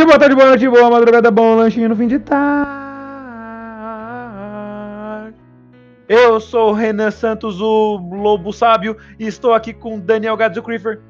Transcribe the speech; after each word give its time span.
dia, 0.00 0.06
boa 0.06 0.18
tarde, 0.18 0.34
boa 0.34 0.48
noite, 0.48 0.66
boa 0.66 0.88
madrugada, 0.90 1.30
bom 1.30 1.56
lanchinho 1.56 1.90
no 1.90 1.96
fim 1.96 2.08
de 2.08 2.18
tarde. 2.18 2.70
Eu 6.08 6.40
sou 6.40 6.70
o 6.70 6.72
Renan 6.72 7.10
Santos, 7.10 7.60
o 7.60 7.98
Lobo 7.98 8.50
Sábio, 8.50 8.96
e 9.18 9.26
estou 9.26 9.52
aqui 9.52 9.74
com 9.74 10.00
Daniel 10.00 10.36
Gadzo 10.36 10.62
Creeper 10.62 11.00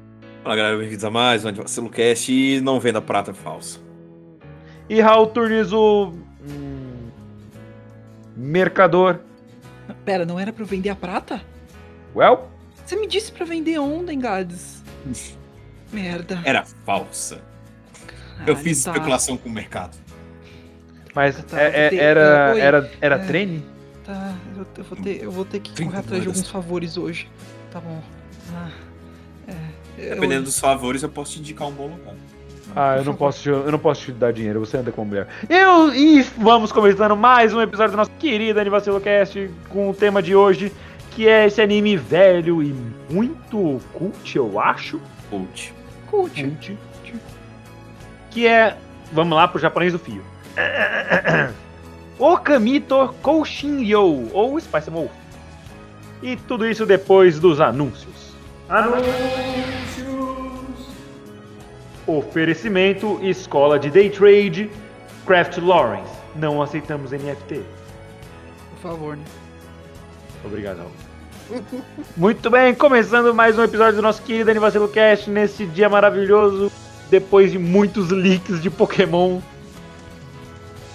Fala 0.43 0.55
galera, 0.57 0.77
bem-vindos 0.77 1.05
a 1.05 1.09
mais 1.09 1.45
um 1.45 1.49
Antivacilo 1.49 1.89
Cast 1.89 2.31
e 2.33 2.59
não 2.59 2.79
venda 2.81 3.01
prata 3.01 3.33
falsa. 3.33 3.79
e 4.89 4.99
Raul 4.99 5.27
Turnes, 5.27 5.71
o. 5.71 6.11
hum, 6.43 7.09
Mercador. 8.35 9.19
Pera, 10.03 10.25
não 10.25 10.37
era 10.39 10.51
pra 10.51 10.63
eu 10.63 10.67
vender 10.67 10.89
a 10.89 10.95
prata? 10.95 11.41
Well, 12.15 12.49
Você 12.85 12.97
me 12.97 13.07
disse 13.07 13.31
pra 13.31 13.45
vender 13.45 13.79
ontem, 13.79 14.19
Gades. 14.19 14.83
Merda. 15.93 16.41
Era 16.43 16.65
falsa. 16.85 17.50
Eu 18.47 18.55
fiz 18.55 18.83
tá. 18.83 18.91
especulação 18.91 19.37
com 19.37 19.49
o 19.49 19.51
mercado. 19.51 19.95
mas 21.13 21.41
Tá, 21.43 21.61
é- 21.61 21.85
é- 21.87 21.89
ter- 21.89 21.97
era, 21.97 22.21
era, 22.57 22.91
era 23.01 23.15
É. 23.15 23.19
treine? 23.25 23.65
Tá, 24.05 24.33
eu, 24.57 24.65
eu 24.77 24.83
vou 24.83 24.97
ter, 24.97 25.23
eu 25.23 25.31
vou 25.31 25.45
ter 25.45 25.59
que 25.59 25.71
30 25.71 25.91
correr 25.91 25.99
atrás 26.03 26.21
de 26.23 26.27
alguns 26.29 26.49
favores 26.49 26.97
hoje. 26.97 27.29
Tá 27.71 27.79
bom. 27.79 28.01
Ah, 28.53 28.69
é, 29.47 29.53
eu- 29.97 30.15
Dependendo 30.15 30.43
dos 30.43 30.59
favores, 30.59 31.03
eu 31.03 31.09
posso 31.09 31.33
te 31.33 31.39
indicar 31.39 31.67
um 31.67 31.71
bom 31.71 31.87
lugar. 31.87 32.15
Ah, 32.73 32.95
eu 32.97 33.03
não, 33.03 33.13
posso 33.13 33.41
te, 33.41 33.49
eu 33.49 33.69
não 33.71 33.77
posso 33.79 34.01
te 34.05 34.11
dar 34.13 34.31
dinheiro, 34.31 34.59
você 34.61 34.77
anda 34.77 34.91
com 34.93 35.03
mulher. 35.03 35.27
Eu, 35.49 35.93
e 35.93 36.21
vamos 36.37 36.71
começando 36.71 37.17
mais 37.17 37.53
um 37.53 37.61
episódio 37.61 37.91
do 37.91 37.97
nosso 37.97 38.11
querido 38.11 38.59
Anivacilo 38.61 39.01
Cast 39.01 39.49
com 39.67 39.89
o 39.89 39.93
tema 39.93 40.21
de 40.23 40.33
hoje, 40.33 40.71
que 41.11 41.27
é 41.27 41.45
esse 41.47 41.61
anime 41.61 41.97
velho 41.97 42.63
e 42.63 42.73
muito 43.09 43.81
cult, 43.93 44.35
eu 44.37 44.57
acho. 44.57 45.01
Coach. 45.29 45.73
Cult. 46.09 46.41
Cult. 46.43 46.77
Que 48.31 48.47
é. 48.47 48.77
Vamos 49.11 49.35
lá 49.35 49.47
pro 49.47 49.59
japonês 49.59 49.93
do 49.93 49.99
fio. 49.99 50.23
Okamito 52.17 53.13
Koushinryo, 53.21 54.29
ou 54.33 54.59
Spice 54.59 54.89
Wolf. 54.89 55.11
E 56.21 56.35
tudo 56.35 56.67
isso 56.67 56.85
depois 56.85 57.39
dos 57.39 57.59
anúncios. 57.59 58.35
Anúncios! 58.69 59.11
Oferecimento 62.05 63.19
Escola 63.21 63.79
de 63.79 63.89
Day 63.89 64.09
Trade, 64.09 64.69
Craft 65.25 65.57
Lawrence. 65.57 66.13
Não 66.35 66.61
aceitamos 66.61 67.11
NFT. 67.11 67.61
Por 68.71 68.81
favor, 68.81 69.17
né? 69.17 69.23
Obrigado. 70.45 70.77
Raul. 70.77 70.91
Muito 72.15 72.49
bem, 72.49 72.73
começando 72.73 73.33
mais 73.33 73.59
um 73.59 73.63
episódio 73.63 73.97
do 73.97 74.01
nosso 74.01 74.21
querido 74.21 74.49
Anivacilo 74.49 74.87
Cast 74.87 75.29
nesse 75.29 75.65
dia 75.65 75.89
maravilhoso, 75.89 76.71
depois 77.11 77.51
de 77.51 77.59
muitos 77.59 78.09
leaks 78.09 78.61
de 78.61 78.69
Pokémon. 78.71 79.39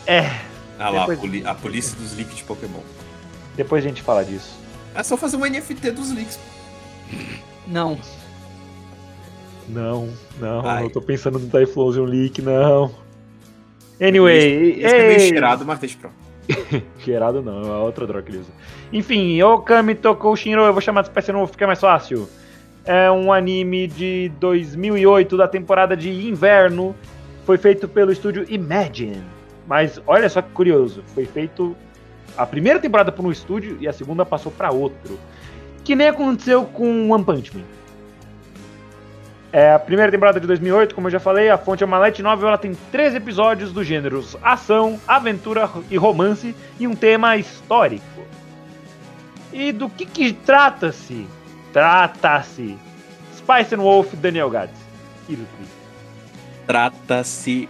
É, 0.06 0.22
Ah 0.78 0.90
lá, 0.90 1.00
Depois- 1.00 1.18
a, 1.18 1.20
poli- 1.20 1.46
a 1.46 1.54
polícia 1.54 1.96
dos 1.96 2.16
leaks 2.16 2.36
de 2.36 2.42
Pokémon. 2.44 2.80
depois 3.56 3.84
a 3.84 3.88
gente 3.88 4.02
fala 4.02 4.24
disso. 4.24 4.58
É 4.94 5.02
só 5.02 5.16
fazer 5.16 5.36
um 5.36 5.44
NFT 5.46 5.90
dos 5.92 6.12
leaks. 6.12 6.38
Não. 7.66 7.98
Não, 9.68 10.08
não, 10.40 10.62
Vai. 10.62 10.84
eu 10.84 10.90
tô 10.90 11.00
pensando 11.02 11.38
no 11.38 11.48
Typhlosion 11.48 12.04
leak, 12.04 12.40
não. 12.40 12.94
Anyway, 14.00 14.80
Esse 14.80 14.94
é 14.94 14.98
meio 15.08 15.20
ei, 15.20 15.28
cheirado, 15.28 15.64
mas 15.64 15.78
deixa 15.80 15.96
pra 15.98 16.10
lá. 16.10 16.82
cheirado 17.00 17.42
não, 17.42 17.64
é 17.74 17.78
outra 17.78 18.06
droga 18.06 18.22
que 18.22 18.30
ele 18.30 18.38
usa. 18.38 18.50
Enfim, 18.92 19.42
Okami 19.42 19.94
Toko 19.96 20.36
Shinro, 20.36 20.62
eu 20.62 20.72
vou 20.72 20.80
chamar 20.80 21.02
de 21.02 21.08
Spice 21.08 21.32
Novo, 21.32 21.50
fica 21.50 21.66
mais 21.66 21.80
fácil. 21.80 22.28
É 22.86 23.10
um 23.10 23.32
anime 23.32 23.88
de 23.88 24.30
2008, 24.38 25.36
da 25.36 25.48
temporada 25.48 25.96
de 25.96 26.28
inverno. 26.28 26.94
Foi 27.44 27.58
feito 27.58 27.88
pelo 27.88 28.12
estúdio 28.12 28.46
Imagine. 28.48 29.22
Mas 29.66 30.00
olha 30.06 30.28
só 30.28 30.40
que 30.40 30.50
curioso, 30.50 31.02
foi 31.12 31.26
feito 31.26 31.76
a 32.36 32.46
primeira 32.46 32.78
temporada 32.78 33.10
por 33.10 33.24
um 33.24 33.32
estúdio 33.32 33.76
e 33.80 33.88
a 33.88 33.92
segunda 33.92 34.24
passou 34.24 34.52
pra 34.52 34.70
outro. 34.70 35.18
Que 35.82 35.96
nem 35.96 36.08
aconteceu 36.08 36.64
com 36.64 37.10
One 37.10 37.24
Punch 37.24 37.56
Man. 37.56 37.64
É 39.52 39.72
a 39.72 39.78
primeira 39.78 40.12
temporada 40.12 40.38
de 40.38 40.46
2008, 40.46 40.94
como 40.94 41.06
eu 41.06 41.10
já 41.10 41.18
falei, 41.18 41.48
a 41.48 41.56
fonte 41.56 41.82
é 41.82 41.86
uma 41.86 41.98
light 41.98 42.22
novel, 42.22 42.48
ela 42.48 42.58
tem 42.58 42.72
13 42.92 43.16
episódios 43.16 43.72
dos 43.72 43.86
gêneros 43.86 44.36
ação, 44.42 45.00
aventura 45.08 45.68
e 45.90 45.96
romance 45.96 46.54
e 46.78 46.86
um 46.86 46.94
tema 46.94 47.36
histórico. 47.36 48.04
E 49.52 49.72
do 49.72 49.88
que 49.88 50.04
que 50.04 50.32
trata-se? 50.32 51.26
Trata-se 51.76 52.78
Spice 53.36 53.74
and 53.74 53.82
Wolf 53.82 54.14
Daniel 54.14 54.48
Gads. 54.48 54.80
Trata-se. 56.66 57.68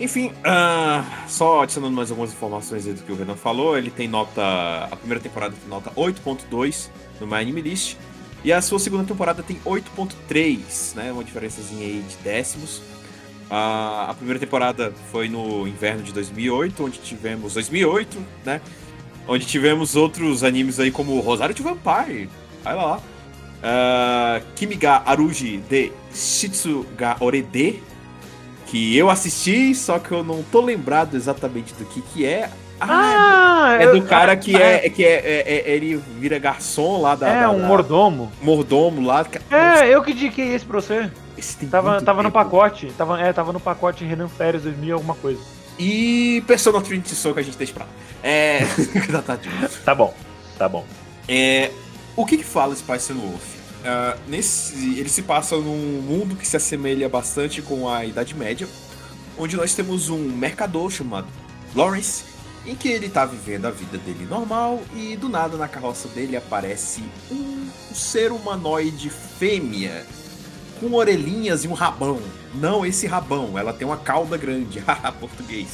Enfim, 0.00 0.32
ah, 0.42 1.04
só 1.28 1.62
adicionando 1.62 1.94
mais 1.94 2.10
algumas 2.10 2.32
informações 2.32 2.86
do 2.86 3.00
que 3.04 3.12
o 3.12 3.14
Renan 3.14 3.36
falou, 3.36 3.78
ele 3.78 3.88
tem 3.88 4.08
nota. 4.08 4.88
A 4.90 4.96
primeira 4.96 5.22
temporada 5.22 5.54
tem 5.54 5.68
nota 5.68 5.92
8.2 5.92 6.90
no 7.20 7.26
My 7.28 7.36
Anime 7.36 7.60
List. 7.60 7.96
E 8.42 8.52
a 8.52 8.60
sua 8.60 8.80
segunda 8.80 9.04
temporada 9.04 9.44
tem 9.44 9.60
8.3, 9.64 10.96
né? 10.96 11.12
Uma 11.12 11.22
diferençazinha 11.22 11.86
aí 11.86 12.02
de 12.08 12.16
décimos. 12.24 12.82
Ah, 13.48 14.06
a 14.10 14.14
primeira 14.14 14.40
temporada 14.40 14.92
foi 15.12 15.28
no 15.28 15.68
inverno 15.68 16.02
de 16.02 16.12
2008, 16.12 16.84
onde 16.84 16.98
tivemos 16.98 17.54
2008, 17.54 18.18
né? 18.44 18.60
Onde 19.28 19.46
tivemos 19.46 19.94
outros 19.94 20.42
animes 20.42 20.80
aí 20.80 20.90
como 20.90 21.20
Rosário 21.20 21.54
de 21.54 21.62
Vampire. 21.62 22.28
Vai 22.64 22.74
lá. 22.74 23.00
Ah, 23.62 24.40
Kimi 24.56 24.74
ga 24.74 25.02
Aruji 25.04 25.58
de 25.68 25.92
Shitsu 26.14 26.86
ga 26.96 27.16
Orede, 27.20 27.82
que 28.66 28.96
eu 28.96 29.10
assisti, 29.10 29.74
só 29.74 29.98
que 29.98 30.12
eu 30.12 30.22
não 30.24 30.42
tô 30.44 30.60
lembrado 30.60 31.14
exatamente 31.16 31.74
do 31.74 31.84
que 31.84 32.00
que 32.02 32.24
é. 32.24 32.48
Ah, 32.82 33.74
é, 33.74 33.78
do- 33.78 33.82
é 33.82 33.86
eu- 33.96 34.00
do 34.00 34.06
cara 34.06 34.34
que 34.36 34.56
ah, 34.56 34.60
é, 34.60 34.88
que 34.88 35.04
é, 35.04 35.10
é- 35.18 35.44
é- 35.70 35.70
ele 35.74 35.96
vira 36.18 36.38
garçom 36.38 37.00
lá 37.02 37.14
da. 37.14 37.28
É, 37.28 37.40
da- 37.42 37.50
um 37.50 37.60
da- 37.60 37.66
mordomo. 37.66 38.32
mordomo 38.40 39.06
lá. 39.06 39.26
É, 39.50 39.86
eu 39.94 40.02
que 40.02 40.12
indiquei 40.12 40.54
esse 40.54 40.64
pra 40.64 40.80
você. 40.80 41.10
Esse 41.36 41.56
tem 41.58 41.68
Tava, 41.68 42.00
tava 42.00 42.22
no 42.22 42.30
tempo. 42.30 42.42
pacote. 42.44 42.86
Tava, 42.96 43.20
é, 43.20 43.32
tava 43.32 43.52
no 43.52 43.60
pacote 43.60 44.04
Renan 44.04 44.28
Férias 44.28 44.62
2000 44.62 44.88
e 44.88 44.92
alguma 44.92 45.14
coisa. 45.14 45.40
E 45.78 46.42
Persona 46.46 46.80
Trinity 46.80 47.14
Soul 47.14 47.34
que 47.34 47.40
a 47.40 47.42
gente 47.42 47.56
deixa 47.58 47.72
pra 47.74 47.84
lá. 47.84 47.90
É. 48.22 48.60
tá, 49.12 49.20
tá, 49.22 49.36
tipo. 49.36 49.54
Tá 49.84 49.94
bom, 49.94 50.14
tá 50.58 50.68
bom. 50.68 50.84
É, 51.28 51.70
o 52.16 52.26
que 52.26 52.36
que 52.36 52.44
fala 52.44 52.74
Spice 52.74 53.12
and 53.12 53.16
Wolf? 53.16 53.60
Ah, 53.84 54.16
nesse, 54.28 54.98
ele 54.98 55.08
se 55.08 55.22
passa 55.22 55.56
num 55.56 56.02
mundo 56.02 56.36
que 56.36 56.46
se 56.46 56.56
assemelha 56.56 57.08
bastante 57.08 57.62
com 57.62 57.88
a 57.88 58.04
Idade 58.04 58.34
Média, 58.34 58.68
onde 59.38 59.56
nós 59.56 59.74
temos 59.74 60.08
um 60.08 60.18
mercador 60.18 60.90
chamado 60.90 61.28
Lawrence, 61.74 62.24
em 62.66 62.74
que 62.74 62.88
ele 62.88 63.08
tá 63.08 63.24
vivendo 63.24 63.66
a 63.66 63.70
vida 63.70 63.96
dele 63.96 64.26
normal 64.28 64.82
e 64.94 65.16
do 65.16 65.28
nada 65.28 65.56
na 65.56 65.66
carroça 65.66 66.08
dele 66.08 66.36
aparece 66.36 67.02
um, 67.30 67.68
ser 67.94 68.32
humanoide 68.32 69.08
fêmea 69.08 70.04
com 70.78 70.92
orelhinhas 70.92 71.64
e 71.64 71.68
um 71.68 71.72
rabão. 71.72 72.20
Não 72.54 72.84
esse 72.84 73.06
rabão, 73.06 73.58
ela 73.58 73.72
tem 73.72 73.86
uma 73.86 73.96
cauda 73.96 74.36
grande. 74.36 74.78
Haha, 74.86 75.12
português. 75.12 75.68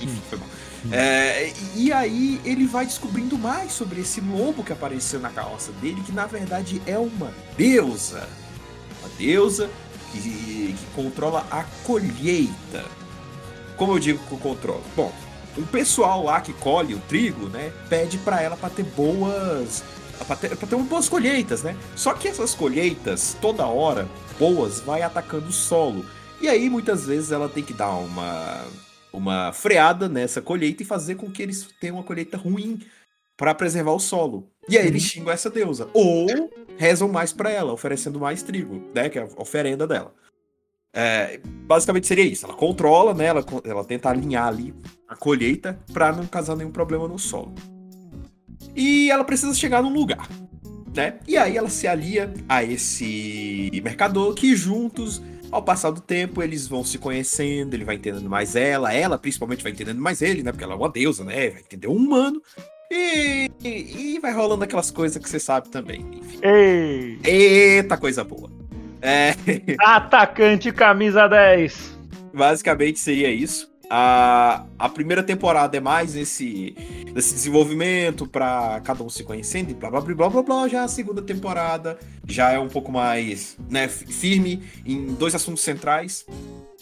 Enfim, 0.00 0.20
foi 0.28 0.38
mal. 0.38 0.48
É, 0.90 1.52
e 1.76 1.92
aí 1.92 2.40
ele 2.44 2.66
vai 2.66 2.84
descobrindo 2.84 3.38
mais 3.38 3.72
sobre 3.72 4.00
esse 4.00 4.20
lobo 4.20 4.64
que 4.64 4.72
apareceu 4.72 5.20
na 5.20 5.30
carroça 5.30 5.70
dele, 5.72 6.02
que 6.04 6.12
na 6.12 6.26
verdade 6.26 6.82
é 6.86 6.98
uma 6.98 7.32
deusa. 7.56 8.28
Uma 9.00 9.08
deusa 9.16 9.70
que, 10.10 10.74
que 10.78 10.86
controla 10.94 11.46
a 11.50 11.64
colheita. 11.84 12.84
Como 13.76 13.92
eu 13.92 13.98
digo 13.98 14.18
que 14.26 14.36
controla? 14.38 14.82
Bom, 14.96 15.12
o 15.56 15.62
pessoal 15.62 16.24
lá 16.24 16.40
que 16.40 16.52
colhe 16.52 16.94
o 16.94 17.00
trigo, 17.00 17.48
né, 17.48 17.72
pede 17.88 18.18
pra 18.18 18.40
ela 18.42 18.56
pra 18.56 18.70
ter 18.70 18.84
boas 18.84 19.84
pra 20.24 20.36
ter, 20.36 20.56
pra 20.56 20.68
ter 20.68 20.76
boas 20.76 21.08
colheitas, 21.08 21.62
né? 21.62 21.76
Só 21.96 22.14
que 22.14 22.28
essas 22.28 22.54
colheitas, 22.54 23.36
toda 23.40 23.66
hora, 23.66 24.08
boas, 24.38 24.80
vai 24.80 25.02
atacando 25.02 25.48
o 25.48 25.52
solo. 25.52 26.04
E 26.40 26.48
aí, 26.48 26.68
muitas 26.68 27.06
vezes, 27.06 27.32
ela 27.32 27.48
tem 27.48 27.62
que 27.62 27.72
dar 27.72 27.90
uma, 27.90 28.64
uma 29.12 29.52
freada 29.52 30.08
nessa 30.08 30.40
colheita 30.40 30.82
e 30.82 30.86
fazer 30.86 31.16
com 31.16 31.30
que 31.30 31.42
eles 31.42 31.68
tenham 31.80 31.96
uma 31.96 32.04
colheita 32.04 32.36
ruim 32.36 32.80
para 33.36 33.54
preservar 33.54 33.92
o 33.92 34.00
solo. 34.00 34.48
E 34.68 34.78
aí 34.78 34.86
eles 34.86 35.02
xingam 35.02 35.32
essa 35.32 35.50
deusa. 35.50 35.88
Ou 35.92 36.26
rezam 36.76 37.08
mais 37.08 37.32
para 37.32 37.50
ela, 37.50 37.72
oferecendo 37.72 38.20
mais 38.20 38.42
trigo, 38.42 38.82
né? 38.94 39.08
Que 39.08 39.18
é 39.18 39.22
a 39.22 39.28
oferenda 39.36 39.86
dela. 39.86 40.14
É, 40.94 41.40
basicamente 41.66 42.06
seria 42.06 42.24
isso. 42.24 42.44
Ela 42.44 42.54
controla, 42.54 43.14
né? 43.14 43.26
Ela, 43.26 43.44
ela 43.64 43.84
tenta 43.84 44.10
alinhar 44.10 44.46
ali 44.46 44.74
a 45.08 45.16
colheita 45.16 45.78
para 45.92 46.12
não 46.12 46.26
causar 46.26 46.56
nenhum 46.56 46.70
problema 46.70 47.08
no 47.08 47.18
solo. 47.18 47.54
E 48.76 49.10
ela 49.10 49.24
precisa 49.24 49.54
chegar 49.54 49.82
num 49.82 49.92
lugar, 49.92 50.28
né? 50.94 51.18
E 51.26 51.36
aí 51.36 51.56
ela 51.56 51.68
se 51.68 51.86
alia 51.86 52.32
a 52.48 52.62
esse 52.62 53.70
mercador 53.82 54.34
que 54.34 54.54
juntos, 54.54 55.20
ao 55.52 55.62
passar 55.62 55.90
do 55.90 56.00
tempo, 56.00 56.42
eles 56.42 56.66
vão 56.66 56.82
se 56.82 56.98
conhecendo, 56.98 57.74
ele 57.74 57.84
vai 57.84 57.96
entendendo 57.96 58.28
mais 58.28 58.56
ela, 58.56 58.92
ela 58.92 59.18
principalmente 59.18 59.62
vai 59.62 59.70
entendendo 59.70 60.00
mais 60.00 60.22
ele, 60.22 60.42
né? 60.42 60.50
Porque 60.50 60.64
ela 60.64 60.72
é 60.72 60.76
uma 60.76 60.88
deusa, 60.88 61.22
né? 61.22 61.50
Vai 61.50 61.60
entender 61.60 61.86
um 61.86 61.96
humano. 61.96 62.42
E, 62.90 63.50
e, 63.64 64.18
vai 64.18 64.32
rolando 64.32 64.64
aquelas 64.64 64.90
coisas 64.90 65.22
que 65.22 65.28
você 65.28 65.38
sabe 65.38 65.70
também. 65.70 66.00
Enfim. 66.12 66.38
Ei! 66.42 67.18
Eita, 67.24 67.96
coisa 67.96 68.24
boa. 68.24 68.50
É... 69.00 69.34
Atacante 69.80 70.70
camisa 70.72 71.26
10. 71.26 71.98
Basicamente 72.34 72.98
seria 72.98 73.30
isso. 73.30 73.71
A, 73.94 74.64
a 74.78 74.88
primeira 74.88 75.22
temporada 75.22 75.76
é 75.76 75.80
mais 75.80 76.16
esse, 76.16 76.74
esse 77.14 77.34
desenvolvimento 77.34 78.26
para 78.26 78.80
cada 78.80 79.04
um 79.04 79.10
se 79.10 79.22
conhecendo 79.22 79.70
e 79.70 79.74
blá 79.74 79.90
blá 79.90 80.00
blá 80.00 80.30
blá 80.30 80.42
blá. 80.42 80.66
Já 80.66 80.84
a 80.84 80.88
segunda 80.88 81.20
temporada 81.20 81.98
já 82.26 82.52
é 82.52 82.58
um 82.58 82.68
pouco 82.68 82.90
mais 82.90 83.54
né, 83.68 83.88
firme 83.88 84.62
em 84.86 85.08
dois 85.08 85.34
assuntos 85.34 85.62
centrais 85.62 86.24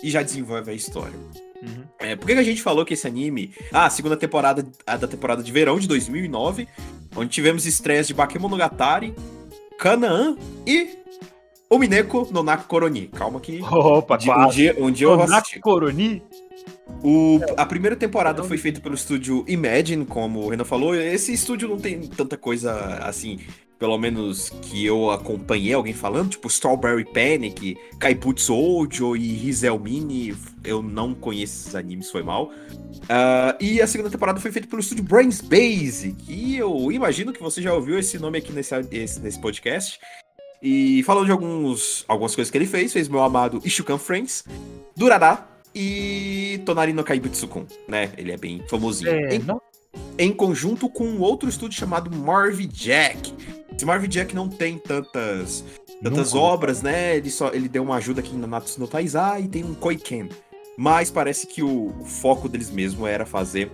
e 0.00 0.08
já 0.08 0.22
desenvolve 0.22 0.70
a 0.70 0.72
história. 0.72 1.18
Uhum. 1.60 1.82
É, 1.98 2.14
por 2.14 2.26
que 2.26 2.32
a 2.34 2.44
gente 2.44 2.62
falou 2.62 2.84
que 2.84 2.94
esse 2.94 3.08
anime. 3.08 3.52
Ah, 3.72 3.86
a 3.86 3.90
segunda 3.90 4.16
temporada 4.16 4.64
a 4.86 4.96
da 4.96 5.08
temporada 5.08 5.42
de 5.42 5.50
verão 5.50 5.80
de 5.80 5.88
2009, 5.88 6.68
onde 7.16 7.28
tivemos 7.28 7.66
estreias 7.66 8.06
de 8.06 8.14
Bakemonogatari, 8.14 9.16
Kanaan 9.76 10.36
e 10.64 10.96
o 11.68 11.76
Mineko 11.76 12.28
no 12.30 12.44
Koroni. 12.68 13.08
Calma 13.08 13.40
que. 13.40 13.60
Opa, 13.62 14.16
de, 14.16 14.30
um 14.30 14.48
dia, 14.48 14.76
um 14.78 14.90
dia 14.92 15.08
eu 15.08 15.16
vou 15.16 15.24
assistir. 15.24 15.58
Koroni? 15.58 16.22
O, 17.02 17.40
a 17.56 17.64
primeira 17.64 17.96
temporada 17.96 18.44
foi 18.44 18.58
feita 18.58 18.80
pelo 18.80 18.94
estúdio 18.94 19.44
Imagine, 19.48 20.04
como 20.04 20.40
o 20.40 20.48
Renan 20.50 20.64
falou. 20.64 20.94
Esse 20.94 21.32
estúdio 21.32 21.68
não 21.68 21.78
tem 21.78 22.00
tanta 22.00 22.36
coisa 22.36 22.72
assim, 23.02 23.38
pelo 23.78 23.96
menos 23.96 24.50
que 24.50 24.84
eu 24.84 25.10
acompanhei 25.10 25.72
alguém 25.72 25.94
falando, 25.94 26.30
tipo 26.30 26.46
Strawberry 26.48 27.06
Panic, 27.06 27.78
Kaibutsu 27.98 28.54
Ojo 28.54 29.16
e 29.16 29.32
Rizelmini. 29.32 30.36
Eu 30.62 30.82
não 30.82 31.14
conheço 31.14 31.62
esses 31.62 31.74
animes, 31.74 32.10
foi 32.10 32.22
mal. 32.22 32.50
Uh, 32.50 33.56
e 33.58 33.80
a 33.80 33.86
segunda 33.86 34.10
temporada 34.10 34.38
foi 34.38 34.52
feita 34.52 34.68
pelo 34.68 34.80
estúdio 34.80 35.02
Brains 35.02 35.40
Basic, 35.40 36.14
e 36.28 36.58
eu 36.58 36.92
imagino 36.92 37.32
que 37.32 37.42
você 37.42 37.62
já 37.62 37.72
ouviu 37.72 37.98
esse 37.98 38.18
nome 38.18 38.36
aqui 38.36 38.52
nesse, 38.52 38.74
esse, 38.92 39.18
nesse 39.20 39.40
podcast. 39.40 39.98
E 40.62 41.02
falando 41.04 41.24
de 41.24 41.32
alguns, 41.32 42.04
algumas 42.06 42.34
coisas 42.34 42.50
que 42.50 42.58
ele 42.58 42.66
fez, 42.66 42.92
fez 42.92 43.08
meu 43.08 43.22
amado 43.22 43.62
Ishukan 43.64 43.96
Friends, 43.96 44.44
Durará, 44.94 45.48
e 45.74 46.60
Tonari 46.64 46.92
no 46.92 47.04
Kaibutsu-kun, 47.04 47.66
né? 47.88 48.12
Ele 48.16 48.32
é 48.32 48.36
bem 48.36 48.62
famosinho. 48.68 49.10
É, 49.10 49.34
em, 49.34 49.46
em, 50.18 50.32
conjunto 50.32 50.88
com 50.88 51.18
outro 51.18 51.48
estúdio 51.48 51.78
chamado 51.78 52.14
Marvy 52.14 52.66
Jack. 52.66 53.32
Esse 53.74 53.84
Marvy 53.84 54.08
Jack 54.08 54.34
não 54.34 54.48
tem 54.48 54.78
tantas 54.78 55.64
tantas 56.02 56.34
obras, 56.34 56.82
né? 56.82 57.16
Ele 57.16 57.30
só 57.30 57.52
ele 57.52 57.68
deu 57.68 57.82
uma 57.82 57.96
ajuda 57.96 58.20
aqui 58.20 58.34
na 58.34 58.46
Natsu 58.46 58.80
no 58.80 58.88
Taizai 58.88 59.42
e 59.42 59.48
tem 59.48 59.64
um 59.64 59.74
Koiken. 59.74 60.28
Mas 60.76 61.10
parece 61.10 61.46
que 61.46 61.62
o, 61.62 61.88
o, 62.00 62.04
foco 62.04 62.48
deles 62.48 62.70
mesmo 62.70 63.06
era 63.06 63.26
fazer 63.26 63.70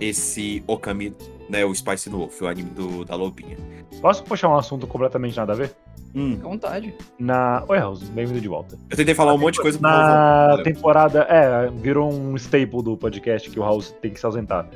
esse 0.00 0.62
Okami, 0.66 1.14
né, 1.48 1.64
o 1.64 1.72
Spice 1.72 2.10
no 2.10 2.18
Wolf, 2.18 2.42
o 2.42 2.48
anime 2.48 2.70
do, 2.70 3.04
da 3.04 3.14
lobinha. 3.14 3.56
Posso 4.00 4.22
puxar 4.24 4.48
um 4.48 4.56
assunto 4.56 4.86
completamente 4.86 5.36
nada 5.36 5.52
a 5.52 5.56
ver? 5.56 5.74
Hum. 6.14 6.32
Fica 6.32 6.46
à 6.46 6.50
vontade. 6.50 6.94
Na... 7.18 7.64
Oi, 7.68 7.78
House, 7.78 8.02
bem-vindo 8.04 8.40
de 8.40 8.48
volta. 8.48 8.78
Eu 8.88 8.96
tentei 8.96 9.14
falar 9.14 9.34
um 9.34 9.38
monte 9.38 9.54
de 9.54 9.60
coisa 9.60 9.78
Na 9.80 10.58
temporada. 10.62 11.26
É, 11.28 11.68
virou 11.70 12.12
um 12.12 12.36
staple 12.36 12.82
do 12.82 12.96
podcast 12.96 13.50
que 13.50 13.58
o 13.58 13.62
House 13.62 13.94
tem 14.00 14.12
que 14.12 14.20
se 14.20 14.26
ausentar. 14.26 14.68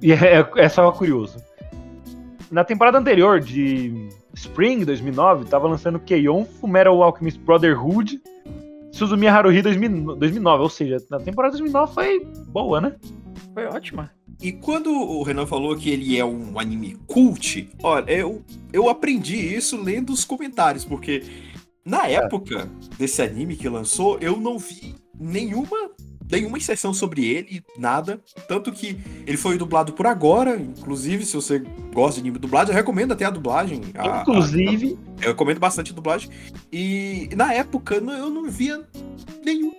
E 0.00 0.12
é, 0.12 0.48
é 0.56 0.68
só 0.68 0.90
curioso. 0.92 1.42
Na 2.50 2.64
temporada 2.64 2.98
anterior 2.98 3.40
de 3.40 4.08
Spring 4.34 4.84
2009, 4.84 5.44
tava 5.44 5.68
lançando 5.68 5.98
Keion, 5.98 6.44
Fullmetal 6.44 7.02
Alchemist 7.02 7.38
Brotherhood, 7.40 8.20
Suzumiya 8.92 9.32
Haruhi 9.32 9.60
2009. 9.60 10.62
Ou 10.62 10.70
seja, 10.70 10.96
na 11.10 11.18
temporada 11.18 11.52
2009 11.52 11.94
foi 11.94 12.24
boa, 12.48 12.80
né? 12.80 12.96
Foi 13.52 13.66
ótima. 13.66 14.10
E 14.40 14.52
quando 14.52 14.92
o 14.92 15.22
Renan 15.22 15.46
falou 15.46 15.76
que 15.76 15.90
ele 15.90 16.16
é 16.16 16.24
um 16.24 16.58
anime 16.58 16.96
cult, 17.06 17.68
olha, 17.82 18.10
eu, 18.10 18.44
eu 18.72 18.88
aprendi 18.88 19.36
isso 19.36 19.80
lendo 19.80 20.12
os 20.12 20.24
comentários, 20.24 20.84
porque 20.84 21.24
na 21.84 22.08
é. 22.08 22.14
época 22.14 22.70
desse 22.96 23.20
anime 23.20 23.56
que 23.56 23.68
lançou, 23.68 24.18
eu 24.20 24.36
não 24.36 24.58
vi 24.58 24.94
nenhuma 25.18 25.90
nenhuma 26.30 26.58
inserção 26.58 26.92
sobre 26.92 27.24
ele, 27.24 27.64
nada. 27.78 28.20
Tanto 28.46 28.70
que 28.70 28.98
ele 29.26 29.36
foi 29.36 29.56
dublado 29.56 29.92
por 29.92 30.06
agora, 30.06 30.56
inclusive, 30.56 31.24
se 31.24 31.34
você 31.34 31.62
gosta 31.92 32.14
de 32.14 32.20
anime 32.20 32.38
dublado, 32.38 32.70
eu 32.70 32.74
recomendo 32.74 33.12
até 33.12 33.24
a 33.24 33.30
dublagem. 33.30 33.80
A, 33.94 34.20
inclusive. 34.20 34.98
A, 35.16 35.22
a, 35.22 35.24
eu 35.24 35.28
recomendo 35.30 35.58
bastante 35.58 35.92
a 35.92 35.94
dublagem. 35.94 36.30
E 36.70 37.30
na 37.34 37.54
época 37.54 37.94
eu 37.94 38.30
não 38.30 38.48
via 38.50 38.86
nenhum 39.44 39.72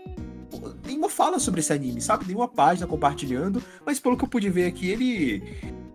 nenhuma 0.85 1.09
fala 1.09 1.39
sobre 1.39 1.59
esse 1.59 1.71
anime, 1.71 2.01
sabe? 2.01 2.25
Nenhuma 2.25 2.47
página 2.47 2.87
compartilhando, 2.87 3.61
mas 3.85 3.99
pelo 3.99 4.17
que 4.17 4.23
eu 4.23 4.27
pude 4.27 4.49
ver 4.49 4.67
aqui, 4.67 4.89
ele. 4.89 5.43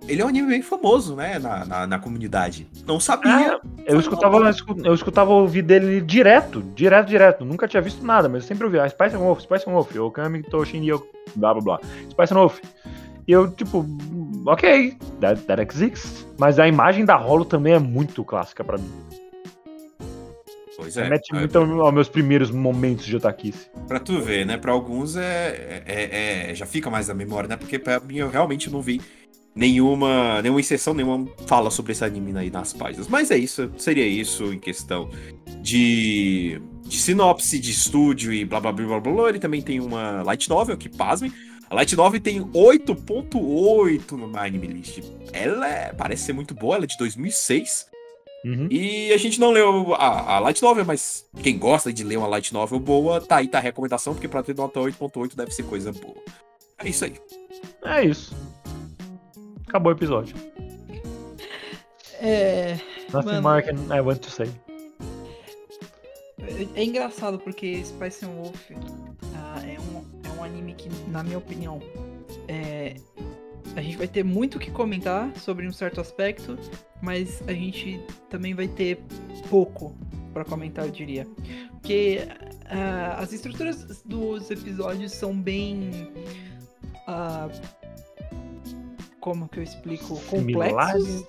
Ele 0.07 0.21
é 0.21 0.25
um 0.25 0.29
anime 0.29 0.49
bem 0.49 0.61
famoso, 0.61 1.17
né, 1.17 1.39
na, 1.39 1.65
na, 1.65 1.87
na 1.87 1.99
comunidade. 1.99 2.69
Não 2.87 3.01
sabia. 3.01 3.59
É, 3.87 3.95
eu, 3.95 3.99
escutava, 3.99 4.37
eu 4.85 4.95
escutava 4.95 5.33
ouvir 5.33 5.63
dele 5.63 6.03
direto, 6.03 6.63
direto, 6.75 7.09
direto. 7.09 7.43
Nunca 7.43 7.67
tinha 7.67 7.81
visto 7.81 8.05
nada, 8.05 8.29
mas 8.29 8.43
eu 8.43 8.49
sempre 8.49 8.67
ouvi. 8.67 8.79
Ah, 8.79 8.87
Spice 8.87 9.17
Wolf, 9.17 9.41
Spice 9.41 9.65
Wolf, 9.65 9.97
Okami 9.97 10.43
Toshin 10.43 10.85
Yo, 10.85 11.03
blá 11.35 11.55
blá 11.55 11.63
blá. 11.63 11.81
Spice 12.11 12.35
Wolf. 12.35 12.61
E 13.27 13.33
eu, 13.33 13.51
tipo, 13.51 13.87
ok, 14.47 14.95
that, 15.21 15.41
that 15.43 15.63
exists. 15.63 16.27
Mas 16.39 16.59
a 16.59 16.69
imagem 16.69 17.05
da 17.05 17.17
Rolo 17.17 17.45
também 17.45 17.73
é 17.73 17.79
muito 17.79 18.23
clássica 18.25 18.63
para 18.63 18.77
mim. 18.77 18.91
Pois 20.77 20.97
é. 20.97 21.09
Mete 21.09 21.33
muito 21.33 21.59
aos 21.59 21.95
meus 21.95 22.09
primeiros 22.09 22.51
momentos 22.51 23.07
de 23.07 23.17
otakice. 23.17 23.71
Pra 23.87 24.01
tu 24.01 24.21
ver, 24.21 24.45
né? 24.45 24.57
Pra 24.57 24.73
alguns 24.73 25.17
é, 25.17 25.83
é, 25.87 26.51
é, 26.51 26.55
já 26.55 26.67
fica 26.67 26.91
mais 26.91 27.09
na 27.09 27.15
memória, 27.15 27.49
né? 27.49 27.57
Porque 27.57 27.79
pra 27.79 28.01
mim 28.01 28.17
eu 28.17 28.29
realmente 28.29 28.71
não 28.71 28.83
vi 28.83 29.01
nenhuma, 29.55 30.43
nenhuma 30.43 30.61
inserção, 30.61 30.95
nenhuma 30.95 31.29
fala 31.47 31.71
sobre 31.71 31.93
esse 31.93 32.05
anime 32.05 32.37
aí 32.37 32.51
nas 32.51 32.73
páginas. 32.73 33.09
Mas 33.09 33.31
é 33.31 33.37
isso, 33.37 33.71
seria 33.79 34.07
isso 34.07 34.53
em 34.53 34.59
questão 34.59 35.09
de, 35.63 36.61
de 36.83 36.97
sinopse, 36.97 37.59
de 37.59 37.71
estúdio 37.71 38.33
e 38.33 38.45
blá 38.45 38.61
blá 38.61 38.73
blá 38.73 38.87
blá 38.87 39.01
blá. 39.01 39.29
Ele 39.29 39.39
também 39.39 39.63
tem 39.63 39.81
uma 39.81 40.23
light 40.23 40.49
novel, 40.49 40.77
que 40.77 40.89
pasme. 40.89 41.33
A 41.71 41.77
Light 41.77 41.97
Novel 41.97 42.21
tem 42.21 42.41
8.8 42.41 44.13
no 44.13 44.39
Anime 44.39 44.67
List. 44.67 45.01
Ela 45.33 45.69
é, 45.69 45.93
parece 45.93 46.25
ser 46.25 46.33
muito 46.33 46.55
boa, 46.55 46.77
ela 46.77 46.85
é 46.85 46.87
de 46.87 46.97
2006. 46.99 47.87
Uhum. 48.45 48.69
E 48.71 49.11
a 49.13 49.17
gente 49.17 49.41
não 49.41 49.51
leu 49.51 49.95
a, 49.95 50.35
a, 50.35 50.39
Light 50.39 50.61
Novel, 50.61 50.85
mas 50.85 51.27
quem 51.43 51.59
gosta 51.59 51.91
de 51.91 52.05
ler 52.05 52.19
uma 52.19 52.27
Light 52.27 52.53
Novel 52.53 52.79
boa, 52.79 53.21
tá 53.21 53.37
aí, 53.37 53.49
tá 53.49 53.57
a 53.57 53.61
recomendação, 53.61 54.13
porque 54.13 54.29
pra 54.29 54.43
ter 54.43 54.55
nota 54.55 54.79
8.8 54.79 55.35
deve 55.35 55.51
ser 55.51 55.63
coisa 55.63 55.91
boa. 55.93 56.17
É 56.79 56.89
isso 56.89 57.07
aí. 57.07 57.15
É 57.85 58.05
isso. 58.05 58.37
Acabou 59.67 59.93
o 59.93 59.97
episódio. 59.97 60.37
É. 62.21 62.79
Nothing 63.13 63.41
more 63.41 63.65
I 63.91 64.01
want 64.01 64.21
to 64.21 64.31
say. 64.31 64.51
É, 66.39 66.81
é 66.81 66.85
engraçado 66.85 67.39
porque 67.39 67.83
Spice 67.85 68.27
Wolf 68.27 68.71
uh, 68.71 68.75
é, 69.65 69.79
um, 69.81 70.05
é 70.23 70.39
um 70.39 70.45
anime 70.45 70.75
que, 70.75 70.91
na 71.11 71.23
minha 71.23 71.39
opinião, 71.39 71.81
é, 72.47 72.97
a 73.77 73.83
gente 73.83 73.97
vai 73.97 74.07
ter 74.09 74.25
muito 74.25 74.57
o 74.57 74.61
que 74.61 74.71
comentar 74.71 75.35
sobre 75.37 75.67
um 75.67 75.73
certo 75.73 76.01
aspecto, 76.01 76.59
mas 77.03 77.43
a 77.49 77.53
gente 77.53 78.01
também 78.31 78.55
vai 78.55 78.69
ter 78.69 79.03
pouco 79.49 79.95
para 80.33 80.45
comentar, 80.45 80.85
eu 80.85 80.91
diria. 80.91 81.27
Porque 81.73 82.21
uh, 82.65 83.21
as 83.21 83.33
estruturas 83.33 84.03
dos 84.05 84.51
episódios 84.51 85.13
são 85.13 85.35
bem. 85.39 85.91
Uh, 87.07 87.51
como 89.21 89.49
que 89.49 89.59
eu 89.59 89.63
explico? 89.63 90.21
Complexos. 90.27 91.25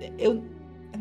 Eu, 0.00 0.36
eu 0.36 0.55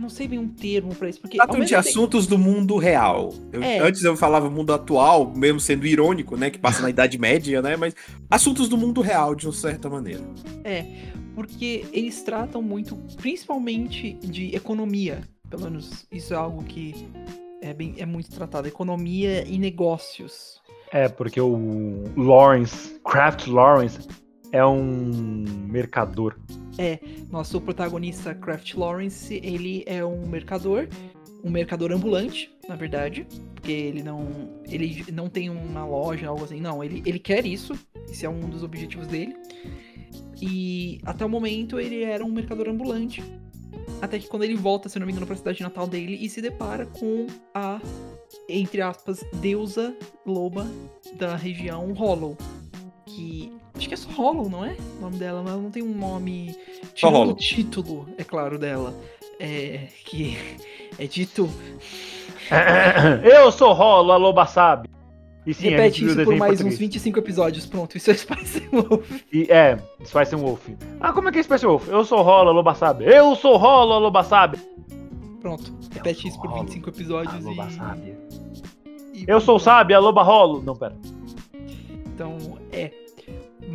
não 0.05 0.09
sei 0.09 0.27
bem 0.27 0.37
um 0.37 0.47
termo 0.47 0.93
para 0.93 1.09
isso, 1.09 1.19
porque. 1.19 1.37
Tratam 1.37 1.59
de 1.59 1.67
tempo... 1.67 1.79
assuntos 1.79 2.27
do 2.27 2.37
mundo 2.37 2.77
real. 2.77 3.33
Eu, 3.51 3.63
é. 3.63 3.79
Antes 3.79 4.03
eu 4.03 4.15
falava 4.15 4.49
mundo 4.49 4.71
atual, 4.71 5.33
mesmo 5.35 5.59
sendo 5.59 5.85
irônico, 5.85 6.37
né? 6.37 6.49
Que 6.49 6.59
passa 6.59 6.81
na 6.81 6.89
Idade 6.91 7.17
Média, 7.17 7.61
né? 7.61 7.75
Mas 7.75 7.95
assuntos 8.29 8.69
do 8.69 8.77
mundo 8.77 9.01
real, 9.01 9.33
de 9.33 9.47
uma 9.47 9.53
certa 9.53 9.89
maneira. 9.89 10.21
É. 10.63 10.85
porque 11.33 11.85
eles 11.91 12.21
tratam 12.21 12.61
muito, 12.61 12.95
principalmente 13.17 14.13
de 14.13 14.55
economia. 14.55 15.21
Pelo 15.49 15.63
menos 15.63 16.05
isso 16.11 16.33
é 16.33 16.37
algo 16.37 16.63
que 16.63 17.07
é, 17.61 17.73
bem, 17.73 17.95
é 17.97 18.05
muito 18.05 18.29
tratado. 18.29 18.67
Economia 18.67 19.43
e 19.47 19.57
negócios. 19.57 20.61
É, 20.91 21.09
porque 21.09 21.41
o 21.41 22.03
Lawrence, 22.15 22.99
Kraft 23.03 23.47
Lawrence, 23.47 24.07
é 24.51 24.65
um 24.65 25.45
mercador. 25.67 26.37
Nosso 27.29 27.59
protagonista, 27.61 28.33
Kraft 28.33 28.73
Lawrence, 28.75 29.39
ele 29.43 29.83
é 29.85 30.03
um 30.03 30.27
mercador, 30.27 30.87
um 31.43 31.49
mercador 31.49 31.91
ambulante, 31.91 32.51
na 32.67 32.75
verdade, 32.75 33.25
porque 33.53 33.71
ele 33.71 34.03
não, 34.03 34.27
ele 34.67 35.05
não 35.11 35.29
tem 35.29 35.49
uma 35.49 35.85
loja, 35.85 36.27
algo 36.27 36.43
assim, 36.43 36.59
não, 36.59 36.83
ele, 36.83 37.01
ele 37.05 37.19
quer 37.19 37.45
isso, 37.45 37.73
esse 38.09 38.25
é 38.25 38.29
um 38.29 38.41
dos 38.41 38.63
objetivos 38.63 39.07
dele. 39.07 39.35
E 40.41 40.99
até 41.05 41.25
o 41.25 41.29
momento 41.29 41.79
ele 41.79 42.03
era 42.03 42.23
um 42.23 42.31
mercador 42.31 42.67
ambulante, 42.67 43.23
até 44.01 44.19
que 44.19 44.27
quando 44.27 44.43
ele 44.43 44.55
volta, 44.55 44.89
se 44.89 44.99
não 44.99 45.05
me 45.05 45.11
engano, 45.11 45.25
pra 45.25 45.35
cidade 45.35 45.61
natal 45.61 45.87
dele 45.87 46.17
e 46.19 46.29
se 46.29 46.41
depara 46.41 46.85
com 46.85 47.27
a, 47.53 47.81
entre 48.49 48.81
aspas, 48.81 49.23
deusa 49.35 49.95
loba 50.25 50.67
da 51.17 51.35
região 51.35 51.93
Hollow, 51.93 52.37
que 53.15 53.51
Acho 53.77 53.87
que 53.89 53.93
é 53.93 53.97
só 53.97 54.09
Hollow, 54.09 54.49
não 54.49 54.63
é? 54.63 54.77
O 54.97 55.01
nome 55.01 55.17
dela, 55.17 55.41
mas 55.43 55.51
ela 55.51 55.61
não 55.61 55.69
tem 55.69 55.83
um 55.83 55.93
nome. 55.93 56.55
Só 56.95 57.09
Hollow. 57.09 57.33
o 57.33 57.35
título, 57.35 58.07
é 58.17 58.23
claro, 58.23 58.57
dela. 58.57 58.93
É. 59.39 59.87
Que 60.05 60.37
é 60.97 61.05
dito. 61.07 61.49
Eu 63.23 63.51
sou 63.51 63.73
Rolo, 63.73 64.11
a 64.11 64.17
loba 64.17 64.45
sabe. 64.45 64.89
E 65.45 65.53
sim, 65.53 65.63
gente 65.63 65.71
Repete 65.75 66.05
isso 66.05 66.15
por 66.23 66.35
mais 66.37 66.53
uns 66.53 66.57
português. 66.63 66.79
25 66.79 67.19
episódios. 67.19 67.65
Pronto, 67.67 67.95
isso 67.97 68.09
é 68.09 68.13
Spice 68.15 68.61
Wolf. 68.71 69.21
E, 69.31 69.43
é, 69.51 69.77
Spice 70.03 70.35
Wolf. 70.35 70.67
Ah, 70.99 71.13
como 71.13 71.29
é 71.29 71.31
que 71.31 71.39
é 71.39 71.43
Spice 71.43 71.65
Wolf? 71.65 71.87
Eu 71.87 72.03
sou 72.03 72.21
Rolo, 72.23 72.49
a 72.49 72.53
loba 72.53 72.73
sabe. 72.73 73.05
Eu 73.05 73.35
sou 73.35 73.55
Rolo, 73.57 73.93
a 73.93 73.97
loba 73.99 74.23
sabe. 74.23 74.57
Pronto, 75.41 75.71
repete 75.91 76.27
isso 76.27 76.39
por 76.41 76.49
Hollow, 76.49 76.63
25 76.63 76.89
A 76.89 76.93
episódios 76.93 77.43
loba 77.43 77.67
e. 77.67 77.71
sabe. 77.73 78.17
e- 79.13 79.25
Eu 79.27 79.39
sou 79.39 79.57
o 79.57 79.59
sábio, 79.59 79.95
a 79.95 79.99
loba 79.99 80.23
rolo. 80.23 80.63
Não, 80.63 80.75
pera. 80.75 80.95
Então, 82.07 82.37
é. 82.71 82.91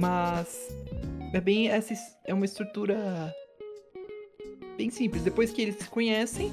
Mas. 0.00 0.68
É 1.32 1.40
bem. 1.40 1.68
Essa 1.68 1.92
es- 1.92 2.16
é 2.26 2.34
uma 2.34 2.44
estrutura. 2.44 3.32
Bem 4.76 4.90
simples. 4.90 5.22
Depois 5.22 5.50
que 5.52 5.60
eles 5.62 5.76
se 5.76 5.88
conhecem, 5.88 6.50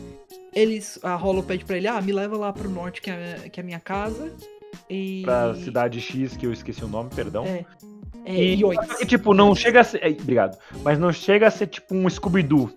eles. 0.53 0.99
A 1.03 1.15
Hollow 1.15 1.41
pede 1.43 1.63
pra 1.65 1.77
ele: 1.77 1.87
ah, 1.87 2.01
me 2.01 2.11
leva 2.11 2.37
lá 2.37 2.51
pro 2.51 2.69
norte, 2.69 3.01
que 3.01 3.09
é, 3.09 3.49
que 3.51 3.59
é 3.59 3.63
a 3.63 3.65
minha 3.65 3.79
casa. 3.79 4.31
E. 4.89 5.21
Pra 5.23 5.55
cidade 5.55 5.99
X, 6.01 6.35
que 6.35 6.45
eu 6.45 6.51
esqueci 6.53 6.83
o 6.83 6.87
nome, 6.87 7.09
perdão. 7.15 7.45
É. 7.45 7.65
É, 8.25 8.35
E, 8.35 8.61
e, 9.01 9.05
tipo, 9.05 9.33
não 9.33 9.55
chega 9.55 9.79
a 9.79 9.83
ser. 9.85 10.03
é, 10.03 10.09
obrigado. 10.09 10.57
Mas 10.83 10.99
não 10.99 11.13
chega 11.13 11.47
a 11.47 11.51
ser 11.51 11.67
tipo 11.67 11.95
um 11.95 12.09
Scooby-Doo. 12.09 12.69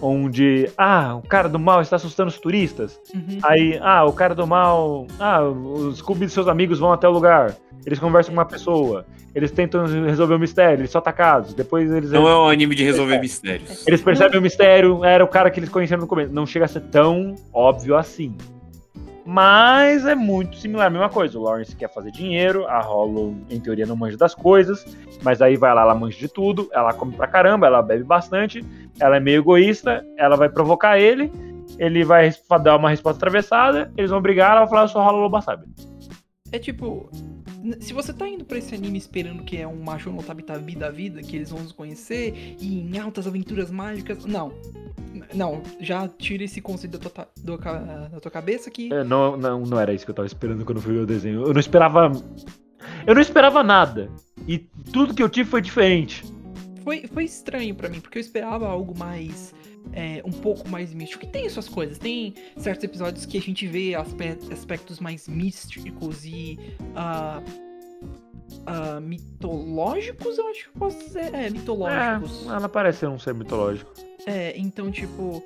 Onde, 0.00 0.70
ah, 0.76 1.14
o 1.16 1.22
cara 1.22 1.48
do 1.48 1.58
mal 1.58 1.80
está 1.80 1.96
assustando 1.96 2.28
os 2.28 2.38
turistas. 2.38 3.00
Uhum. 3.14 3.38
Aí, 3.42 3.78
ah, 3.82 4.04
o 4.04 4.12
cara 4.12 4.34
do 4.34 4.46
mal. 4.46 5.06
Ah, 5.18 5.42
os 5.42 5.98
Scooby 5.98 6.26
e 6.26 6.28
seus 6.28 6.48
amigos 6.48 6.78
vão 6.78 6.92
até 6.92 7.08
o 7.08 7.12
lugar. 7.12 7.56
Eles 7.84 7.98
conversam 7.98 8.34
com 8.34 8.40
uma 8.40 8.44
pessoa. 8.44 9.06
Eles 9.34 9.50
tentam 9.50 9.84
resolver 9.84 10.34
o 10.34 10.38
mistério, 10.38 10.80
eles 10.80 10.90
só 10.90 10.98
atacados. 10.98 11.54
Depois 11.54 11.90
eles. 11.90 12.10
Não 12.10 12.26
é 12.26 12.36
um 12.36 12.48
anime 12.48 12.74
de 12.74 12.82
resolver 12.82 13.18
mistérios. 13.18 13.86
Eles 13.86 14.00
percebem 14.00 14.38
o 14.38 14.42
mistério, 14.42 15.04
era 15.04 15.22
o 15.22 15.28
cara 15.28 15.50
que 15.50 15.60
eles 15.60 15.68
conheceram 15.68 16.02
no 16.02 16.08
começo. 16.08 16.32
Não 16.32 16.46
chega 16.46 16.64
a 16.64 16.68
ser 16.68 16.80
tão 16.80 17.34
óbvio 17.52 17.96
assim. 17.96 18.34
Mas 19.26 20.06
é 20.06 20.14
muito 20.14 20.56
similar, 20.56 20.86
a 20.86 20.90
mesma 20.90 21.08
coisa. 21.08 21.36
O 21.36 21.42
Lawrence 21.42 21.74
quer 21.74 21.92
fazer 21.92 22.12
dinheiro, 22.12 22.64
a 22.68 22.80
Hollow, 22.80 23.34
em 23.50 23.58
teoria, 23.58 23.84
não 23.84 23.96
manja 23.96 24.16
das 24.16 24.34
coisas, 24.34 24.86
mas 25.22 25.42
aí 25.42 25.56
vai 25.56 25.74
lá, 25.74 25.82
ela 25.82 25.94
manja 25.96 26.16
de 26.16 26.28
tudo, 26.28 26.68
ela 26.72 26.92
come 26.92 27.12
pra 27.12 27.26
caramba, 27.26 27.66
ela 27.66 27.82
bebe 27.82 28.04
bastante, 28.04 28.64
ela 29.00 29.16
é 29.16 29.20
meio 29.20 29.40
egoísta, 29.40 30.06
ela 30.16 30.36
vai 30.36 30.48
provocar 30.48 31.00
ele, 31.00 31.32
ele 31.76 32.04
vai 32.04 32.32
dar 32.62 32.76
uma 32.76 32.90
resposta 32.90 33.18
atravessada, 33.18 33.92
eles 33.96 34.10
vão 34.10 34.22
brigar, 34.22 34.52
ela 34.52 34.60
vai 34.60 34.68
falar, 34.68 34.82
eu 34.82 34.88
sou 34.88 35.02
Hollow 35.02 35.22
Loba, 35.22 35.42
sabe? 35.42 35.66
É 36.52 36.58
tipo, 36.58 37.10
se 37.80 37.92
você 37.92 38.12
tá 38.12 38.28
indo 38.28 38.44
pra 38.44 38.58
esse 38.58 38.74
anime 38.74 38.98
esperando 38.98 39.42
que 39.42 39.56
é 39.56 39.66
um 39.66 39.82
macho 39.82 40.10
no 40.10 40.22
Tabitabi 40.22 40.76
da 40.76 40.90
vida, 40.90 41.22
que 41.22 41.36
eles 41.36 41.50
vão 41.50 41.66
se 41.66 41.74
conhecer 41.74 42.56
e 42.60 42.80
em 42.80 42.98
altas 42.98 43.26
aventuras 43.26 43.70
mágicas, 43.70 44.24
não. 44.24 44.52
Não, 45.34 45.62
já 45.80 46.06
tira 46.08 46.44
esse 46.44 46.60
conceito 46.60 46.98
da 46.98 47.10
tua, 47.10 47.28
do 47.42 47.56
da 47.56 48.20
tua 48.20 48.30
cabeça 48.30 48.70
que 48.70 48.92
É, 48.92 49.02
Não, 49.02 49.36
não, 49.36 49.60
não 49.60 49.80
era 49.80 49.92
isso 49.92 50.04
que 50.04 50.10
eu 50.10 50.14
tava 50.14 50.26
esperando 50.26 50.64
quando 50.64 50.80
fui 50.80 50.94
ver 50.94 51.00
o 51.00 51.06
desenho. 51.06 51.42
Eu 51.42 51.52
não 51.52 51.60
esperava. 51.60 52.12
Eu 53.06 53.14
não 53.14 53.20
esperava 53.22 53.62
nada. 53.62 54.10
E 54.46 54.58
tudo 54.58 55.14
que 55.14 55.22
eu 55.22 55.28
tive 55.28 55.48
foi 55.48 55.60
diferente. 55.60 56.24
foi, 56.84 57.06
foi 57.12 57.24
estranho 57.24 57.74
pra 57.74 57.88
mim, 57.88 58.00
porque 58.00 58.18
eu 58.18 58.20
esperava 58.20 58.68
algo 58.68 58.96
mais. 58.96 59.52
É, 59.92 60.20
um 60.24 60.32
pouco 60.32 60.68
mais 60.68 60.92
místico. 60.92 61.24
E 61.24 61.28
tem 61.28 61.48
suas 61.48 61.68
coisas, 61.68 61.98
tem 61.98 62.34
certos 62.56 62.84
episódios 62.84 63.24
que 63.26 63.38
a 63.38 63.40
gente 63.40 63.66
vê 63.66 63.94
aspe- 63.94 64.38
aspectos 64.52 65.00
mais 65.00 65.28
místicos 65.28 66.24
e. 66.24 66.58
ah, 66.94 67.42
ah, 68.66 69.00
mitológicos, 69.00 70.38
eu 70.38 70.48
acho 70.48 70.70
que 70.70 70.78
posso 70.78 70.98
dizer. 70.98 71.34
É, 71.34 71.50
mitológicos. 71.50 72.46
É, 72.46 72.48
ela 72.50 72.68
parece 72.68 73.06
um 73.06 73.18
ser 73.18 73.34
mitológico. 73.34 73.92
É, 74.26 74.56
então, 74.58 74.90
tipo, 74.90 75.42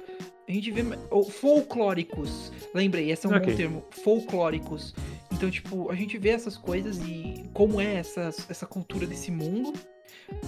a 0.48 0.52
gente 0.52 0.70
vê. 0.70 0.82
Ou 1.10 1.24
folclóricos. 1.24 2.52
Lembrei, 2.74 3.10
esse 3.10 3.26
é 3.26 3.30
um 3.30 3.34
Ok. 3.36 3.50
bom 3.50 3.56
termo. 3.56 3.84
Folclóricos. 4.02 4.94
Então, 5.32 5.50
tipo, 5.50 5.90
a 5.90 5.94
gente 5.94 6.18
vê 6.18 6.30
essas 6.30 6.56
coisas 6.56 6.98
e 6.98 7.44
como 7.54 7.80
é 7.80 7.94
essa, 7.96 8.30
essa 8.48 8.66
cultura 8.66 9.06
desse 9.06 9.30
mundo. 9.30 9.72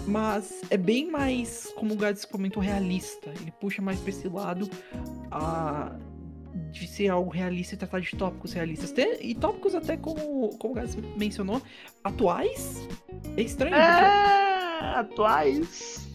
Mas 0.07 0.63
é 0.71 0.77
bem 0.77 1.11
mais, 1.11 1.73
como 1.77 1.95
o 1.95 1.97
Gads 1.97 2.25
comentou, 2.25 2.63
realista. 2.63 3.31
Ele 3.41 3.51
puxa 3.61 3.81
mais 3.83 3.99
pra 4.01 4.11
esse 4.11 4.29
lado 4.29 4.69
a, 5.31 5.93
de 6.71 6.87
ser 6.87 7.09
algo 7.09 7.31
realista 7.31 7.75
e 7.75 7.79
tratar 7.79 8.01
de 8.01 8.15
tópicos 8.17 8.53
realistas. 8.53 8.93
Tem- 8.93 9.19
e 9.21 9.35
tópicos 9.35 9.75
até 9.75 9.97
como, 9.97 10.51
como 10.59 10.73
o 10.73 10.77
Gads 10.77 10.97
mencionou, 11.17 11.61
atuais. 12.05 12.87
É 13.37 13.43
estranho. 13.43 13.75
porque- 13.75 14.85
É, 14.85 14.99
atuais. 14.99 16.09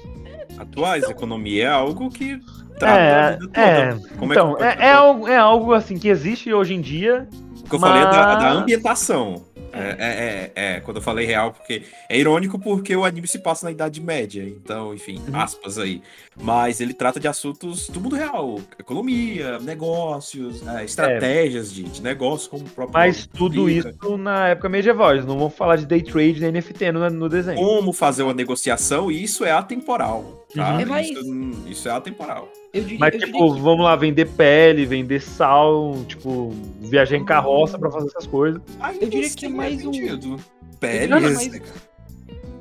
Atuais, 0.58 1.04
economia 1.10 1.66
é 1.66 1.68
algo 1.68 2.10
que 2.10 2.40
trata 2.80 3.00
É, 3.00 3.14
a 3.14 3.32
vida 3.32 3.48
toda. 3.48 3.62
é. 3.62 4.16
Como 4.18 4.34
então, 4.34 4.56
que 4.56 4.64
é, 4.64 4.70
pode- 4.72 4.82
é 4.84 4.92
algo, 4.92 5.28
é 5.28 5.38
algo 5.38 5.74
assim 5.74 5.98
que 6.00 6.08
existe 6.10 6.52
hoje 6.54 6.74
em 6.74 6.82
dia. 6.82 7.28
O 7.60 7.70
que 7.70 7.76
eu 7.76 7.80
falei 7.80 8.02
é 8.02 8.06
da, 8.06 8.36
da 8.36 8.52
ambientação. 8.54 9.44
É, 9.74 9.96
é, 10.00 10.52
é, 10.56 10.76
é, 10.76 10.80
quando 10.80 10.98
eu 10.98 11.04
falei 11.04 11.26
real, 11.26 11.52
porque 11.52 11.84
é 12.10 12.18
irônico 12.18 12.58
porque 12.60 12.96
o 12.96 13.04
anime 13.06 13.28
se 13.28 13.40
passa 13.40 13.66
na 13.66 13.72
Idade 13.72 14.02
Média, 14.02 14.44
então, 14.44 14.94
enfim, 14.94 15.22
Uhum. 15.28 15.36
aspas 15.36 15.78
aí. 15.78 16.02
Mas 16.40 16.80
ele 16.80 16.94
trata 16.94 17.20
de 17.20 17.28
assuntos 17.28 17.90
do 17.90 18.00
mundo 18.00 18.16
real: 18.16 18.60
economia, 18.80 19.60
negócios, 19.60 20.66
é, 20.68 20.86
estratégias 20.86 21.74
de, 21.74 21.84
de 21.84 22.02
negócio, 22.02 22.50
como 22.50 22.66
o 22.66 22.70
próprio. 22.70 22.94
Mas 22.94 23.26
tudo 23.28 23.70
isso 23.70 24.18
na 24.18 24.50
época 24.50 24.70
medieval. 24.70 25.14
Eles 25.14 25.26
não 25.26 25.38
vão 25.38 25.50
falar 25.50 25.78
de 25.78 25.86
day 25.86 26.02
trade 26.02 26.40
nem 26.40 26.52
NFT 26.52 26.92
no, 26.92 27.10
no 27.10 27.30
desenho. 27.30 27.58
Como 27.58 27.92
fazer 27.92 28.24
uma 28.24 28.34
negociação, 28.34 29.12
e 29.12 29.24
isso 29.24 29.44
é 29.44 29.52
atemporal. 29.52 30.47
Tá? 30.56 30.74
Uhum. 30.76 30.80
É 30.80 30.86
mais- 30.86 31.10
isso, 31.10 31.68
isso 31.68 31.90
é 31.90 31.92
atemporal. 31.92 32.50
Eu 32.74 32.84
diria, 32.84 33.00
Mas, 33.00 33.14
eu 33.14 33.20
tipo, 33.20 33.32
diria 33.38 33.54
que- 33.56 33.62
vamos 33.62 33.84
lá, 33.84 33.96
vender 33.96 34.26
pele, 34.30 34.86
vender 34.86 35.22
sal, 35.22 35.94
tipo, 36.08 36.52
viajar 36.80 37.18
em 37.18 37.26
carroça 37.26 37.78
pra 37.78 37.92
fazer 37.92 38.08
essas 38.08 38.26
coisas. 38.28 38.62
Aí 38.80 38.98
Eu 39.02 39.10
diria 39.10 39.30
que 39.30 39.46
é 39.46 39.50
mais 39.50 39.86
um- 39.86 39.92
sentido. 39.94 40.36
Eu 40.36 40.78
Peles. 40.80 41.10
diria 41.10 41.34
mais- 41.34 41.62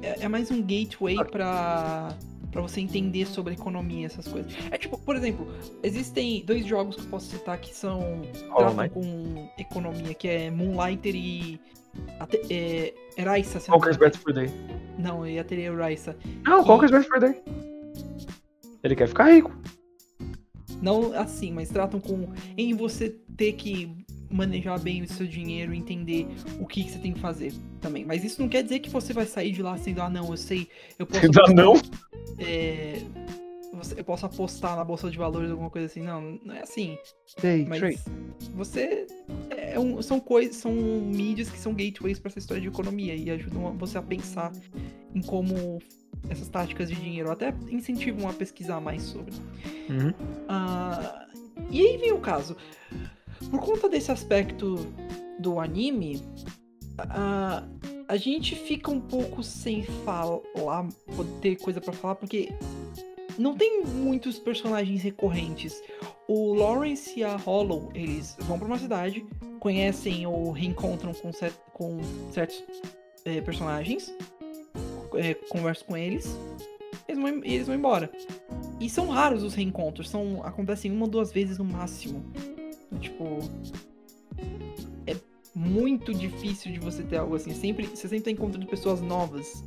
é, 0.03 0.17
é 0.25 0.29
mais 0.29 0.51
um 0.51 0.61
gateway 0.63 1.17
pra, 1.31 2.09
pra 2.51 2.61
você 2.63 2.81
entender 2.81 3.27
sobre 3.27 3.55
economia, 3.55 4.07
essas 4.07 4.27
coisas. 4.27 4.53
É 4.71 4.79
tipo, 4.79 4.99
por 4.99 5.15
exemplo, 5.15 5.47
existem 5.83 6.43
dois 6.45 6.67
jogos 6.67 6.97
que 6.97 7.03
eu 7.03 7.07
posso 7.09 7.27
citar 7.27 7.57
que 7.59 7.73
são. 7.75 8.23
Tratam 8.57 8.89
com 8.89 9.49
economia, 9.59 10.13
que 10.15 10.27
é 10.29 10.51
Moonlighter 10.51 11.15
e. 11.15 11.61
Ate, 12.21 12.41
é, 12.51 12.93
Eraisa, 13.17 13.59
se 13.61 13.67
Qual 13.69 13.79
não 13.79 13.83
que 13.85 13.89
é 13.89 13.93
me 13.93 13.97
o 13.97 14.01
Best 14.01 14.19
for 14.23 14.33
Day? 14.33 14.51
Não, 14.99 15.27
e 15.27 15.39
até 15.39 15.55
Eraisa. 15.55 16.15
Não, 16.45 16.63
qual 16.65 16.79
que 16.79 16.85
é 16.85 16.89
o 16.89 16.91
Best 16.91 17.09
for 17.09 17.21
Day? 17.21 17.35
Ele 18.87 18.97
quer 18.97 19.09
ficar 19.09 19.31
rico. 19.33 19.53
Não 20.83 21.13
assim, 21.15 21.53
mas 21.53 21.69
tratam 21.69 21.99
com. 22.01 22.29
Em 22.57 22.75
você 22.75 23.11
ter 23.37 23.53
que 23.55 23.91
manejar 24.31 24.79
bem 24.81 25.03
o 25.03 25.09
seu 25.09 25.27
dinheiro 25.27 25.73
e 25.73 25.79
entender 25.79 26.27
o 26.61 26.67
que, 26.67 26.85
que 26.85 26.91
você 26.91 26.99
tem 26.99 27.13
que 27.13 27.21
fazer 27.21 27.53
também. 27.81 28.05
Mas 28.05 28.25
isso 28.25 28.41
não 28.41 28.49
quer 28.49 28.63
dizer 28.63 28.81
que 28.81 28.91
você 28.91 29.13
vai 29.13 29.25
sair 29.25 29.53
de 29.53 29.63
lá 29.63 29.77
sendo, 29.79 30.03
ah, 30.03 30.11
não, 30.11 30.31
eu 30.31 30.37
sei, 30.37 30.69
eu 30.99 31.07
posso. 31.07 31.25
Ainda 31.25 31.41
apostar- 31.41 31.55
não? 31.65 31.75
é, 32.39 33.01
você- 33.73 33.99
eu 34.01 34.05
posso 34.05 34.27
apostar 34.27 34.77
na 34.77 34.85
bolsa 34.85 35.09
de 35.11 35.17
valores, 35.17 35.51
alguma 35.51 35.71
coisa 35.71 35.87
assim. 35.87 36.01
Não, 36.03 36.39
não 36.45 36.55
é 36.55 36.63
assim. 36.63 36.99
Day 37.41 37.65
Mas 37.67 37.79
trade. 37.79 37.99
você. 38.55 39.07
É 39.51 39.79
um- 39.79 40.03
são 40.03 40.19
coisas, 40.21 40.57
são 40.57 40.73
mídias 40.73 41.49
que 41.49 41.59
são 41.59 41.73
gateways 41.73 42.19
para 42.19 42.31
essa 42.31 42.39
história 42.39 42.61
de 42.61 42.69
economia 42.69 43.15
e 43.15 43.31
ajudam 43.31 43.77
você 43.79 43.97
a 43.99 44.03
pensar 44.03 44.53
em 45.15 45.23
como 45.23 45.79
essas 46.29 46.49
táticas 46.49 46.89
de 46.89 46.97
dinheiro 46.97 47.31
até 47.31 47.55
incentivam 47.71 48.29
a 48.29 48.33
pesquisar 48.33 48.81
mais 48.81 49.03
sobre. 49.03 49.33
Uhum. 49.89 50.13
Ah, 50.49 51.27
e 51.71 51.81
aí 51.81 51.97
vem 51.97 52.13
o 52.13 52.19
caso. 52.19 52.57
Por 53.51 53.61
conta 53.61 53.89
desse 53.89 54.11
aspecto 54.11 54.77
do 55.39 55.61
anime, 55.61 56.23
ah, 56.99 57.65
a 58.09 58.17
gente 58.17 58.55
fica 58.55 58.91
um 58.91 59.01
pouco 59.01 59.43
sem 59.43 59.83
falar, 59.83 60.41
ter 61.41 61.57
coisa 61.57 61.81
pra 61.81 61.93
falar, 61.93 62.15
porque 62.15 62.49
não 63.39 63.55
tem 63.55 63.83
muitos 63.85 64.39
personagens 64.39 65.03
recorrentes. 65.03 65.83
O 66.29 66.55
Lawrence 66.55 67.19
e 67.19 67.25
a 67.25 67.37
Hollow, 67.37 67.91
eles 67.95 68.37
vão 68.41 68.59
pra 68.59 68.67
uma 68.67 68.79
cidade, 68.79 69.25
conhecem 69.61 70.27
ou 70.27 70.51
reencontram 70.51 71.13
com, 71.13 71.31
com 71.73 71.99
certos 72.33 72.63
é, 73.25 73.41
personagens, 73.41 74.15
é, 75.17 75.35
conversam 75.35 75.87
com 75.87 75.97
eles, 75.97 76.39
eles 77.09 77.21
vão, 77.21 77.45
eles 77.45 77.67
vão 77.67 77.77
embora. 77.77 78.11
E 78.81 78.91
são 78.91 79.09
raros 79.09 79.43
os 79.43 79.55
reencontros, 79.55 80.09
são 80.09 80.43
acontecem 80.45 80.91
uma 80.91 81.05
ou 81.05 81.11
duas 81.11 81.33
vezes 81.33 81.59
no 81.59 81.65
máximo. 81.65 82.25
Tipo, 83.01 83.39
é 85.07 85.17
muito 85.55 86.13
difícil 86.13 86.73
de 86.73 86.79
você 86.79 87.03
ter 87.03 87.17
algo 87.17 87.37
assim. 87.37 87.53
Sempre, 87.53 87.87
você 87.87 88.09
sempre 88.09 88.25
tá 88.25 88.31
encontrando 88.31 88.67
pessoas 88.67 89.01
novas 89.01 89.65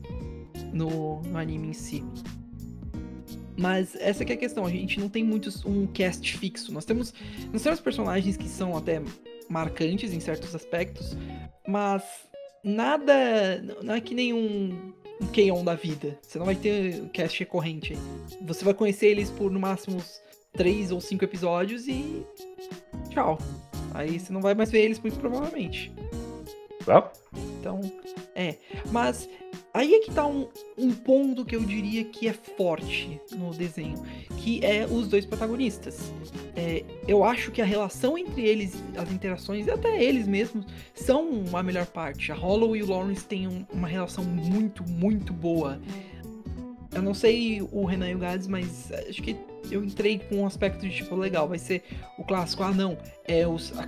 no, 0.73 1.21
no 1.21 1.37
anime 1.37 1.69
em 1.69 1.73
si. 1.73 2.03
Mas 3.57 3.93
essa 3.95 4.23
que 4.23 4.31
é 4.31 4.35
a 4.35 4.39
questão, 4.39 4.65
a 4.65 4.69
gente 4.69 4.99
não 4.99 5.09
tem 5.09 5.23
muitos 5.23 5.65
um 5.65 5.85
cast 5.87 6.37
fixo. 6.37 6.71
Nós 6.71 6.85
temos, 6.85 7.13
nós 7.51 7.61
temos 7.61 7.81
personagens 7.81 8.37
que 8.37 8.47
são 8.47 8.77
até 8.77 9.01
marcantes 9.49 10.13
em 10.13 10.19
certos 10.21 10.55
aspectos, 10.55 11.17
mas 11.67 12.03
nada, 12.63 13.61
não 13.83 13.95
é 13.95 13.99
que 13.99 14.15
nem 14.15 14.93
um, 15.21 15.27
K-On! 15.27 15.63
da 15.63 15.75
vida. 15.75 16.17
Você 16.21 16.37
não 16.37 16.45
vai 16.45 16.55
ter 16.55 17.09
cast 17.09 17.39
recorrente. 17.39 17.97
Você 18.41 18.63
vai 18.63 18.73
conhecer 18.73 19.07
eles 19.07 19.29
por 19.29 19.51
no 19.51 19.59
máximo 19.59 19.97
uns 19.97 20.21
3 20.53 20.91
ou 20.91 21.01
5 21.01 21.23
episódios 21.23 21.87
e 21.87 22.25
tchau. 23.09 23.37
Aí 23.93 24.19
você 24.19 24.31
não 24.31 24.41
vai 24.41 24.53
mais 24.53 24.71
ver 24.71 24.81
eles 24.81 24.99
muito 24.99 25.19
provavelmente. 25.19 25.91
Tá? 26.85 27.11
Então, 27.59 27.81
é. 28.35 28.55
Mas 28.91 29.27
aí 29.73 29.93
é 29.93 29.99
que 29.99 30.11
tá 30.11 30.25
um, 30.25 30.47
um 30.77 30.91
ponto 30.91 31.45
que 31.45 31.55
eu 31.55 31.61
diria 31.61 32.03
que 32.03 32.27
é 32.27 32.33
forte 32.33 33.19
no 33.31 33.51
desenho, 33.51 34.03
que 34.37 34.63
é 34.63 34.85
os 34.85 35.07
dois 35.07 35.25
protagonistas. 35.25 36.11
É, 36.55 36.83
eu 37.07 37.23
acho 37.23 37.51
que 37.51 37.61
a 37.61 37.65
relação 37.65 38.17
entre 38.17 38.45
eles, 38.45 38.83
as 38.97 39.11
interações 39.11 39.67
e 39.67 39.71
até 39.71 40.03
eles 40.03 40.27
mesmos 40.27 40.65
são 40.93 41.43
a 41.53 41.63
melhor 41.63 41.85
parte. 41.85 42.31
A 42.31 42.35
Hollow 42.35 42.75
e 42.75 42.83
o 42.83 42.89
Lawrence 42.89 43.25
têm 43.25 43.47
um, 43.47 43.65
uma 43.71 43.87
relação 43.87 44.23
muito, 44.23 44.83
muito 44.83 45.33
boa. 45.33 45.79
Eu 46.93 47.01
não 47.01 47.13
sei 47.13 47.61
o 47.71 47.85
Renan 47.85 48.09
e 48.09 48.15
o 48.15 48.19
Gades, 48.19 48.47
mas 48.47 48.91
acho 48.91 49.21
que 49.21 49.35
eu 49.69 49.83
entrei 49.83 50.19
com 50.19 50.37
um 50.37 50.45
aspecto 50.45 50.81
de 50.81 50.95
tipo, 50.95 51.15
legal, 51.15 51.47
vai 51.47 51.59
ser 51.59 51.83
o 52.17 52.23
clássico, 52.23 52.63
ah 52.63 52.71
não, 52.71 52.97
é 53.25 53.47
os, 53.47 53.77
a, 53.77 53.87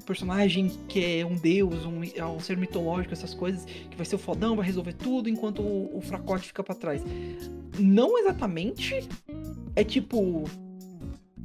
personagem 0.00 0.68
que 0.88 1.20
é 1.20 1.26
um 1.26 1.34
deus, 1.34 1.84
um, 1.84 2.02
é 2.14 2.24
um 2.24 2.40
ser 2.40 2.56
mitológico, 2.56 3.12
essas 3.14 3.34
coisas, 3.34 3.64
que 3.64 3.96
vai 3.96 4.04
ser 4.06 4.16
o 4.16 4.18
fodão, 4.18 4.56
vai 4.56 4.64
resolver 4.66 4.92
tudo, 4.94 5.28
enquanto 5.28 5.62
o, 5.62 5.96
o 5.96 6.00
fracote 6.00 6.48
fica 6.48 6.62
para 6.62 6.74
trás. 6.74 7.02
Não 7.78 8.18
exatamente. 8.18 9.06
É 9.76 9.84
tipo. 9.84 10.44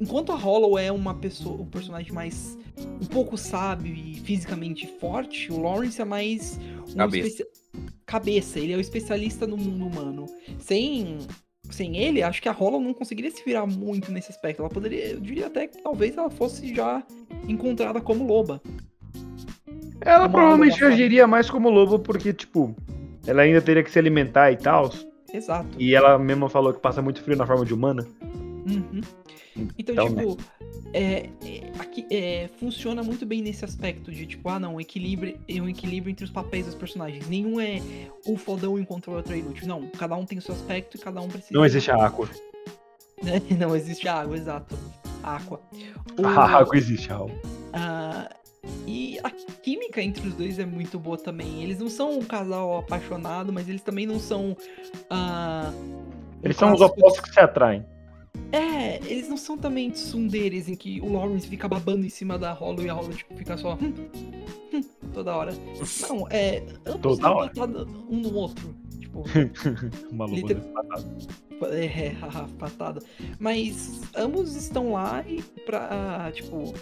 Enquanto 0.00 0.32
a 0.32 0.34
Hollow 0.34 0.76
é 0.76 0.90
uma 0.90 1.14
pessoa, 1.14 1.62
o 1.62 1.66
personagem 1.66 2.12
mais 2.12 2.58
um 3.00 3.06
pouco 3.06 3.36
sábio 3.38 3.94
e 3.94 4.14
fisicamente 4.16 4.86
forte, 4.98 5.52
o 5.52 5.60
Lawrence 5.60 6.00
é 6.00 6.04
mais 6.04 6.58
um 6.88 6.94
Cabeça. 6.96 7.28
especia- 7.28 7.46
cabeça, 8.04 8.58
ele 8.58 8.72
é 8.72 8.76
o 8.76 8.80
especialista 8.80 9.46
no 9.46 9.56
mundo 9.56 9.86
humano. 9.86 10.26
Sem 10.58 11.18
sem 11.70 11.96
ele, 11.96 12.22
acho 12.22 12.42
que 12.42 12.48
a 12.48 12.52
Hollow 12.52 12.80
não 12.80 12.92
conseguiria 12.92 13.30
se 13.30 13.42
virar 13.42 13.66
muito 13.66 14.12
nesse 14.12 14.30
aspecto. 14.30 14.60
Ela 14.60 14.68
poderia, 14.68 15.12
eu 15.12 15.20
diria 15.20 15.46
até 15.46 15.66
que 15.66 15.82
talvez 15.82 16.16
ela 16.16 16.28
fosse 16.28 16.74
já 16.74 17.02
encontrada 17.48 18.00
como 18.00 18.26
loba. 18.26 18.60
Ela 20.00 20.24
Uma 20.24 20.28
provavelmente 20.28 20.84
agiria 20.84 21.26
mais 21.26 21.48
como 21.48 21.70
lobo, 21.70 21.98
porque, 21.98 22.32
tipo, 22.32 22.74
ela 23.26 23.42
ainda 23.42 23.60
teria 23.62 23.82
que 23.82 23.90
se 23.90 23.98
alimentar 23.98 24.52
e 24.52 24.56
tal. 24.56 24.92
Exato. 25.32 25.68
E 25.78 25.94
ela 25.94 26.18
mesma 26.18 26.48
falou 26.48 26.72
que 26.72 26.80
passa 26.80 27.00
muito 27.00 27.22
frio 27.22 27.36
na 27.36 27.46
forma 27.46 27.64
de 27.64 27.74
humana. 27.74 28.06
Uhum. 28.22 29.00
Então, 29.78 29.94
Então, 29.94 30.08
tipo, 30.08 30.38
é, 30.92 31.28
é, 31.44 31.72
aqui, 31.78 32.06
é, 32.10 32.48
funciona 32.58 33.02
muito 33.02 33.24
bem 33.24 33.40
nesse 33.40 33.64
aspecto 33.64 34.10
de, 34.12 34.26
tipo, 34.26 34.48
ah, 34.48 34.58
não, 34.58 34.80
equilíbrio, 34.80 35.38
é 35.48 35.60
um 35.60 35.68
equilíbrio 35.68 36.10
entre 36.10 36.24
os 36.24 36.30
papéis 36.30 36.66
dos 36.66 36.74
personagens. 36.74 37.28
Nenhum 37.28 37.60
é 37.60 37.80
o 38.26 38.36
fodão 38.36 38.78
enquanto 38.78 39.08
o 39.08 39.14
outro 39.14 39.34
inútil. 39.34 39.66
Não, 39.66 39.88
cada 39.88 40.16
um 40.16 40.24
tem 40.24 40.38
o 40.38 40.42
seu 40.42 40.54
aspecto 40.54 40.96
e 40.96 41.00
cada 41.00 41.20
um 41.20 41.28
precisa. 41.28 41.52
Não 41.52 41.64
existe 41.64 41.90
a 41.90 42.04
água. 42.04 42.28
né? 43.22 43.40
Não 43.58 43.74
existe 43.74 44.08
água, 44.08 44.36
exato. 44.36 44.76
Aqua. 45.24 45.60
O- 46.20 46.26
A 46.26 46.58
água 46.58 46.76
existe, 46.76 47.08
Raul. 47.08 47.30
ah, 47.72 48.28
e 48.86 49.18
a 49.22 49.30
química 49.30 50.00
entre 50.02 50.26
os 50.28 50.34
dois 50.34 50.58
é 50.58 50.66
muito 50.66 50.98
boa 50.98 51.16
também. 51.18 51.62
Eles 51.62 51.78
não 51.78 51.88
são 51.88 52.18
um 52.18 52.22
casal 52.22 52.78
apaixonado, 52.78 53.52
mas 53.52 53.68
eles 53.68 53.82
também 53.82 54.06
não 54.06 54.18
são. 54.18 54.56
um 55.10 56.14
Eles 56.42 56.56
são 56.56 56.72
os 56.72 56.80
opostos 56.80 57.20
que 57.20 57.32
se 57.32 57.40
atraem. 57.40 57.84
É, 58.52 58.96
eles 59.10 59.28
não 59.28 59.36
são 59.36 59.56
também 59.58 59.90
tsunderes 59.90 60.68
em 60.68 60.76
que 60.76 61.00
o 61.00 61.12
Lawrence 61.12 61.48
fica 61.48 61.66
babando 61.66 62.04
em 62.06 62.08
cima 62.08 62.38
da 62.38 62.52
Hollow 62.52 62.84
e 62.84 62.88
a 62.88 62.92
Hollow 62.94 63.10
tipo, 63.12 63.34
fica 63.36 63.56
só 63.56 63.74
hum, 63.74 63.92
hum, 64.72 64.80
toda 65.12 65.34
hora. 65.34 65.52
Não, 66.08 66.28
é. 66.30 66.62
Ambos 66.86 67.18
Toda 67.18 67.30
hora. 67.32 67.52
um 68.08 68.18
no 68.20 68.34
outro. 68.34 68.74
Tipo, 69.22 69.24
Uma 70.10 70.24
loba 70.26 70.36
Liter- 70.36 70.60
patada. 70.60 71.04
é, 71.76 72.08
haha, 72.20 72.48
patada. 72.58 73.02
Mas 73.38 74.00
ambos 74.16 74.54
estão 74.56 74.92
lá 74.92 75.24
e 75.28 75.42
pra. 75.64 76.30
Tipo. 76.34 76.72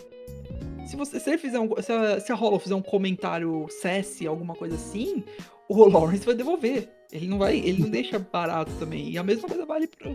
Se, 0.86 0.96
você, 0.96 1.20
se 1.20 1.30
ele 1.30 1.38
fizer 1.38 1.60
um. 1.60 1.68
Se 1.80 1.92
a, 1.92 2.20
se 2.20 2.32
a 2.32 2.34
Hollow 2.34 2.58
fizer 2.58 2.74
um 2.74 2.82
comentário 2.82 3.66
sassy, 3.80 4.26
alguma 4.26 4.54
coisa 4.54 4.74
assim, 4.74 5.22
o 5.68 5.88
Lawrence 5.88 6.24
vai 6.26 6.34
devolver. 6.34 6.88
Ele 7.12 7.28
não 7.28 7.38
vai. 7.38 7.56
Ele 7.58 7.82
não 7.82 7.88
deixa 7.90 8.18
barato 8.18 8.72
também. 8.80 9.10
E 9.10 9.18
a 9.18 9.22
mesma 9.22 9.46
coisa 9.48 9.64
vale 9.64 9.86
pra, 9.86 10.10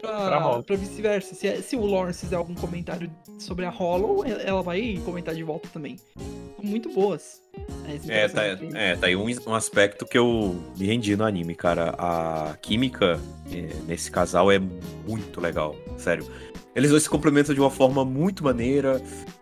Pra 0.00 0.62
pra, 0.62 0.76
vice-versa. 0.76 1.34
Se, 1.34 1.62
se 1.62 1.76
o 1.76 1.84
Lawrence 1.84 2.20
fizer 2.20 2.36
algum 2.36 2.54
comentário 2.54 3.10
sobre 3.38 3.64
a 3.66 3.70
Hollow, 3.70 4.24
ela 4.24 4.62
vai 4.62 4.98
comentar 5.04 5.34
de 5.34 5.42
volta 5.42 5.68
também. 5.68 5.96
São 6.16 6.64
muito 6.64 6.88
boas. 6.90 7.42
As 7.86 8.08
É, 8.08 8.28
tá, 8.28 8.42
é, 8.44 8.96
tá 8.96 9.06
aí 9.06 9.16
um, 9.16 9.26
um 9.46 9.54
aspecto 9.54 10.04
que 10.04 10.18
eu 10.18 10.60
me 10.76 10.86
rendi 10.86 11.16
no 11.16 11.24
anime, 11.24 11.54
cara. 11.54 11.94
A 11.98 12.56
química 12.60 13.18
é, 13.50 13.68
nesse 13.86 14.10
casal 14.10 14.50
é 14.50 14.58
muito 14.58 15.40
legal, 15.40 15.76
sério. 15.96 16.26
Eles 16.74 16.90
dois 16.90 17.04
se 17.04 17.08
complementam 17.08 17.54
de 17.54 17.60
uma 17.60 17.70
forma 17.70 18.04
muito 18.04 18.44
maneira. 18.44 19.00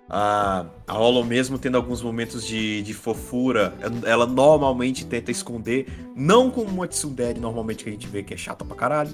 A, 0.09 0.66
a 0.87 0.92
Hollow 0.92 1.24
mesmo 1.24 1.59
tendo 1.59 1.77
alguns 1.77 2.03
momentos 2.03 2.46
de, 2.46 2.83
de 2.83 2.94
fofura, 2.94 3.74
ela 4.05 4.27
normalmente 4.27 5.07
tenta 5.07 5.31
esconder, 5.31 5.87
não 6.14 6.50
como 6.50 6.68
uma 6.68 6.87
tsundere 6.87 7.40
normalmente 7.40 7.83
que 7.83 7.90
a 7.90 7.92
gente 7.92 8.07
vê 8.07 8.22
que 8.22 8.35
é 8.35 8.37
chata 8.37 8.64
pra 8.64 8.77
caralho, 8.77 9.11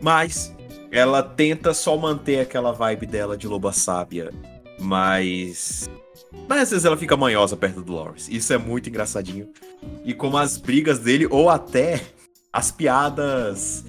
mas 0.00 0.52
ela 0.90 1.22
tenta 1.22 1.74
só 1.74 1.96
manter 1.96 2.40
aquela 2.40 2.72
vibe 2.72 3.06
dela 3.06 3.36
de 3.36 3.46
loba 3.46 3.72
sábia, 3.72 4.32
mas 4.80 5.88
mas 6.48 6.62
às 6.62 6.70
vezes 6.70 6.84
ela 6.84 6.96
fica 6.96 7.16
manhosa 7.16 7.56
perto 7.56 7.82
do 7.82 7.92
Lawrence. 7.92 8.34
Isso 8.34 8.52
é 8.52 8.58
muito 8.58 8.88
engraçadinho. 8.88 9.48
E 10.04 10.14
como 10.14 10.36
as 10.36 10.56
brigas 10.56 10.98
dele, 10.98 11.26
ou 11.30 11.48
até 11.48 12.00
as 12.52 12.70
piadas. 12.70 13.84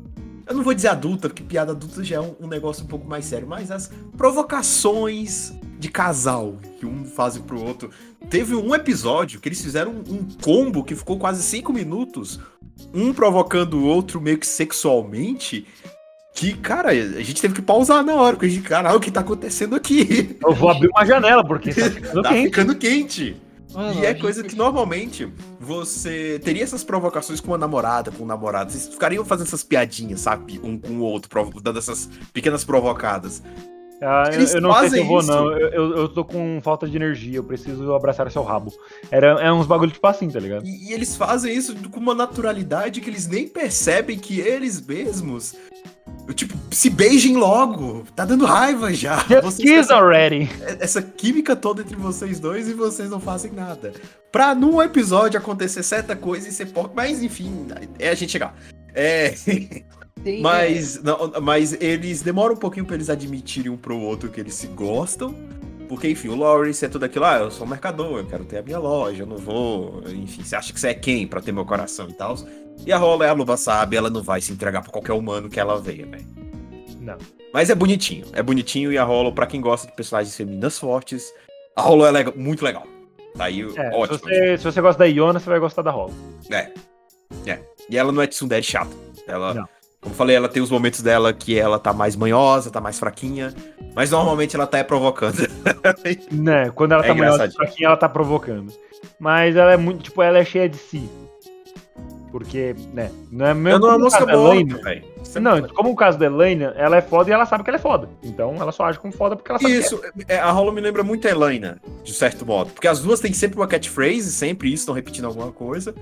Eu 0.47 0.55
não 0.55 0.63
vou 0.63 0.73
dizer 0.73 0.89
adulta, 0.89 1.29
porque 1.29 1.43
piada 1.43 1.71
adulta 1.71 2.03
já 2.03 2.17
é 2.17 2.19
um, 2.19 2.35
um 2.41 2.47
negócio 2.47 2.83
um 2.83 2.87
pouco 2.87 3.07
mais 3.07 3.25
sério, 3.25 3.47
mas 3.47 3.71
as 3.71 3.91
provocações 4.17 5.53
de 5.79 5.89
casal 5.89 6.57
que 6.79 6.85
um 6.85 7.03
faz 7.03 7.37
pro 7.37 7.61
outro. 7.61 7.89
Teve 8.29 8.55
um 8.55 8.73
episódio 8.73 9.39
que 9.39 9.49
eles 9.49 9.61
fizeram 9.61 9.91
um, 9.91 10.15
um 10.15 10.27
combo 10.41 10.83
que 10.83 10.95
ficou 10.95 11.17
quase 11.17 11.43
cinco 11.43 11.73
minutos, 11.73 12.39
um 12.93 13.13
provocando 13.13 13.75
o 13.75 13.85
outro 13.85 14.21
meio 14.21 14.37
que 14.37 14.47
sexualmente. 14.47 15.65
Que, 16.33 16.53
cara, 16.53 16.89
a 16.89 16.93
gente 17.21 17.41
teve 17.41 17.53
que 17.53 17.61
pausar 17.61 18.03
na 18.03 18.15
hora, 18.15 18.35
porque 18.35 18.47
a 18.47 18.49
gente, 18.49 18.63
caralho, 18.67 18.97
o 18.97 18.99
que 18.99 19.11
tá 19.11 19.19
acontecendo 19.19 19.75
aqui? 19.75 20.35
Eu 20.43 20.53
vou 20.55 20.69
abrir 20.69 20.89
uma 20.89 21.05
janela, 21.05 21.45
porque 21.45 21.71
tá 21.73 21.89
ficando 21.91 22.21
tá 22.23 22.29
quente. 22.29 22.43
ficando 22.45 22.75
quente. 22.75 23.35
Mano, 23.71 23.99
E 24.01 24.05
é 24.05 24.13
coisa 24.13 24.41
gente- 24.41 24.51
que 24.51 24.55
normalmente 24.57 25.27
você 25.59 26.39
teria 26.43 26.63
essas 26.63 26.83
provocações 26.83 27.39
com 27.39 27.49
uma 27.49 27.57
namorada, 27.57 28.11
com 28.11 28.23
um 28.23 28.27
namorado. 28.27 28.71
Vocês 28.71 28.87
ficariam 28.87 29.23
fazendo 29.25 29.47
essas 29.47 29.63
piadinhas, 29.63 30.21
sabe? 30.21 30.59
Um 30.63 30.77
com 30.77 30.93
o 30.93 31.01
outro, 31.01 31.29
dando 31.61 31.79
essas 31.79 32.09
pequenas 32.31 32.63
provocadas. 32.63 33.41
Ah, 34.01 34.25
eu, 34.27 34.33
Eles 34.33 34.53
eu 34.53 34.61
não 34.61 34.71
sei 34.73 34.79
se 34.81 34.85
fazem 34.89 35.01
eu 35.01 35.07
vou, 35.07 35.19
isso. 35.19 35.27
não. 35.31 35.51
Eu, 35.51 35.67
eu, 35.69 35.97
eu 35.97 36.09
tô 36.09 36.25
com 36.25 36.59
falta 36.61 36.87
de 36.87 36.95
energia, 36.97 37.37
eu 37.37 37.43
preciso 37.43 37.93
abraçar 37.95 38.29
seu 38.31 38.43
rabo. 38.43 38.73
Era, 39.09 39.39
é 39.41 39.51
uns 39.51 39.65
bagulho 39.65 39.91
tipo 39.91 40.05
assim, 40.05 40.29
tá 40.29 40.39
ligado? 40.39 40.65
E, 40.67 40.89
e 40.89 40.93
eles 40.93 41.15
fazem 41.15 41.55
isso 41.55 41.75
com 41.89 41.99
uma 41.99 42.13
naturalidade 42.13 43.01
que 43.01 43.09
eles 43.09 43.27
nem 43.27 43.47
percebem 43.47 44.19
que 44.19 44.39
eles 44.39 44.81
mesmos. 44.85 45.55
Tipo, 46.33 46.57
se 46.71 46.89
beijem 46.89 47.35
logo. 47.35 48.05
Tá 48.15 48.23
dando 48.23 48.45
raiva 48.45 48.93
já. 48.93 49.17
Just 49.17 49.41
Vocês 49.41 49.69
kiss 49.69 49.91
already. 49.91 50.49
essa, 50.79 51.01
química 51.01 51.55
toda 51.55 51.81
entre 51.81 51.95
vocês 51.95 52.39
dois 52.39 52.67
e 52.69 52.73
vocês 52.73 53.09
não 53.09 53.19
fazem 53.19 53.51
nada. 53.51 53.93
Pra 54.31 54.55
num 54.55 54.81
episódio 54.81 55.37
acontecer 55.37 55.83
certa 55.83 56.15
coisa 56.15 56.47
e 56.47 56.51
ser 56.51 56.67
pouco. 56.67 56.95
Mas 56.95 57.21
enfim, 57.21 57.67
é 57.99 58.09
a 58.09 58.15
gente 58.15 58.31
chegar. 58.31 58.55
É. 58.93 59.33
Mas, 60.41 61.03
não, 61.03 61.33
mas 61.41 61.73
eles 61.81 62.21
demoram 62.21 62.55
um 62.55 62.57
pouquinho 62.57 62.85
pra 62.85 62.95
eles 62.95 63.09
admitirem 63.09 63.69
um 63.69 63.75
pro 63.75 63.99
outro 63.99 64.29
que 64.29 64.39
eles 64.39 64.53
se 64.53 64.67
gostam. 64.67 65.35
Porque, 65.89 66.09
enfim, 66.09 66.29
o 66.29 66.35
Lawrence 66.35 66.83
é 66.83 66.87
tudo 66.87 67.03
aquilo, 67.03 67.25
ah, 67.25 67.39
eu 67.39 67.51
sou 67.51 67.67
um 67.67 67.69
mercador, 67.69 68.19
eu 68.19 68.25
quero 68.25 68.45
ter 68.45 68.57
a 68.57 68.63
minha 68.63 68.79
loja, 68.79 69.23
eu 69.23 69.27
não 69.27 69.37
vou. 69.37 70.01
Enfim, 70.07 70.43
você 70.43 70.55
acha 70.55 70.71
que 70.71 70.79
você 70.79 70.87
é 70.87 70.93
quem 70.93 71.27
pra 71.27 71.41
ter 71.41 71.51
meu 71.51 71.65
coração 71.65 72.09
e 72.09 72.13
tal. 72.13 72.35
E 72.85 72.91
a 72.91 72.97
Rola 72.97 73.25
é 73.25 73.29
a 73.29 73.33
luva 73.33 73.55
sabe, 73.57 73.95
ela 73.95 74.09
não 74.09 74.21
vai 74.21 74.41
se 74.41 74.51
entregar 74.51 74.81
pra 74.81 74.91
qualquer 74.91 75.13
humano 75.13 75.49
que 75.49 75.59
ela 75.59 75.79
veia, 75.79 76.05
velho. 76.05 76.25
Não. 76.99 77.17
Mas 77.53 77.69
é 77.69 77.75
bonitinho, 77.75 78.25
é 78.33 78.41
bonitinho 78.41 78.91
e 78.91 78.97
a 78.97 79.03
Rolo, 79.03 79.31
pra 79.31 79.45
quem 79.45 79.61
gosta 79.61 79.87
de 79.87 79.93
personagens 79.95 80.35
femininas 80.35 80.79
fortes, 80.79 81.31
a 81.75 81.81
Rolo 81.81 82.05
é 82.05 82.11
lega- 82.11 82.33
muito 82.35 82.63
legal. 82.65 82.85
Tá 83.37 83.45
aí, 83.45 83.61
É, 83.61 83.69
se, 83.69 83.95
ótimo. 83.95 84.19
você, 84.19 84.57
se 84.57 84.63
você 84.63 84.81
gosta 84.81 84.99
da 84.99 85.05
Iona, 85.05 85.39
você 85.39 85.49
vai 85.49 85.59
gostar 85.59 85.81
da 85.81 85.91
Rola. 85.91 86.11
É. 86.51 86.71
É. 87.47 87.59
E 87.89 87.97
ela 87.97 88.11
não 88.11 88.21
é 88.21 88.27
tsundere 88.27 88.63
chata. 88.63 88.91
Ela, 89.27 89.53
Não. 89.53 89.67
como 90.01 90.13
eu 90.13 90.17
falei, 90.17 90.35
ela 90.35 90.47
tem 90.49 90.61
os 90.61 90.69
momentos 90.69 91.01
dela 91.01 91.33
que 91.33 91.57
ela 91.57 91.79
tá 91.79 91.91
mais 91.93 92.15
manhosa, 92.15 92.69
tá 92.69 92.79
mais 92.81 92.99
fraquinha. 92.99 93.53
Mas 93.95 94.11
normalmente 94.11 94.55
ela 94.55 94.67
tá 94.67 94.77
é 94.79 94.83
provocando. 94.83 95.37
Né, 96.31 96.69
quando 96.71 96.91
ela 96.93 97.03
É 97.03 97.07
tá 97.07 97.13
engraçadinho. 97.13 97.57
pra 97.57 97.67
quem 97.67 97.85
ela 97.85 97.97
tá 97.97 98.09
provocando. 98.09 98.71
Mas 99.19 99.55
ela 99.55 99.71
é 99.73 99.77
muito, 99.77 100.03
tipo, 100.03 100.21
ela 100.21 100.37
é 100.39 100.45
cheia 100.45 100.67
de 100.69 100.77
si. 100.77 101.09
Porque, 102.33 102.75
né, 102.91 103.11
não 103.31 103.45
é 103.45 103.53
mesmo 103.53 103.79
não 103.79 103.89
é 103.89 103.91
uma 103.91 103.99
música 104.05 104.25
boa, 104.25 104.55
Elaine. 104.55 104.73
velho. 104.73 105.05
É 105.35 105.39
Não, 105.39 105.67
como 105.67 105.91
o 105.91 105.95
caso 105.95 106.17
da 106.17 106.25
Elaine, 106.25 106.63
ela 106.75 106.97
é 106.97 107.01
foda 107.01 107.29
e 107.29 107.33
ela 107.33 107.45
sabe 107.45 107.63
que 107.63 107.69
ela 107.69 107.77
é 107.77 107.79
foda. 107.79 108.09
Então 108.23 108.55
ela 108.59 108.71
só 108.71 108.85
age 108.85 108.97
como 108.97 109.13
foda 109.13 109.35
porque 109.35 109.51
ela 109.51 109.59
sabe 109.59 109.77
Isso, 109.77 110.01
é, 110.27 110.39
a 110.39 110.49
Rolo 110.49 110.71
me 110.71 110.81
lembra 110.81 111.03
muito 111.03 111.27
a 111.27 111.29
Elaina, 111.29 111.79
de 112.03 112.11
certo 112.11 112.43
modo. 112.43 112.71
Porque 112.71 112.87
as 112.87 113.01
duas 113.01 113.19
têm 113.19 113.31
sempre 113.33 113.59
uma 113.59 113.67
catchphrase, 113.67 114.31
sempre 114.31 114.69
isso, 114.69 114.81
estão 114.81 114.95
repetindo 114.95 115.25
alguma 115.25 115.51
coisa. 115.51 115.93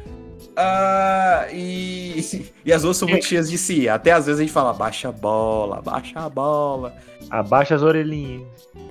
Ah, 0.56 1.48
e, 1.52 2.20
e 2.66 2.74
as 2.74 2.82
duas 2.82 2.98
são 2.98 3.08
muito 3.08 3.26
cheias 3.26 3.50
de 3.50 3.58
si. 3.58 3.88
Até 3.88 4.12
às 4.12 4.26
vezes 4.26 4.40
a 4.40 4.44
gente 4.44 4.54
fala, 4.54 4.74
baixa 4.74 5.10
a 5.10 5.12
bola, 5.12 5.82
baixa 5.82 6.20
a 6.20 6.30
bola. 6.30 6.96
Abaixa 7.30 7.76
as 7.76 7.82
orelhinhas. 7.82 8.44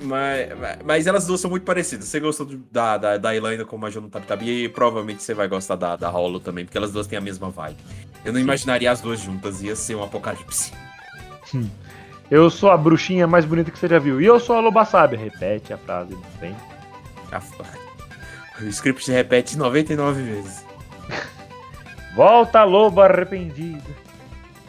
Mas, 0.02 0.48
mas 0.84 1.06
elas 1.06 1.26
duas 1.26 1.40
são 1.40 1.50
muito 1.50 1.64
parecidas. 1.64 2.06
Você 2.06 2.20
gostou 2.20 2.48
da, 2.70 2.96
da, 2.96 3.16
da 3.16 3.36
Elaina 3.36 3.64
como 3.64 3.84
a 3.86 3.90
Jono 3.90 4.08
Tabi 4.08 4.26
Tabi, 4.26 4.64
e 4.64 4.68
provavelmente 4.68 5.22
você 5.22 5.34
vai 5.34 5.48
gostar 5.48 5.76
da, 5.76 5.96
da 5.96 6.08
Rolo 6.08 6.40
também, 6.40 6.64
porque 6.64 6.78
elas 6.78 6.92
duas 6.92 7.06
têm 7.06 7.18
a 7.18 7.22
mesma 7.22 7.50
vibe. 7.50 7.76
Eu 8.24 8.32
não 8.32 8.40
imaginaria 8.40 8.90
as 8.90 9.00
duas 9.00 9.20
juntas, 9.20 9.62
ia 9.62 9.76
ser 9.76 9.94
um 9.94 10.02
apocalipse. 10.02 10.72
Eu 12.30 12.48
sou 12.48 12.70
a 12.70 12.76
bruxinha 12.76 13.26
mais 13.26 13.44
bonita 13.44 13.70
que 13.70 13.78
você 13.78 13.88
já 13.88 13.98
viu. 13.98 14.20
E 14.20 14.26
eu 14.26 14.38
sou 14.38 14.56
a 14.56 14.60
loba 14.60 14.84
sábia. 14.84 15.18
Repete 15.18 15.72
a 15.72 15.78
frase 15.78 16.16
bem. 16.40 16.54
Ah, 17.32 17.42
O 18.60 18.64
script 18.66 19.04
se 19.04 19.10
repete 19.12 19.56
99 19.56 20.22
vezes. 20.22 20.64
Volta, 22.14 22.64
loba 22.64 23.06
arrependida. 23.06 23.90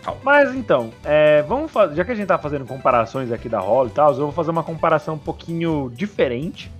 Calma. 0.03 0.19
Mas 0.23 0.53
então, 0.55 0.91
é, 1.03 1.41
vamos 1.43 1.71
fazer. 1.71 1.95
Já 1.95 2.05
que 2.05 2.11
a 2.11 2.15
gente 2.15 2.27
tá 2.27 2.37
fazendo 2.37 2.65
comparações 2.65 3.31
aqui 3.31 3.47
da 3.47 3.59
Holly 3.59 3.89
e 3.89 3.93
tal, 3.93 4.11
eu 4.11 4.17
vou 4.17 4.31
fazer 4.31 4.51
uma 4.51 4.63
comparação 4.63 5.15
um 5.15 5.19
pouquinho 5.19 5.91
diferente. 5.93 6.71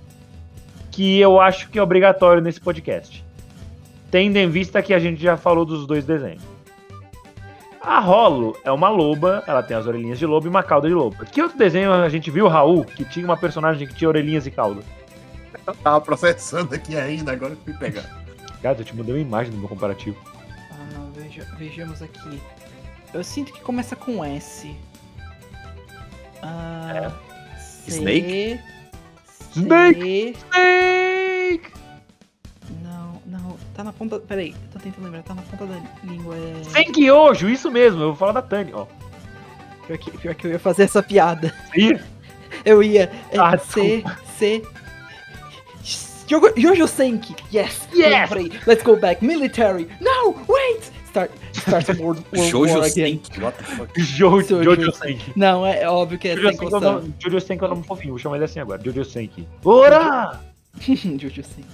Que 0.90 1.18
eu 1.18 1.40
acho 1.40 1.70
que 1.70 1.78
é 1.78 1.82
obrigatório 1.82 2.42
nesse 2.42 2.60
podcast. 2.60 3.24
Tendo 4.10 4.36
em 4.36 4.48
vista 4.48 4.82
que 4.82 4.92
a 4.92 4.98
gente 4.98 5.22
já 5.22 5.36
falou 5.36 5.64
dos 5.64 5.86
dois 5.86 6.04
desenhos. 6.04 6.42
A 7.80 7.98
Rolo 7.98 8.56
é 8.62 8.70
uma 8.70 8.88
loba, 8.88 9.42
ela 9.46 9.62
tem 9.62 9.76
as 9.76 9.86
orelhinhas 9.86 10.18
de 10.18 10.24
lobo 10.24 10.46
e 10.46 10.50
uma 10.50 10.62
cauda 10.62 10.86
de 10.86 10.94
loba. 10.94 11.24
Que 11.24 11.42
outro 11.42 11.58
desenho 11.58 11.92
a 11.92 12.08
gente 12.08 12.30
viu, 12.30 12.46
Raul, 12.46 12.84
que 12.84 13.04
tinha 13.04 13.24
uma 13.24 13.36
personagem 13.36 13.88
que 13.88 13.94
tinha 13.94 14.08
orelhinhas 14.08 14.46
e 14.46 14.52
cauda? 14.52 14.82
Eu 15.66 15.74
tava 15.74 16.00
processando 16.00 16.74
aqui 16.74 16.96
ainda, 16.96 17.32
agora 17.32 17.54
eu 17.54 17.56
fui 17.56 17.72
pegar. 17.74 18.04
Cara, 18.62 18.78
eu 18.78 18.84
te 18.84 18.94
mandei 18.94 19.14
uma 19.14 19.20
imagem 19.20 19.50
do 19.50 19.58
meu 19.58 19.68
comparativo. 19.68 20.16
Veja, 21.32 21.46
vejamos 21.56 22.02
aqui. 22.02 22.40
Eu 23.14 23.24
sinto 23.24 23.52
que 23.54 23.60
começa 23.62 23.96
com 23.96 24.22
S. 24.22 24.74
Ah, 26.42 27.10
C, 27.58 27.92
Snake? 27.92 28.60
C, 29.24 29.60
Snake! 29.60 30.36
Snake! 30.50 31.72
Não, 32.82 33.22
não, 33.24 33.56
tá 33.74 33.82
na 33.82 33.92
ponta. 33.94 34.18
Peraí, 34.20 34.54
tô 34.72 34.78
tentando 34.78 35.04
lembrar, 35.04 35.22
tá 35.22 35.34
na 35.34 35.42
ponta 35.42 35.64
da 35.66 35.80
língua. 36.04 36.36
É... 36.36 36.64
Senkyojo, 36.64 37.48
isso 37.48 37.70
mesmo, 37.70 38.02
eu 38.02 38.06
vou 38.08 38.16
falar 38.16 38.32
da 38.32 38.42
Tani, 38.42 38.72
ó. 38.74 38.86
Pior, 39.86 39.98
que, 39.98 40.10
pior 40.18 40.34
que 40.34 40.46
eu 40.46 40.50
ia 40.52 40.58
fazer 40.58 40.82
essa 40.84 41.02
piada. 41.02 41.54
Ih, 41.74 41.98
Eu 42.64 42.82
ia. 42.82 43.10
É, 43.30 43.38
Ah, 43.38 43.56
C, 43.56 44.04
C. 44.36 44.62
Jojo 46.56 46.86
Senki, 46.86 47.34
yes! 47.52 47.88
Yes! 47.94 48.30
Lembrei. 48.30 48.52
Let's 48.66 48.82
go 48.82 48.96
back. 48.96 49.24
Military. 49.24 49.88
No, 50.00 50.34
wait! 50.48 50.92
Start, 51.12 51.30
start 51.52 51.88
World, 52.00 52.24
World 52.32 52.50
Jojo 52.50 52.74
War 52.78 52.86
again. 52.86 53.20
Senki, 53.22 53.40
what 53.42 53.58
the 53.58 53.64
fuck? 53.64 53.92
Jojo, 54.00 54.64
Jojo 54.64 54.74
Jojo 54.76 54.92
Senki. 54.92 55.32
Não, 55.36 55.66
é 55.66 55.86
óbvio 55.86 56.18
que 56.18 56.28
é 56.28 56.34
Jojo 56.36 56.48
sem 56.48 56.52
Senki 56.56 56.64
é 56.64 56.68
o 56.68 56.70
coção. 56.70 56.92
nome- 56.94 57.14
Jojo 57.18 57.40
Senki 57.40 57.62
é 57.62 57.66
o 57.66 57.70
nome 57.70 57.82
fofinho, 57.84 58.10
vou 58.12 58.18
chamar 58.18 58.36
ele 58.36 58.44
assim 58.46 58.60
agora. 58.60 58.80
Jojo 58.82 59.04
Senki. 59.04 59.46
Ora! 59.62 60.40
Jojo 60.80 61.42
Senki. 61.44 61.68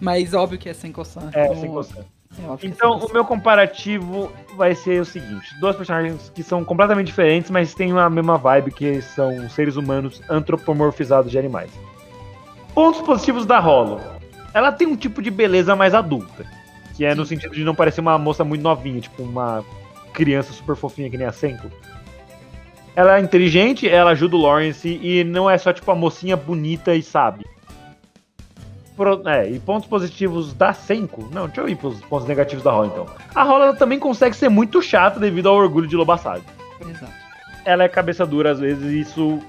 Mas 0.00 0.32
óbvio 0.32 0.58
que 0.58 0.68
é 0.68 0.74
sem 0.74 0.92
coção. 0.92 1.28
É, 1.32 1.54
sem 1.56 1.68
coçar. 1.70 2.04
é 2.38 2.42
é 2.42 2.66
Então, 2.68 2.98
o 2.98 3.12
meu 3.12 3.24
comparativo 3.24 4.30
vai 4.56 4.76
ser 4.76 5.00
o 5.00 5.04
seguinte: 5.04 5.58
dois 5.60 5.74
personagens 5.74 6.30
que 6.32 6.42
são 6.44 6.64
completamente 6.64 7.06
diferentes, 7.08 7.50
mas 7.50 7.74
têm 7.74 7.90
a 7.98 8.08
mesma 8.08 8.38
vibe, 8.38 8.70
que 8.70 9.02
são 9.02 9.48
seres 9.50 9.74
humanos 9.74 10.22
antropomorfizados 10.30 11.32
de 11.32 11.38
animais. 11.38 11.70
Pontos 12.74 13.00
positivos 13.02 13.44
da 13.44 13.58
Hollow. 13.58 14.00
Ela 14.52 14.70
tem 14.70 14.86
um 14.86 14.96
tipo 14.96 15.20
de 15.20 15.30
beleza 15.32 15.74
mais 15.74 15.94
adulta, 15.94 16.46
que 16.96 17.04
é 17.04 17.14
no 17.14 17.24
sentido 17.26 17.54
de 17.54 17.64
não 17.64 17.74
parecer 17.74 18.00
uma 18.00 18.16
moça 18.18 18.44
muito 18.44 18.62
novinha, 18.62 19.00
tipo 19.00 19.22
uma 19.22 19.64
criança 20.12 20.52
super 20.52 20.76
fofinha 20.76 21.10
que 21.10 21.16
nem 21.16 21.26
a 21.26 21.32
Senko. 21.32 21.68
Ela 22.96 23.18
é 23.18 23.20
inteligente, 23.20 23.88
ela 23.88 24.12
ajuda 24.12 24.36
o 24.36 24.40
Lawrence 24.42 24.88
e 25.02 25.24
não 25.24 25.50
é 25.50 25.58
só 25.58 25.72
tipo 25.72 25.90
a 25.90 25.94
mocinha 25.96 26.36
bonita 26.36 26.94
e 26.94 27.02
sabe. 27.02 27.44
Pro- 28.96 29.28
é, 29.28 29.50
e 29.50 29.58
pontos 29.58 29.88
positivos 29.88 30.52
da 30.54 30.72
Senko. 30.72 31.28
Não, 31.32 31.46
deixa 31.46 31.60
eu 31.62 31.68
ir 31.68 31.74
pros 31.74 32.00
pontos 32.02 32.28
negativos 32.28 32.62
da 32.62 32.70
Rola 32.70 32.86
então. 32.86 33.06
A 33.34 33.42
Rola 33.42 33.74
também 33.74 33.98
consegue 33.98 34.36
ser 34.36 34.48
muito 34.48 34.80
chata 34.80 35.18
devido 35.18 35.48
ao 35.48 35.56
orgulho 35.56 35.88
de 35.88 35.96
Lobassado. 35.96 36.44
Exato. 36.80 37.12
Ela 37.64 37.82
é 37.84 37.88
cabeça 37.88 38.24
dura 38.24 38.52
às 38.52 38.60
vezes 38.60 38.84
e 38.92 39.00
isso 39.00 39.40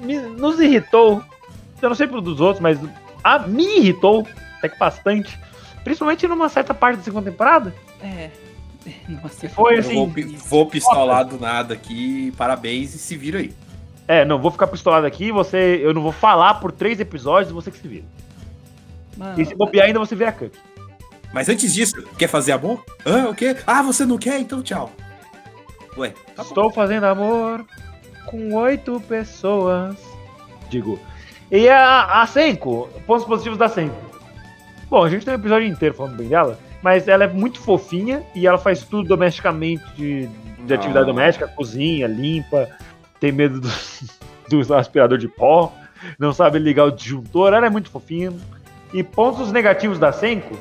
me- 0.00 0.18
nos 0.18 0.58
irritou. 0.58 1.22
Eu 1.80 1.88
não 1.90 1.94
sei 1.94 2.08
pro 2.08 2.20
dos 2.20 2.40
outros, 2.40 2.60
mas 2.60 2.76
a, 3.22 3.38
me 3.38 3.78
irritou 3.78 4.26
até 4.58 4.68
que 4.68 4.78
bastante. 4.78 5.38
Principalmente 5.84 6.26
numa 6.26 6.48
certa 6.48 6.72
parte 6.74 6.96
da 6.96 7.02
segunda 7.02 7.30
temporada. 7.30 7.74
É. 8.02 8.30
Nossa, 9.08 9.48
Foi 9.50 9.78
assim. 9.78 9.94
vou, 9.94 10.12
vou 10.48 10.66
pistolar 10.66 11.24
do 11.24 11.38
nada 11.38 11.74
aqui, 11.74 12.32
parabéns 12.36 12.94
e 12.94 12.98
se 12.98 13.16
vira 13.16 13.38
aí. 13.38 13.52
É, 14.06 14.24
não, 14.24 14.38
vou 14.38 14.50
ficar 14.50 14.66
pistolado 14.66 15.06
aqui, 15.06 15.30
você. 15.32 15.80
Eu 15.82 15.94
não 15.94 16.02
vou 16.02 16.12
falar 16.12 16.54
por 16.54 16.72
três 16.72 17.00
episódios, 17.00 17.52
você 17.52 17.70
que 17.70 17.78
se 17.78 17.88
vira. 17.88 18.04
Mano, 19.16 19.40
E 19.40 19.44
se 19.46 19.54
bobear 19.54 19.86
ainda 19.86 19.98
você 19.98 20.14
vira 20.14 20.32
Cup. 20.32 20.52
Mas 21.32 21.48
antes 21.48 21.72
disso, 21.72 22.02
quer 22.18 22.28
fazer 22.28 22.52
amor? 22.52 22.84
Ah, 23.04 23.28
o 23.30 23.34
quê? 23.34 23.56
Ah, 23.66 23.82
você 23.82 24.04
não 24.04 24.18
quer? 24.18 24.38
Então 24.40 24.62
tchau. 24.62 24.90
Ué, 25.96 26.10
tá 26.34 26.42
bom. 26.42 26.48
Estou 26.48 26.70
fazendo 26.70 27.04
amor 27.04 27.64
com 28.26 28.54
oito 28.54 29.00
pessoas. 29.08 29.96
Digo. 30.68 30.98
E 31.50 31.68
a, 31.68 32.22
a 32.22 32.26
Senko, 32.26 32.88
pontos 33.06 33.24
positivos 33.24 33.58
da 33.58 33.68
Senko. 33.68 33.94
Bom, 34.88 35.04
a 35.04 35.08
gente 35.10 35.24
tem 35.24 35.34
um 35.34 35.38
episódio 35.38 35.66
inteiro 35.66 35.94
falando 35.94 36.16
bem 36.16 36.28
dela, 36.28 36.58
mas 36.82 37.08
ela 37.08 37.24
é 37.24 37.28
muito 37.28 37.60
fofinha 37.60 38.22
e 38.34 38.46
ela 38.46 38.58
faz 38.58 38.82
tudo 38.84 39.08
domesticamente 39.08 39.84
de, 39.94 40.26
de 40.66 40.74
atividade 40.74 41.04
Ah. 41.04 41.12
doméstica, 41.12 41.48
cozinha, 41.48 42.06
limpa, 42.06 42.68
tem 43.18 43.32
medo 43.32 43.60
do, 43.60 43.68
do 44.64 44.74
aspirador 44.74 45.18
de 45.18 45.28
pó, 45.28 45.72
não 46.18 46.32
sabe 46.32 46.58
ligar 46.58 46.84
o 46.84 46.90
disjuntor, 46.90 47.54
ela 47.54 47.66
é 47.66 47.70
muito 47.70 47.90
fofinha. 47.90 48.32
E 48.92 49.02
pontos 49.02 49.50
negativos 49.50 49.98
da 49.98 50.12
Senko. 50.12 50.56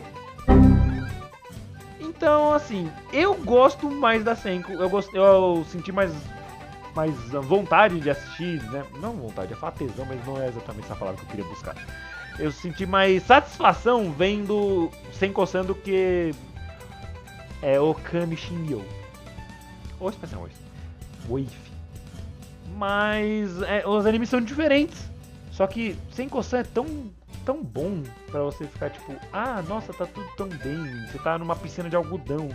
Então, 2.00 2.54
assim, 2.54 2.90
eu 3.12 3.36
gosto 3.36 3.92
mais 3.92 4.24
da 4.24 4.36
Senko. 4.36 4.72
Eu, 4.72 4.90
gost... 4.90 5.14
eu 5.14 5.64
senti 5.70 5.92
mais, 5.92 6.12
mais 6.96 7.14
vontade 7.44 8.00
de 8.00 8.10
assistir, 8.10 8.64
né? 8.72 8.84
Não 9.00 9.12
vontade, 9.14 9.54
é 9.54 9.56
falar 9.56 9.74
tesão, 9.74 10.06
mas 10.08 10.26
não 10.26 10.42
é 10.42 10.48
exatamente 10.48 10.86
essa 10.86 10.96
palavra 10.96 11.20
que 11.20 11.26
eu 11.28 11.30
queria 11.30 11.46
buscar. 11.46 11.76
Eu 12.40 12.52
senti 12.52 12.86
mais 12.86 13.24
satisfação 13.24 14.12
vendo 14.12 14.90
sem 15.12 15.32
coçando 15.32 15.76
que 15.76 16.34
é 17.62 17.80
Okami 17.80 18.36
Shinyo. 18.36 18.84
Ou 20.00 20.10
expressão, 20.10 20.42
oi. 20.42 20.50
Oi. 21.30 21.48
Mas 22.76 23.62
é, 23.62 23.88
os 23.88 24.06
animes 24.06 24.30
são 24.30 24.42
diferentes. 24.42 25.00
Só 25.52 25.68
que 25.68 25.96
sem 26.12 26.28
coçar 26.28 26.62
é 26.62 26.64
tão, 26.64 27.12
tão 27.46 27.64
bom 27.64 28.02
pra 28.32 28.42
você 28.42 28.66
ficar 28.66 28.90
tipo, 28.90 29.16
ah, 29.32 29.62
nossa, 29.68 29.94
tá 29.94 30.06
tudo 30.06 30.28
tão 30.36 30.50
bem. 30.50 31.06
Você 31.08 31.20
tá 31.20 31.38
numa 31.38 31.56
piscina 31.56 31.90
de 31.90 31.96
algodão. 31.96 32.50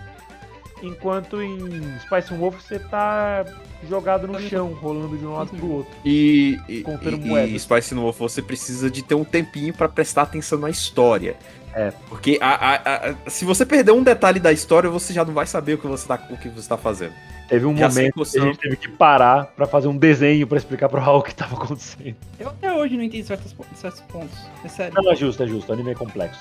Enquanto 0.83 1.43
em 1.43 1.59
Spice 2.01 2.33
Wolf 2.35 2.57
você 2.61 2.79
tá 2.79 3.45
jogado 3.89 4.27
no 4.27 4.41
chão, 4.41 4.73
rolando 4.75 5.17
de 5.17 5.25
um 5.27 5.33
lado 5.35 5.51
pro 5.57 5.71
outro. 5.71 5.93
E, 6.05 6.59
e, 6.69 6.85
e, 6.85 7.55
e 7.55 7.59
Spice 7.59 7.95
Wolf, 7.95 8.19
você 8.19 8.43
precisa 8.43 8.91
de 8.91 9.03
ter 9.03 9.15
um 9.15 9.25
tempinho 9.25 9.73
pra 9.75 9.89
prestar 9.89 10.23
atenção 10.23 10.59
na 10.59 10.71
história. 10.71 11.37
É. 11.75 11.93
Porque 12.09 12.39
a- 12.41 12.55
a- 12.75 13.11
a- 13.11 13.31
se 13.31 13.45
você 13.45 13.65
perder 13.65 13.93
um 13.93 14.03
detalhe 14.03 14.41
da 14.41 14.51
história, 14.51 14.89
você 14.91 15.13
já 15.13 15.25
não 15.25 15.35
vai 15.35 15.47
saber 15.47 15.75
o 15.75 15.79
que 15.79 15.87
você 15.87 16.09
tá, 16.09 16.19
o 16.31 16.37
que 16.37 16.49
você 16.49 16.69
tá 16.69 16.77
fazendo. 16.77 17.13
Teve 17.49 17.67
um 17.67 17.73
momento 17.73 17.95
que 17.95 18.13
que 18.13 18.21
a 18.21 18.25
você- 18.25 18.41
gente 18.41 18.59
teve 18.59 18.77
que 18.77 18.89
parar 18.89 19.47
pra 19.57 19.67
fazer 19.67 19.87
um 19.89 19.97
desenho 19.97 20.47
pra 20.47 20.59
explicar 20.59 20.89
pro 20.89 21.01
Raul 21.01 21.21
o 21.21 21.23
que 21.23 21.35
tava 21.35 21.55
acontecendo. 21.57 22.17
Eu 22.39 22.49
até 22.49 22.73
hoje 22.73 22.97
não 22.97 23.05
entendi 23.05 23.25
certos, 23.25 23.55
certos 23.75 24.01
pontos. 24.03 24.37
É 24.65 24.69
sério. 24.69 24.95
Não, 25.01 25.11
é 25.13 25.15
justo, 25.17 25.43
é 25.43 25.47
justo. 25.47 25.71
O 25.71 25.73
anime 25.73 25.93
é 25.93 25.95
complexo. 25.95 26.41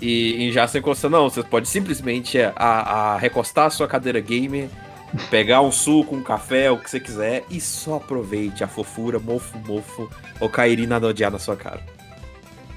E 0.00 0.44
em 0.44 0.52
já 0.52 0.66
sem 0.68 0.80
costa, 0.80 1.08
não, 1.08 1.28
você 1.28 1.42
pode 1.42 1.68
simplesmente 1.68 2.38
é, 2.38 2.52
a, 2.54 3.14
a 3.14 3.18
recostar 3.18 3.66
a 3.66 3.70
sua 3.70 3.88
cadeira 3.88 4.20
gamer, 4.20 4.68
pegar 5.30 5.60
um 5.60 5.72
suco, 5.72 6.14
um 6.14 6.22
café, 6.22 6.70
o 6.70 6.78
que 6.78 6.88
você 6.88 7.00
quiser, 7.00 7.44
e 7.50 7.60
só 7.60 7.96
aproveite 7.96 8.62
a 8.62 8.68
fofura, 8.68 9.18
mofo, 9.18 9.58
mofo, 9.66 10.10
ou 10.40 10.48
Kairi 10.48 10.86
nada 10.86 11.08
odiar 11.08 11.32
na 11.32 11.38
sua 11.38 11.56
cara. 11.56 11.80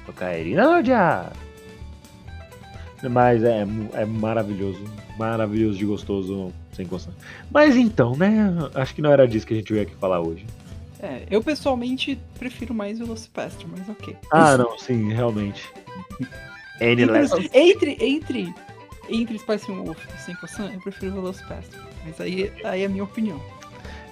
O 0.08 0.56
não, 0.56 0.84
já. 0.84 1.30
Mas 3.08 3.42
é, 3.42 3.66
é 3.94 4.04
maravilhoso. 4.04 4.84
Maravilhoso 5.18 5.78
de 5.78 5.84
gostoso, 5.84 6.52
sem 6.72 6.86
condição. 6.86 7.12
Mas 7.50 7.76
então, 7.76 8.16
né? 8.16 8.52
Acho 8.74 8.94
que 8.94 9.02
não 9.02 9.12
era 9.12 9.26
disso 9.26 9.46
que 9.46 9.54
a 9.54 9.56
gente 9.56 9.72
veio 9.72 9.84
aqui 9.84 9.94
falar 9.96 10.20
hoje. 10.20 10.44
É, 11.00 11.22
eu 11.30 11.42
pessoalmente 11.42 12.18
prefiro 12.38 12.72
mais 12.72 13.00
o 13.00 13.04
Velocipastor, 13.04 13.66
mas 13.68 13.88
ok. 13.88 14.16
Ah, 14.30 14.56
não, 14.56 14.78
sim, 14.78 15.12
realmente. 15.12 15.68
Endless. 16.80 17.32
Entre, 17.52 17.96
entre, 18.00 18.54
entre 19.08 19.38
Spice 19.38 19.70
Wolf 19.70 19.98
e 20.14 20.20
Senko-san, 20.20 20.70
eu 20.72 20.80
prefiro 20.80 21.12
o 21.12 21.14
Velocipastor. 21.16 21.80
Mas 22.04 22.20
aí, 22.20 22.52
aí 22.64 22.82
é 22.82 22.86
a 22.86 22.88
minha 22.88 23.04
opinião. 23.04 23.40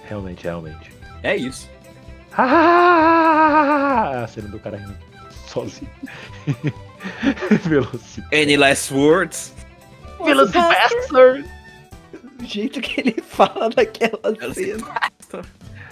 Realmente, 0.07 0.43
realmente. 0.43 0.91
É 1.23 1.35
isso. 1.35 1.69
Ah, 2.37 4.21
a 4.23 4.27
cena 4.27 4.47
do 4.47 4.59
cara 4.59 4.77
rindo 4.77 4.95
sozinho. 5.47 5.91
Velocipastor. 7.63 8.23
Any 8.31 8.57
last 8.57 8.93
words? 8.93 9.53
Velocipastor! 10.23 11.43
Do 12.37 12.45
jeito 12.45 12.79
que 12.81 13.01
ele 13.01 13.21
fala 13.21 13.69
daquela 13.69 14.19
cena. 14.53 14.87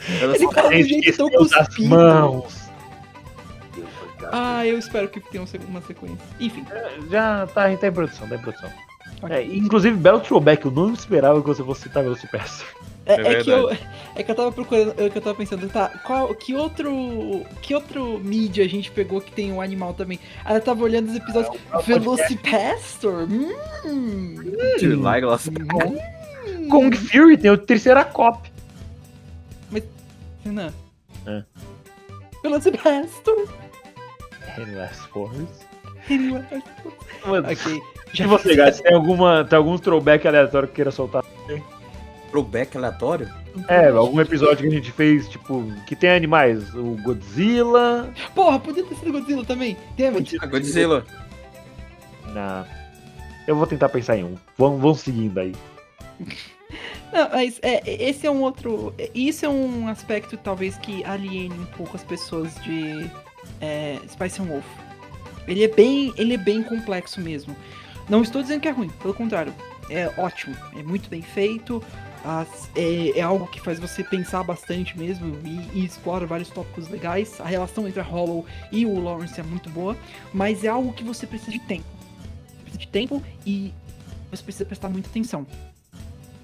Ele 0.07 0.47
fala 0.47 0.69
do 0.69 0.83
jeito 0.83 1.17
tão 1.17 1.29
cuspido. 1.29 1.89
mãos. 1.89 2.68
Ah, 4.31 4.65
eu 4.65 4.77
espero 4.77 5.07
que 5.07 5.19
tenha 5.19 5.43
um 5.43 5.47
uma 5.67 5.81
sequência. 5.81 6.17
Enfim. 6.39 6.65
Já 7.09 7.47
tá, 7.47 7.75
tá 7.75 7.87
em 7.87 7.91
produção, 7.91 8.27
tá 8.27 8.35
em 8.35 8.39
produção. 8.39 8.69
ok. 9.21 9.35
É, 9.35 9.43
inclusive, 9.43 9.95
belo 9.97 10.19
throwback, 10.19 10.65
eu 10.65 10.71
não 10.71 10.93
esperava 10.93 11.41
que 11.41 11.47
você 11.47 11.63
fosse 11.63 11.83
citar 11.83 12.03
Velocipastor. 12.03 12.67
É, 13.05 13.13
É 13.15 13.33
é 13.33 13.43
que 13.43 13.49
eu, 13.49 13.69
é 14.15 14.23
que 14.23 14.29
eu 14.29 14.35
tava 14.35 14.51
procurando, 14.51 14.93
é 14.97 15.09
que 15.09 15.17
eu 15.17 15.21
tava 15.21 15.35
pensando, 15.35 15.67
tá, 15.67 15.89
qual, 16.05 16.33
que 16.35 16.53
outro, 16.53 17.43
que 17.61 17.73
outro 17.73 18.19
mídia 18.19 18.63
a 18.63 18.67
gente 18.67 18.91
pegou 18.91 19.19
que 19.19 19.31
tem 19.31 19.51
um 19.51 19.61
animal 19.61 19.95
também? 19.95 20.19
Aí 20.45 20.55
eu 20.55 20.61
tava 20.61 20.83
olhando 20.83 21.09
os 21.09 21.15
episódios, 21.15 21.59
Velocipastor? 21.85 23.27
Hum, 23.85 24.35
Legolas. 24.79 25.49
Kong 26.69 26.95
Fury 26.95 27.35
tem 27.37 27.49
o 27.49 27.57
Triceracop. 27.57 28.51
Renan. 30.43 30.71
É. 31.25 31.43
Velocipastor? 32.43 33.47
Endless 34.57 35.07
Force. 35.07 35.47
Velocipastor. 36.07 36.93
Mano, 37.25 37.47
Ok. 37.51 37.81
e 38.13 38.23
você, 38.23 38.81
tem, 38.83 38.93
alguma, 38.95 39.43
tem 39.43 39.57
algum 39.57 39.77
throwback 39.77 40.27
aleatório 40.27 40.67
que 40.67 40.75
queira 40.75 40.91
soltar? 40.91 41.23
Throwback 42.31 42.77
aleatório? 42.77 43.29
É, 43.67 43.87
algum 43.89 44.19
episódio 44.21 44.57
que 44.57 44.67
a 44.67 44.69
gente 44.77 44.91
fez, 44.91 45.27
tipo, 45.27 45.63
que 45.87 45.95
tem 45.95 46.11
animais. 46.11 46.73
O 46.75 46.95
Godzilla. 47.03 48.13
Porra, 48.35 48.59
podia 48.59 48.83
ter 48.83 48.95
sido 48.95 49.11
Godzilla 49.11 49.43
também. 49.43 49.75
Damn 49.97 50.23
Ah, 50.39 50.45
Godzilla. 50.45 51.05
Na... 52.33 52.65
Eu 53.47 53.55
vou 53.55 53.65
tentar 53.65 53.89
pensar 53.89 54.15
em 54.17 54.23
um. 54.23 54.35
Vamos, 54.57 54.79
vamos 54.79 54.99
seguindo 55.01 55.39
aí. 55.39 55.53
Não, 57.11 57.27
mas 57.31 57.59
é, 57.63 57.81
esse 57.85 58.27
é 58.27 58.31
um 58.31 58.41
outro. 58.43 58.93
Isso 59.15 59.43
é 59.43 59.49
um 59.49 59.87
aspecto 59.87 60.37
talvez 60.37 60.77
que 60.77 61.03
aliene 61.03 61.55
um 61.57 61.65
pouco 61.65 61.95
as 61.97 62.03
pessoas 62.03 62.53
de 62.61 63.09
é, 63.61 63.99
Spice 64.09 64.41
and 64.41 64.45
Wolf. 64.45 64.65
Ele 65.47 65.63
é 65.63 65.67
bem, 65.67 66.13
ele 66.17 66.33
é 66.33 66.37
bem 66.37 66.61
complexo 66.63 67.19
mesmo. 67.21 67.55
Não 68.07 68.21
estou 68.21 68.41
dizendo 68.41 68.61
que 68.61 68.67
é 68.67 68.71
ruim, 68.71 68.89
pelo 69.01 69.13
contrário, 69.13 69.53
é 69.89 70.07
ótimo, 70.17 70.55
é 70.77 70.83
muito 70.83 71.09
bem 71.09 71.21
feito. 71.21 71.83
as- 72.23 72.69
é, 72.75 73.17
é 73.17 73.21
algo 73.21 73.47
que 73.47 73.61
faz 73.61 73.79
você 73.79 74.03
pensar 74.03 74.43
bastante 74.43 74.97
mesmo 74.99 75.37
e, 75.45 75.79
e 75.79 75.85
explora 75.85 76.25
vários 76.27 76.49
tópicos 76.49 76.89
legais. 76.89 77.39
A 77.39 77.45
relação 77.45 77.87
entre 77.87 78.01
a 78.01 78.03
Hollow 78.03 78.45
e 78.73 78.85
o 78.85 78.99
Lawrence 78.99 79.39
é 79.39 79.43
muito 79.43 79.69
boa, 79.69 79.95
mas 80.33 80.65
é 80.65 80.67
algo 80.67 80.91
que 80.91 81.01
você 81.03 81.25
precisa 81.25 81.51
de 81.51 81.59
tempo. 81.59 81.85
Você 82.49 82.55
precisa 82.63 82.79
de 82.79 82.87
tempo 82.89 83.23
e 83.45 83.73
você 84.29 84.43
precisa 84.43 84.65
prestar 84.65 84.89
muita 84.89 85.07
atenção. 85.07 85.47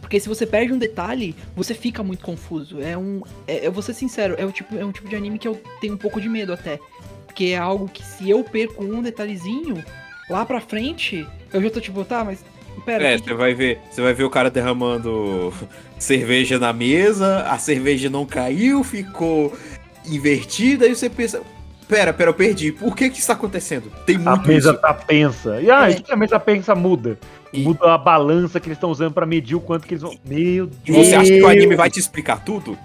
Porque 0.05 0.19
se 0.19 0.29
você 0.29 0.45
perde 0.45 0.71
um 0.71 0.77
detalhe, 0.77 1.35
você 1.55 1.73
fica 1.73 2.03
muito 2.03 2.23
confuso. 2.23 2.79
É 2.79 2.95
um. 2.95 3.23
É, 3.47 3.65
eu 3.65 3.71
vou 3.71 3.81
ser 3.81 3.95
sincero, 3.95 4.35
é, 4.37 4.45
o 4.45 4.51
tipo, 4.51 4.77
é 4.77 4.85
um 4.85 4.91
tipo 4.91 5.09
de 5.09 5.15
anime 5.15 5.39
que 5.39 5.47
eu 5.47 5.59
tenho 5.81 5.95
um 5.95 5.97
pouco 5.97 6.21
de 6.21 6.29
medo 6.29 6.53
até. 6.53 6.79
Porque 7.25 7.45
é 7.45 7.57
algo 7.57 7.89
que 7.91 8.03
se 8.03 8.29
eu 8.29 8.43
perco 8.43 8.83
um 8.83 9.01
detalhezinho, 9.01 9.83
lá 10.29 10.45
pra 10.45 10.61
frente, 10.61 11.27
eu 11.51 11.59
já 11.59 11.69
tô 11.71 11.81
tipo, 11.81 12.05
tá, 12.05 12.23
mas. 12.23 12.45
Pera, 12.85 13.03
É, 13.03 13.17
que- 13.17 13.23
você 13.29 13.33
vai 13.33 13.55
ver, 13.55 13.79
você 13.89 13.99
vai 13.99 14.13
ver 14.13 14.25
o 14.25 14.29
cara 14.29 14.51
derramando 14.51 15.51
cerveja 15.97 16.59
na 16.59 16.71
mesa, 16.71 17.39
a 17.49 17.57
cerveja 17.57 18.07
não 18.07 18.27
caiu, 18.27 18.83
ficou 18.83 19.57
invertida, 20.05 20.85
aí 20.85 20.95
você 20.95 21.09
pensa, 21.09 21.41
pera, 21.87 22.13
pera, 22.13 22.29
eu 22.29 22.33
perdi. 22.33 22.71
Por 22.71 22.95
que 22.95 23.09
que 23.09 23.17
isso 23.17 23.27
tá 23.27 23.33
acontecendo? 23.33 23.91
Tem 24.05 24.17
A 24.17 24.19
muito 24.35 24.47
mesa 24.47 24.71
isso. 24.71 24.79
tá 24.81 24.93
pensa. 24.93 25.59
E 25.61 25.71
ah, 25.71 25.89
É. 25.89 25.97
a 26.11 26.15
mesa 26.15 26.39
pensa 26.39 26.75
muda? 26.75 27.17
E- 27.55 27.63
Muda 27.63 27.93
a 27.93 27.97
balança 27.97 28.59
que 28.59 28.67
eles 28.67 28.77
estão 28.77 28.89
usando 28.91 29.13
pra 29.13 29.25
medir 29.25 29.55
o 29.55 29.59
quanto 29.61 29.87
que 29.87 29.93
eles 29.93 30.01
vão. 30.01 30.15
Meu 30.25 30.65
E 30.85 30.91
Deus! 30.91 31.07
você 31.07 31.15
acha 31.15 31.31
que 31.31 31.41
o 31.41 31.47
anime 31.47 31.75
vai 31.75 31.89
te 31.89 31.99
explicar 31.99 32.43
tudo? 32.43 32.77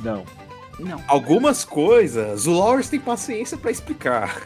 Não. 0.00 0.24
Não. 0.78 1.00
Algumas 1.08 1.64
coisas, 1.64 2.46
o 2.46 2.52
Lawrence 2.52 2.88
tem 2.90 3.00
paciência 3.00 3.56
pra 3.56 3.70
explicar. 3.70 4.42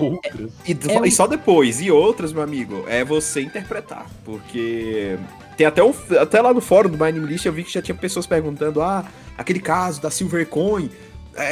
Outras. 0.00 0.52
E, 0.66 0.72
É 0.88 0.98
um- 1.00 1.04
e 1.06 1.10
só 1.10 1.26
depois. 1.26 1.80
E 1.80 1.90
outras, 1.90 2.32
meu 2.32 2.42
amigo, 2.42 2.84
é 2.86 3.02
você 3.04 3.40
interpretar. 3.40 4.06
Porque 4.24 5.16
tem 5.56 5.66
até, 5.66 5.82
um, 5.82 5.92
até 6.20 6.40
lá 6.42 6.52
no 6.52 6.60
fórum 6.60 6.90
do 6.90 6.98
My 6.98 7.04
Anime 7.08 7.26
List 7.26 7.46
eu 7.46 7.52
vi 7.52 7.64
que 7.64 7.72
já 7.72 7.80
tinha 7.80 7.94
pessoas 7.94 8.26
perguntando: 8.26 8.82
ah, 8.82 9.04
aquele 9.38 9.60
caso 9.60 10.00
da 10.02 10.10
Silvercoin. 10.10 10.90
É, 10.90 10.90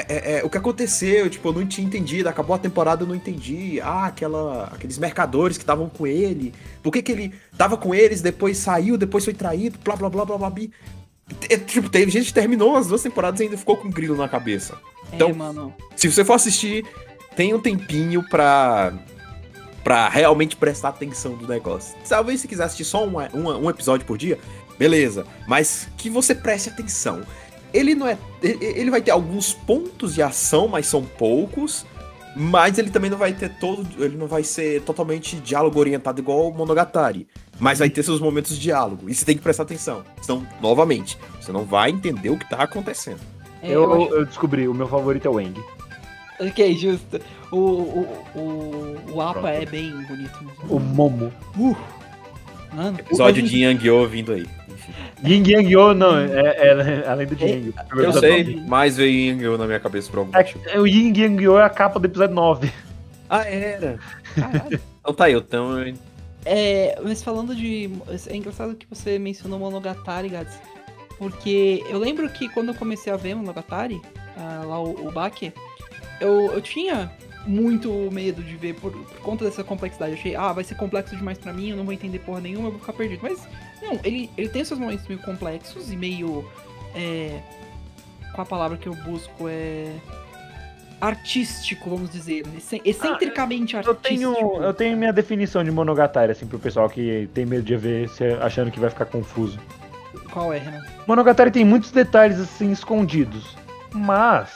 é, 0.09 0.39
é, 0.39 0.45
o 0.45 0.51
que 0.51 0.59
aconteceu? 0.59 1.29
Tipo, 1.31 1.49
eu 1.49 1.53
não 1.53 1.67
tinha 1.67 1.87
entendido. 1.87 2.29
Acabou 2.29 2.55
a 2.55 2.59
temporada, 2.59 3.03
eu 3.03 3.07
não 3.07 3.15
entendi. 3.15 3.81
Ah, 3.81 4.07
aquela, 4.07 4.65
aqueles 4.65 4.99
mercadores 4.99 5.57
que 5.57 5.63
estavam 5.63 5.89
com 5.89 6.07
ele. 6.07 6.53
Por 6.83 6.93
que, 6.93 7.03
que 7.03 7.13
ele 7.13 7.35
tava 7.57 7.77
com 7.77 7.95
eles, 7.95 8.21
depois 8.21 8.59
saiu, 8.59 8.97
depois 8.97 9.25
foi 9.25 9.35
traído, 9.35 9.79
blá 9.83 9.97
blá 9.97 10.09
blá 10.09 10.25
blá 10.25 10.39
blá. 10.39 10.51
blá. 10.51 10.67
É, 11.51 11.57
tipo, 11.57 11.89
teve 11.89 12.11
gente 12.11 12.27
que 12.27 12.35
terminou 12.35 12.77
as 12.77 12.87
duas 12.87 13.03
temporadas 13.03 13.41
e 13.41 13.45
ainda 13.45 13.59
ficou 13.59 13.77
com 13.77 13.89
um 13.89 13.91
grilo 13.91 14.17
na 14.17 14.29
cabeça. 14.29 14.79
Então- 15.13 15.31
é, 15.31 15.33
mano. 15.33 15.75
Se 15.97 16.11
você 16.11 16.25
for 16.25 16.35
assistir, 16.35 16.85
tem 17.35 17.53
um 17.53 17.61
tempinho 17.61 18.23
pra, 18.29 18.93
pra 19.83 20.09
realmente 20.09 20.57
prestar 20.57 20.91
atenção 20.91 21.35
do 21.37 21.47
negócio. 21.49 21.97
Talvez 22.09 22.41
se 22.41 22.49
quiser 22.49 22.65
assistir 22.65 22.85
só 22.85 23.05
um, 23.07 23.19
um, 23.35 23.65
um 23.65 23.71
episódio 23.71 24.07
por 24.07 24.17
dia, 24.17 24.39
beleza. 24.79 25.27
Mas 25.49 25.89
que 25.97 26.09
você 26.09 26.35
preste 26.35 26.69
atenção. 26.69 27.23
Ele 27.77 27.95
não 27.95 28.09
é. 28.09 28.17
Ele 28.43 28.91
vai 28.91 29.03
ter 29.03 29.11
alguns 29.11 29.53
pontos 29.53 30.15
de 30.15 30.23
ação, 30.23 30.67
mas 30.67 30.87
são 30.87 31.03
poucos. 31.05 31.85
Mas 32.35 32.79
ele 32.79 32.91
também 32.91 33.11
não 33.11 33.19
vai 33.19 33.33
ter 33.33 33.51
todo. 33.59 33.87
Ele 34.03 34.17
não 34.17 34.27
vai 34.27 34.43
ser 34.43 34.83
totalmente 34.83 35.37
diálogo 35.37 35.79
orientado 35.79 36.21
igual 36.21 36.49
o 36.49 36.55
Monogatari. 36.55 37.27
Mas 37.59 37.79
vai 37.79 37.89
ter 37.89 38.03
seus 38.03 38.21
momentos 38.21 38.57
de 38.57 38.61
diálogo. 38.61 39.09
E 39.09 39.15
você 39.15 39.25
tem 39.25 39.37
que 39.37 39.43
prestar 39.43 39.63
atenção. 39.63 40.05
Senão, 40.21 40.47
novamente, 40.61 41.19
você 41.41 41.53
não 41.53 41.65
vai 41.65 41.91
entender 41.91 42.31
o 42.31 42.39
que 42.39 42.49
tá 42.49 42.63
acontecendo. 42.63 43.21
É, 43.63 43.71
eu, 43.71 44.09
eu 44.13 44.27
descobri, 44.27 44.69
o 44.69 44.75
meu 44.75 44.87
favorito 44.87 45.27
é 45.27 45.31
o 45.31 45.41
Eng. 45.41 45.55
Ok, 46.39 46.75
justo. 46.77 47.21
O, 47.51 47.57
o, 47.57 48.25
o, 48.35 49.15
o 49.15 49.21
Apa 49.23 49.41
Pronto. 49.41 49.49
é 49.49 49.67
bem 49.67 49.91
bonito. 50.03 50.39
O 50.69 50.79
Momo. 50.79 51.33
Uh, 51.57 51.77
mano. 52.75 52.99
Episódio 52.99 53.43
de 53.43 53.63
Yang-Oh 53.63 54.07
vindo 54.07 54.33
aí. 54.33 54.47
Ying 55.25 55.51
Yang 55.51 55.73
Yo, 55.73 55.95
não, 55.95 56.19
é, 56.19 56.27
é, 56.27 57.03
é 57.05 57.09
a 57.09 57.15
lenda 57.15 57.35
de 57.35 57.45
É, 57.45 57.49
Yang. 57.49 57.75
Eu 57.97 58.13
sei, 58.13 58.63
mas 58.67 58.97
veio 58.97 59.31
Yang-Oh 59.37 59.57
na 59.59 59.67
minha 59.67 59.81
cabeça 59.81 60.11
por 60.11 60.19
algum 60.21 60.33
motivo. 60.33 60.61
É, 60.67 60.79
o 60.79 60.87
Ying 60.87 61.19
Yang 61.19 61.45
Yo 61.45 61.59
é 61.59 61.65
a 61.65 61.71
capa 61.71 61.99
do 61.99 62.07
episódio 62.07 62.35
9. 62.35 62.71
Ah, 63.29 63.45
era. 63.49 63.99
Caralho. 64.35 64.81
Então 65.07 65.15
tá 65.15 65.27
aí, 65.27 65.35
então. 65.35 65.79
eu- 65.79 65.95
É, 66.45 66.99
mas 67.01 67.23
falando 67.23 67.55
de. 67.55 67.89
É 68.29 68.37
engraçado 68.37 68.75
que 68.75 68.87
você 68.91 69.21
mencionou 69.21 69.57
Monogatari, 69.59 70.29
Gats. 70.29 70.59
Porque 71.17 71.85
eu 71.89 71.99
lembro 71.99 72.29
que 72.29 72.49
quando 72.49 72.69
eu 72.69 72.75
comecei 72.75 73.13
a 73.13 73.17
ver 73.17 73.37
Monogatari, 73.37 74.01
ah, 74.37 74.63
lá 74.67 74.81
o, 74.81 75.09
o 75.09 75.13
eu, 76.21 76.53
eu 76.53 76.61
tinha 76.61 77.11
muito 77.47 77.91
medo 78.13 78.43
de 78.43 78.57
ver 78.57 78.75
por, 78.75 78.91
por 78.93 79.19
conta 79.21 79.45
dessa 79.45 79.63
complexidade. 79.65 80.13
Eu 80.13 80.19
achei, 80.19 80.35
ah, 80.37 80.53
vai 80.53 80.65
ser 80.65 80.75
complexo 80.75 81.17
demais 81.17 81.39
pra 81.39 81.53
mim, 81.53 81.71
eu 81.71 81.77
não 81.77 81.85
vou 81.85 81.93
entender 81.95 82.19
porra 82.21 82.41
nenhuma, 82.41 82.69
eu 82.69 82.73
vou 82.73 82.81
ficar 82.81 82.93
perdido. 82.93 83.21
Mas, 83.23 83.47
não, 83.83 83.99
ele, 84.05 84.31
ele 84.37 84.49
tem 84.49 84.65
seus 84.65 84.79
momentos 84.81 85.07
meio 85.07 85.21
complexos 85.21 85.91
e 85.93 85.97
meio. 85.97 86.45
É, 86.95 87.41
qual 88.35 88.43
a 88.45 88.49
palavra 88.49 88.77
que 88.77 88.87
eu 88.89 88.95
busco? 88.95 89.47
É. 89.49 89.93
artístico, 91.01 91.91
vamos 91.91 92.11
dizer. 92.11 92.43
ex- 92.55 92.81
Excentricamente 92.85 93.75
Eu 93.75 93.81
artístico. 93.81 94.03
tenho, 94.35 94.63
eu 94.63 94.75
tenho 94.75 94.97
minha 94.97 95.13
definição 95.13 95.63
de 95.63 95.71
Monogatari, 95.71 96.33
assim, 96.33 96.47
pro 96.47 96.59
pessoal 96.59 96.89
que 96.89 97.29
tem 97.35 97.45
medo 97.45 97.63
de 97.63 97.77
ver, 97.77 98.09
se- 98.09 98.25
achando 98.41 98.71
que 98.71 98.81
vai 98.81 98.91
ficar 98.91 99.05
confuso. 99.07 99.59
Qual 100.33 100.53
é, 100.53 100.59
Renan? 100.59 100.83
Monogatari 101.07 101.51
tem 101.51 101.65
muitos 101.65 101.91
detalhes, 101.91 102.41
assim, 102.41 102.73
escondidos. 102.73 103.57
Mas, 103.93 104.51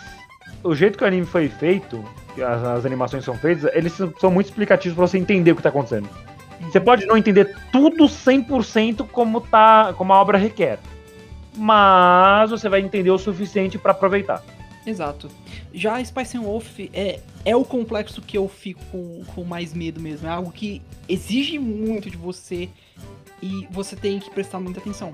o 0.64 0.74
jeito 0.74 0.96
que 0.98 1.04
o 1.04 1.06
anime 1.06 1.26
foi 1.26 1.48
feito, 1.48 2.02
as, 2.38 2.62
as 2.64 2.86
animações 2.86 3.24
são 3.24 3.34
feitas, 3.36 3.70
eles 3.74 3.92
são- 3.92 4.30
muito 4.30 4.46
explicativos 4.46 4.96
pra 4.96 5.06
você 5.06 5.18
entender 5.18 5.52
o 5.52 5.56
que 5.56 5.62
tá 5.62 5.68
acontecendo. 5.70 6.08
Você 6.60 6.78
pode 6.78 7.06
não 7.06 7.16
entender 7.16 7.56
tudo 7.72 8.04
100% 8.04 9.06
como, 9.10 9.40
tá, 9.40 9.94
como 9.96 10.12
a 10.12 10.20
obra 10.20 10.36
requer. 10.38 10.78
Mas 11.56 12.50
você 12.50 12.68
vai 12.68 12.80
entender 12.80 13.10
o 13.10 13.18
suficiente 13.18 13.78
pra 13.78 13.92
aproveitar. 13.92 14.42
Exato. 14.86 15.28
Já 15.74 16.02
Spice 16.04 16.36
and 16.36 16.42
Wolf 16.42 16.78
é, 16.92 17.20
é 17.44 17.56
o 17.56 17.64
complexo 17.64 18.22
que 18.22 18.36
eu 18.38 18.48
fico 18.48 18.80
com, 18.92 19.22
com 19.34 19.44
mais 19.44 19.74
medo 19.74 20.00
mesmo. 20.00 20.26
É 20.26 20.30
algo 20.30 20.50
que 20.52 20.80
exige 21.08 21.58
muito 21.58 22.10
de 22.10 22.16
você 22.16 22.68
e 23.42 23.66
você 23.70 23.96
tem 23.96 24.18
que 24.18 24.30
prestar 24.30 24.58
muita 24.60 24.80
atenção. 24.80 25.12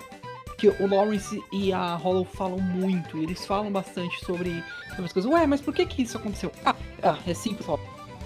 Porque 0.56 0.82
o 0.82 0.86
Lawrence 0.86 1.38
e 1.52 1.70
a 1.70 1.96
Hollow 1.96 2.24
falam 2.24 2.58
muito, 2.58 3.18
eles 3.18 3.44
falam 3.44 3.70
bastante 3.70 4.24
sobre, 4.24 4.64
sobre 4.88 5.04
as 5.04 5.12
coisas. 5.12 5.30
Ué, 5.30 5.46
mas 5.46 5.60
por 5.60 5.74
que 5.74 5.84
que 5.84 6.02
isso 6.02 6.16
aconteceu? 6.16 6.50
Ah, 6.64 6.74
ah 7.02 7.18
é 7.26 7.34
simples, 7.34 7.68
ó. 7.68 7.78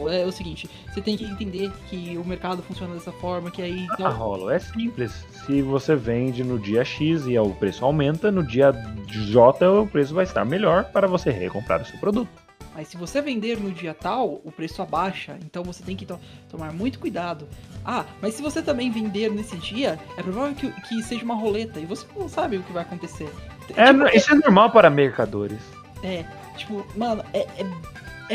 É 0.09 0.25
o 0.25 0.33
seguinte, 0.33 0.71
você 0.89 1.03
tem 1.03 1.17
que 1.17 1.25
entender 1.25 1.71
que 1.91 2.17
o 2.17 2.25
mercado 2.25 2.63
funciona 2.63 2.95
dessa 2.95 3.13
forma, 3.13 3.51
que 3.51 3.61
aí... 3.61 3.87
A 3.91 3.95
Então, 3.95 4.13
Hollow 4.13 4.51
é 4.51 4.59
simples. 4.59 5.27
Se 5.45 5.61
você 5.61 5.95
vende 5.95 6.43
no 6.43 6.59
dia 6.59 6.85
X 6.85 7.27
e 7.27 7.39
o 7.39 7.51
preço 7.51 7.85
aumenta, 7.85 8.31
no 8.31 8.43
dia 8.43 8.73
J 9.09 9.69
o 9.69 9.87
preço 9.87 10.15
vai 10.15 10.25
estar 10.25 10.45
melhor 10.45 10.85
para 10.85 11.07
você 11.07 11.31
recomprar 11.31 11.83
o 11.83 11.85
seu 11.85 11.99
produto. 11.99 12.31
Mas 12.75 12.89
se 12.89 12.97
você 12.97 13.21
vender 13.21 13.59
no 13.59 13.71
dia 13.73 13.93
tal, 13.93 14.41
o 14.45 14.53
preço 14.53 14.81
abaixa. 14.81 15.37
Então 15.45 15.63
você 15.65 15.83
tem 15.83 15.97
que 15.97 16.07
to- 16.07 16.21
tomar 16.49 16.73
muito 16.73 16.99
cuidado. 16.99 17.49
Ah, 17.85 18.05
mas 18.23 18.35
se 18.35 18.43
você 18.43 18.63
também 18.63 18.91
vender 18.91 19.31
nesse 19.31 19.57
dia, 19.57 19.99
é 20.17 20.23
provável 20.23 20.55
que, 20.55 20.71
que 20.83 21.03
seja 21.03 21.25
uma 21.25 21.35
roleta. 21.35 21.81
E 21.81 21.85
você 21.85 22.07
não 22.17 22.29
sabe 22.29 22.57
o 22.59 22.63
que 22.63 22.73
vai 22.73 22.83
acontecer. 22.83 23.29
É, 23.77 23.93
tipo, 23.93 24.09
isso 24.17 24.33
é 24.33 24.35
normal 24.37 24.71
para 24.71 24.89
mercadores. 24.89 25.59
é, 26.03 26.25
tipo, 26.57 26.87
mano, 26.97 27.25
é, 27.33 27.41
é, 27.41 27.67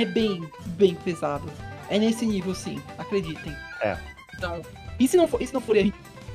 é 0.01 0.05
bem, 0.05 0.47
bem 0.65 0.95
pesado. 0.95 1.49
É 1.89 1.97
nesse 1.97 2.25
nível, 2.25 2.53
sim. 2.53 2.81
Acreditem. 2.97 3.53
É. 3.81 3.97
Então, 4.35 4.61
e 4.99 5.07
se 5.07 5.15
não 5.15 5.27
for, 5.27 5.41
e 5.41 5.47
se 5.47 5.53
não 5.53 5.61
for 5.61 5.75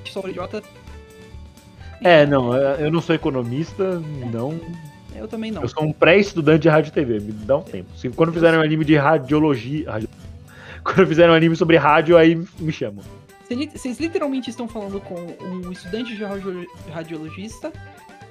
só 0.07 0.27
idiota? 0.29 0.63
É, 2.03 2.25
não, 2.25 2.55
eu 2.57 2.91
não 2.91 3.01
sou 3.03 3.15
economista, 3.15 4.01
não. 4.33 4.59
Eu 5.15 5.27
também 5.29 5.51
não. 5.51 5.63
Eu 5.63 5.69
sou 5.69 5.85
um 5.85 5.93
pré-estudante 5.93 6.63
de 6.63 6.69
rádio 6.69 6.89
e 6.91 6.93
TV, 6.93 7.21
me 7.21 7.33
dá 7.33 7.57
um 7.59 7.63
tempo. 7.63 7.89
Se, 7.97 8.09
quando 8.11 8.33
fizerem 8.33 8.59
um 8.59 8.63
anime 8.63 8.85
de 8.85 8.97
radiologia. 8.97 9.91
radio- 9.91 10.09
Quando 10.83 11.07
fizerem 11.07 11.31
um 11.31 11.35
anime 11.35 11.55
sobre 11.57 11.77
rádio, 11.77 12.17
aí 12.17 12.35
me 12.59 12.73
chamam. 12.73 13.03
Vocês 13.45 13.59
li- 13.61 13.71
Vocês 13.75 14.01
literalmente 14.01 14.49
estão 14.49 14.67
falando 14.69 15.01
com 15.01 15.15
um 15.45 15.71
estudante 15.73 16.17
de 16.17 16.23
radio- 16.25 16.67
radiologista, 16.93 17.71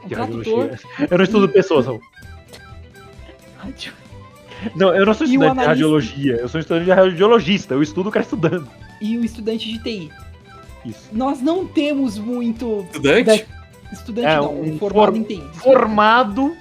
um 0.04 0.08
De 0.08 0.16
tradutor, 0.16 0.60
radiologia. 0.62 1.08
Eu 1.12 1.18
não 1.18 1.24
estudo 1.26 1.50
pessoas, 1.50 1.86
Raul. 1.86 2.02
radio- 3.58 3.94
Não, 4.76 4.96
eu 4.96 5.06
não 5.06 5.14
sou 5.14 5.26
E 5.28 5.30
estudante 5.30 5.54
de 5.54 5.60
analista- 5.60 5.68
radiologia, 5.70 6.36
eu 6.38 6.50
sou 6.50 6.60
estudante 6.60 6.86
de 6.86 6.92
radiologista, 6.92 7.74
eu 7.74 7.82
estudo 7.84 8.10
o 8.10 8.12
cara 8.12 8.24
estudando. 8.24 8.68
e 9.02 9.18
o 9.18 9.24
estudante 9.24 9.72
de 9.72 9.80
TI. 9.84 10.12
Isso. 10.86 11.10
Nós 11.12 11.42
não 11.42 11.66
temos 11.68 12.18
muito 12.18 12.86
Estudante? 12.92 13.26
da- 13.26 13.94
estudante 13.94 14.28
É, 14.28 14.36
não, 14.38 14.62
um 14.62 14.78
formado 14.78 15.12
for- 15.12 15.18
em 15.18 15.24
TI. 15.24 15.36
desculpa. 15.36 15.60
Formado. 15.80 16.56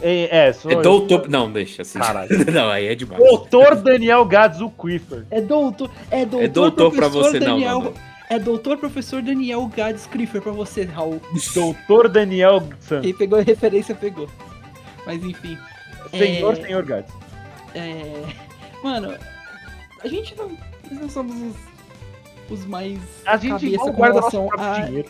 É, 0.00 0.48
é, 0.48 0.52
sou, 0.52 0.70
É 0.70 0.82
doutor. 0.82 1.28
Não, 1.28 1.50
deixa 1.50 1.82
assim. 1.82 1.98
Caralho. 1.98 2.28
não, 2.52 2.68
aí 2.68 2.86
é 2.86 2.94
demais. 2.94 3.22
Doutor 3.22 3.76
Daniel 3.76 4.24
Gadzu 4.24 4.70
Quiffer. 4.70 5.24
É 5.30 5.40
doutor, 5.40 5.90
é 6.10 6.24
doutor, 6.24 6.44
É 6.44 6.48
doutor 6.48 6.92
pra 6.94 7.08
você, 7.08 7.40
não, 7.40 7.54
Daniel, 7.54 7.78
não, 7.78 7.84
não. 7.84 7.94
É 8.28 8.38
doutor 8.38 8.76
professor 8.76 9.22
Daniel 9.22 9.64
Gades 9.74 10.06
Criffer 10.06 10.42
pra 10.42 10.52
você, 10.52 10.82
Raul. 10.82 11.20
Doutor 11.54 12.08
Daniel 12.08 12.62
San. 12.80 13.00
Quem 13.00 13.14
pegou 13.14 13.38
a 13.38 13.42
referência 13.42 13.94
pegou. 13.94 14.28
Mas 15.06 15.22
enfim, 15.22 15.56
Senhor, 16.10 16.52
É. 16.54 16.66
senhor 16.66 16.84
Gadzu. 16.84 17.12
é... 17.74 18.24
Mano, 18.82 19.14
a 20.02 20.08
gente 20.08 20.36
não, 20.36 20.50
nós 20.90 21.00
não 21.00 21.08
somos 21.08 21.36
os, 22.50 22.58
os 22.58 22.66
mais 22.66 22.98
A 23.24 23.36
gente 23.36 23.76
não 23.76 23.92
guarda 23.92 24.18
relação 24.18 24.48
à 24.58 24.80
dinheiro. 24.80 25.08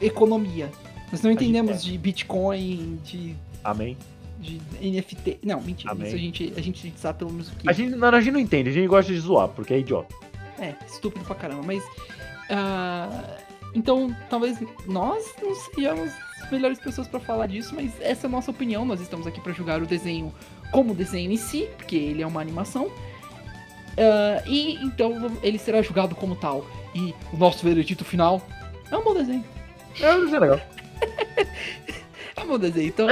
economia. 0.00 0.70
Nós 1.10 1.22
não 1.22 1.30
entendemos 1.30 1.76
é. 1.76 1.78
de 1.78 1.98
Bitcoin, 1.98 3.00
de 3.02 3.34
Amém. 3.64 3.96
De 4.42 4.60
NFT. 4.80 5.38
Não, 5.42 5.60
mentira. 5.60 5.92
Amém. 5.92 6.08
Isso 6.08 6.16
a 6.16 6.18
gente, 6.18 6.52
a 6.56 6.60
gente 6.60 6.92
sabe 6.96 7.18
pelo 7.20 7.30
menos 7.30 7.48
o 7.48 7.56
que. 7.56 7.68
A 7.68 7.72
gente, 7.72 7.94
não, 7.94 8.08
a 8.08 8.20
gente 8.20 8.32
não 8.32 8.40
entende, 8.40 8.68
a 8.68 8.72
gente 8.72 8.88
gosta 8.88 9.12
de 9.12 9.18
zoar, 9.18 9.48
porque 9.48 9.72
é 9.72 9.78
idiota. 9.78 10.14
É, 10.58 10.74
estúpido 10.86 11.24
pra 11.24 11.34
caramba. 11.34 11.62
Mas. 11.62 11.82
ah, 12.50 13.38
então, 13.74 14.14
talvez 14.28 14.58
nós 14.86 15.34
não 15.40 15.54
sejamos 15.54 16.10
as 16.42 16.50
melhores 16.50 16.78
pessoas 16.78 17.08
pra 17.08 17.18
falar 17.18 17.46
disso, 17.46 17.74
mas 17.74 17.90
essa 18.00 18.26
é 18.26 18.28
a 18.28 18.30
nossa 18.30 18.50
opinião. 18.50 18.84
Nós 18.84 19.00
estamos 19.00 19.26
aqui 19.26 19.40
pra 19.40 19.52
julgar 19.52 19.80
o 19.80 19.86
desenho 19.86 20.32
como 20.70 20.94
desenho 20.94 21.30
em 21.30 21.36
si, 21.36 21.68
porque 21.78 21.96
ele 21.96 22.22
é 22.22 22.26
uma 22.26 22.40
animação. 22.40 22.90
Ah, 23.96 24.42
e 24.46 24.74
então 24.84 25.30
ele 25.42 25.58
será 25.58 25.80
julgado 25.82 26.14
como 26.14 26.36
tal. 26.36 26.66
E 26.94 27.14
o 27.32 27.36
nosso 27.36 27.64
veredito 27.64 28.04
final 28.04 28.46
é 28.90 28.96
um 28.96 29.02
bom 29.02 29.14
desenho. 29.14 29.44
É, 30.00 30.18
isso 30.18 30.34
é 30.34 30.38
legal. 30.38 30.60
É 32.42 32.46
bom 32.46 32.58
desenho. 32.58 32.88
Então, 32.88 33.06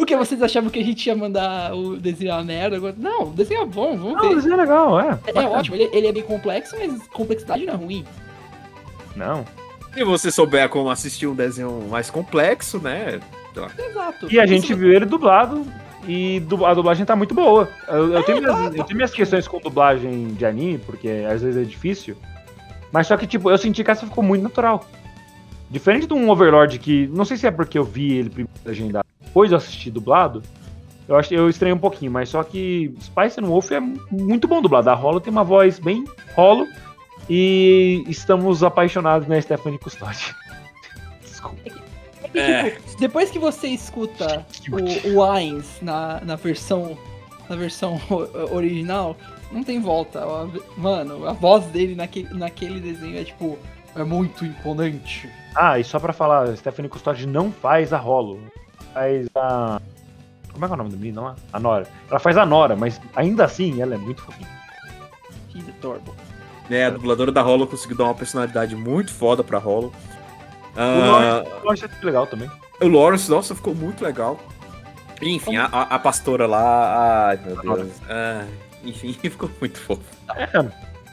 o 0.00 0.06
que 0.06 0.16
vocês 0.16 0.40
achavam 0.40 0.70
que 0.70 0.78
a 0.78 0.84
gente 0.84 1.06
ia 1.06 1.16
mandar 1.16 1.74
o 1.74 1.96
desenho 1.96 2.32
a 2.32 2.44
merda? 2.44 2.76
Agora, 2.76 2.94
não, 2.96 3.24
o 3.24 3.32
desenho 3.32 3.62
é 3.62 3.66
bom, 3.66 3.96
vamos 3.96 4.14
Não, 4.14 4.28
ver. 4.28 4.38
isso 4.38 4.52
é 4.52 4.56
legal, 4.56 5.00
é. 5.00 5.18
É, 5.34 5.40
ótimo, 5.40 5.76
ele, 5.76 5.90
ele 5.92 6.06
é 6.06 6.12
bem 6.12 6.22
complexo, 6.22 6.76
mas 6.78 7.06
complexidade 7.08 7.66
não 7.66 7.74
é 7.74 7.76
ruim. 7.76 8.04
Não. 9.16 9.44
Se 9.92 10.04
você 10.04 10.30
souber 10.30 10.68
como 10.68 10.90
assistir 10.90 11.26
um 11.26 11.34
desenho 11.34 11.86
mais 11.90 12.08
complexo, 12.10 12.78
né? 12.78 13.20
Exato. 13.76 14.32
E 14.32 14.38
a 14.38 14.46
gente 14.46 14.72
viu 14.72 14.92
ele 14.92 15.04
dublado 15.04 15.66
e 16.06 16.40
a 16.64 16.74
dublagem 16.74 17.04
tá 17.04 17.16
muito 17.16 17.34
boa. 17.34 17.68
Eu, 17.88 18.12
eu 18.12 18.22
tenho, 18.22 18.40
minhas, 18.40 18.76
eu 18.76 18.84
tenho 18.84 18.96
minhas 18.96 19.10
questões 19.10 19.48
com 19.48 19.58
dublagem 19.58 20.28
de 20.28 20.46
anime, 20.46 20.78
porque 20.78 21.08
às 21.28 21.42
vezes 21.42 21.60
é 21.60 21.64
difícil. 21.64 22.16
Mas 22.92 23.06
só 23.06 23.16
que, 23.16 23.26
tipo, 23.26 23.50
eu 23.50 23.58
senti 23.58 23.82
que 23.82 23.90
essa 23.90 24.06
ficou 24.06 24.22
muito 24.22 24.42
natural. 24.42 24.86
Diferente 25.70 26.06
de 26.06 26.14
um 26.14 26.30
Overlord 26.30 26.78
que. 26.78 27.06
Não 27.08 27.24
sei 27.24 27.36
se 27.36 27.46
é 27.46 27.50
porque 27.50 27.78
eu 27.78 27.84
vi 27.84 28.14
ele 28.14 28.30
primeiro 28.30 28.50
legendado, 28.64 29.06
depois 29.20 29.50
eu 29.50 29.58
assisti 29.58 29.90
dublado. 29.90 30.42
Eu 31.06 31.16
acho 31.16 31.32
eu 31.32 31.48
estranhei 31.48 31.74
um 31.74 31.80
pouquinho, 31.80 32.12
mas 32.12 32.28
só 32.28 32.42
que 32.42 32.94
Spice 33.00 33.40
and 33.40 33.46
Wolf 33.46 33.70
é 33.72 33.80
muito 33.80 34.46
bom 34.46 34.60
dublado. 34.60 34.90
A 34.90 34.94
Rolo 34.94 35.20
tem 35.20 35.30
uma 35.30 35.44
voz 35.44 35.78
bem 35.78 36.04
rolo. 36.34 36.66
E 37.30 38.04
estamos 38.08 38.62
apaixonados 38.62 39.28
na 39.28 39.40
Stephanie 39.40 39.78
Custódio. 39.78 40.34
Desculpa. 41.20 41.58
É. 42.32 42.70
Tipo, 42.70 42.98
depois 42.98 43.30
que 43.30 43.38
você 43.38 43.68
escuta 43.68 44.46
o, 44.72 45.14
o 45.14 45.24
Ainz 45.24 45.78
na, 45.82 46.20
na 46.22 46.36
versão 46.36 46.96
na 47.48 47.56
versão 47.56 48.00
original, 48.52 49.16
não 49.50 49.64
tem 49.64 49.80
volta. 49.80 50.24
Mano, 50.76 51.26
a 51.26 51.32
voz 51.32 51.64
dele 51.66 51.94
naquele, 51.94 52.32
naquele 52.34 52.80
desenho 52.80 53.18
é 53.18 53.24
tipo. 53.24 53.58
É 53.98 54.04
muito 54.04 54.44
imponente. 54.44 55.28
Ah, 55.54 55.78
e 55.78 55.84
só 55.84 55.98
pra 55.98 56.12
falar, 56.12 56.54
Stephanie 56.56 56.88
Custódio 56.88 57.26
não 57.26 57.50
faz 57.50 57.92
a 57.92 57.98
Rolo. 57.98 58.40
Faz 58.94 59.26
a. 59.34 59.80
Como 60.52 60.64
é 60.64 60.68
que 60.68 60.72
é 60.72 60.74
o 60.74 60.78
nome 60.78 60.90
do 60.90 60.96
menino 60.96 61.22
lá? 61.22 61.34
A 61.52 61.58
Nora. 61.58 61.86
Ela 62.10 62.18
faz 62.20 62.36
a 62.36 62.46
Nora, 62.46 62.76
mas 62.76 63.00
ainda 63.16 63.44
assim 63.44 63.80
ela 63.82 63.94
é 63.94 63.98
muito 63.98 64.22
fofinha. 64.22 64.48
He's 65.54 65.68
adorable. 65.68 66.12
né, 66.70 66.86
a 66.86 66.90
dubladora 66.90 67.32
da 67.32 67.42
Hollow 67.42 67.66
conseguiu 67.66 67.96
dar 67.96 68.04
uma 68.04 68.14
personalidade 68.14 68.76
muito 68.76 69.12
foda 69.12 69.42
pra 69.42 69.58
Hollow. 69.58 69.92
O 70.76 70.80
Ah, 70.80 71.42
Lawrence 71.64 71.82
eu 71.84 71.88
acho 71.88 72.06
legal 72.06 72.26
também. 72.26 72.50
o 72.80 72.86
Lawrence, 72.88 73.28
nossa, 73.30 73.54
ficou 73.54 73.74
muito 73.74 74.04
legal. 74.04 74.38
Enfim, 75.20 75.56
a, 75.56 75.64
a- 75.66 75.94
a 75.94 75.98
pastora 75.98 76.46
lá, 76.46 77.28
ai 77.30 77.40
meu 77.44 77.60
Deus. 77.60 77.90
Ah, 78.08 78.44
enfim, 78.84 79.12
ficou 79.20 79.50
muito 79.60 79.78
fofo. 79.80 80.02
É, 80.36 80.48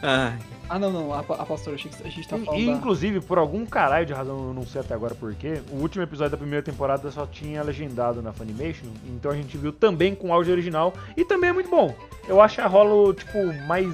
Ai, 0.04 0.34
Ah, 0.70 0.80
não, 0.80 0.92
não. 0.92 1.14
A, 1.14 1.20
a 1.20 1.46
pastora, 1.46 1.76
achei 1.76 1.92
que 1.92 2.08
a 2.08 2.10
gente 2.10 2.28
tá 2.28 2.38
falando. 2.40 2.60
e, 2.62 2.66
da- 2.66 2.72
inclusive, 2.72 3.22
por 3.22 3.38
algum 3.38 3.66
caralho 3.66 4.06
de 4.06 4.14
razão, 4.14 4.48
eu 4.48 4.54
não 4.54 4.66
sei 4.66 4.82
até 4.82 4.94
agora 4.94 5.14
porquê, 5.14 5.62
o 5.72 5.76
último 5.76 6.04
episódio 6.04 6.32
da 6.32 6.38
primeira 6.38 6.64
temporada 6.64 7.10
só 7.12 7.26
tinha 7.26 7.62
legendado 7.62 8.22
na 8.22 8.34
Funimation, 8.34 8.88
então 9.08 9.32
a 9.32 9.36
gente 9.36 9.58
viu 9.58 9.72
também 9.72 10.16
com 10.16 10.34
áudio 10.34 10.52
original, 10.54 10.94
e 11.16 11.24
também 11.24 11.52
é 11.52 11.54
muito 11.54 11.70
bom. 11.70 11.94
Eu 12.28 12.42
acho 12.42 12.60
a 12.62 12.68
Rolo, 12.68 13.14
tipo, 13.14 13.38
mais. 13.68 13.94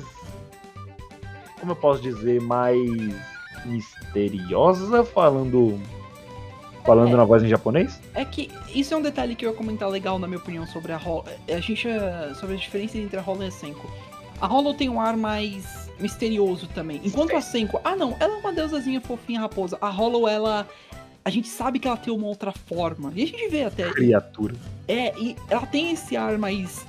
Como 1.60 1.74
eu 1.74 1.76
posso 1.76 2.02
dizer? 2.02 2.42
Mais 2.42 2.80
misteriosa, 3.66 5.04
falando. 5.04 5.80
Falando 6.86 7.14
É. 7.14 7.18
na 7.18 7.24
voz 7.24 7.44
em 7.44 7.48
japonês? 7.48 8.00
É 8.16 8.26
que 8.26 8.50
isso 8.74 8.94
é 8.94 8.98
um 8.98 9.02
detalhe 9.04 9.36
que 9.36 9.46
eu 9.46 9.52
ia 9.52 9.56
comentar 9.56 9.88
legal, 9.88 10.18
na 10.18 10.28
minha 10.28 10.40
opinião, 10.40 10.66
sobre 10.66 10.92
a 10.92 10.98
Hollow. 10.98 11.26
A 11.48 11.60
gente. 11.60 11.88
sobre 12.40 12.56
a 12.56 12.58
diferença 12.58 12.98
entre 12.98 13.20
a 13.20 13.22
Hollow 13.22 13.44
e 13.44 13.48
a 13.48 13.52
Senko. 13.52 13.88
A 14.40 14.48
Hollow 14.48 14.74
tem 14.74 14.90
um 14.90 15.00
ar 15.00 15.16
mais 15.16 15.81
misterioso 16.02 16.68
também. 16.68 17.00
Enquanto 17.04 17.36
a 17.36 17.42
Senko. 17.42 17.80
Ah, 17.84 17.96
não, 17.96 18.16
ela 18.20 18.36
é 18.36 18.38
uma 18.40 18.52
deusazinha 18.54 19.00
fofinha 19.00 19.40
raposa. 19.40 19.78
A 19.80 19.90
Hollow, 19.90 20.28
ela. 20.28 20.68
A 21.24 21.30
gente 21.30 21.48
sabe 21.48 21.78
que 21.80 21.88
ela 21.88 21.98
tem 21.98 22.14
uma 22.14 22.28
outra 22.28 22.52
forma. 22.52 23.12
E 23.16 23.24
a 23.24 23.28
gente 23.28 23.48
vê 23.50 23.64
até. 23.64 23.90
Criatura. 23.92 24.56
É, 24.88 25.14
e 25.20 25.36
ela 25.50 25.66
tem 25.66 25.92
esse 25.92 26.18
ar 26.18 26.38
mais. 26.38 26.86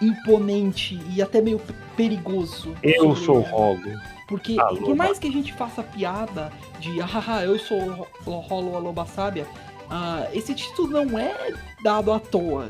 imponente 0.00 1.00
e 1.14 1.22
até 1.22 1.40
meio 1.40 1.58
pe- 1.58 1.74
perigoso. 1.96 2.74
Eu 2.82 3.16
sou 3.16 3.40
ela. 3.40 3.48
Rolo. 3.48 4.00
Porque 4.28 4.58
Alô, 4.58 4.78
por 4.78 4.96
mais 4.96 5.18
que 5.18 5.28
a 5.28 5.30
gente 5.30 5.52
faça 5.52 5.82
piada 5.82 6.52
de 6.80 7.00
ah, 7.00 7.44
eu 7.44 7.58
sou 7.58 8.06
o 8.26 8.30
Rolo 8.40 8.76
a 8.76 8.78
Loba 8.80 9.06
Sábia, 9.06 9.46
ah, 9.88 10.26
esse 10.32 10.52
título 10.52 11.04
não 11.04 11.18
é 11.18 11.52
dado 11.82 12.12
à 12.12 12.18
toa. 12.18 12.68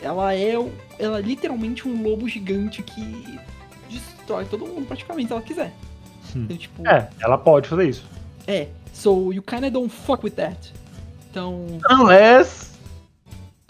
Ela 0.00 0.34
é, 0.34 0.54
ela 0.98 1.18
é 1.18 1.22
literalmente 1.22 1.86
um 1.86 2.02
lobo 2.02 2.28
gigante 2.28 2.82
que 2.82 3.38
destrói 3.88 4.44
todo 4.46 4.66
mundo 4.66 4.86
praticamente 4.86 5.28
se 5.28 5.32
ela 5.32 5.42
quiser. 5.42 5.72
Hum. 6.36 6.44
Então, 6.44 6.56
tipo, 6.56 6.88
É, 6.88 7.08
ela 7.20 7.38
pode 7.38 7.68
fazer 7.68 7.88
isso. 7.88 8.04
é. 8.46 8.68
So 8.92 9.32
you 9.32 9.42
kinda 9.42 9.70
don't 9.70 9.92
fuck 9.92 10.24
with 10.24 10.32
that. 10.36 10.72
Então. 11.30 11.66
Unless. 11.90 12.72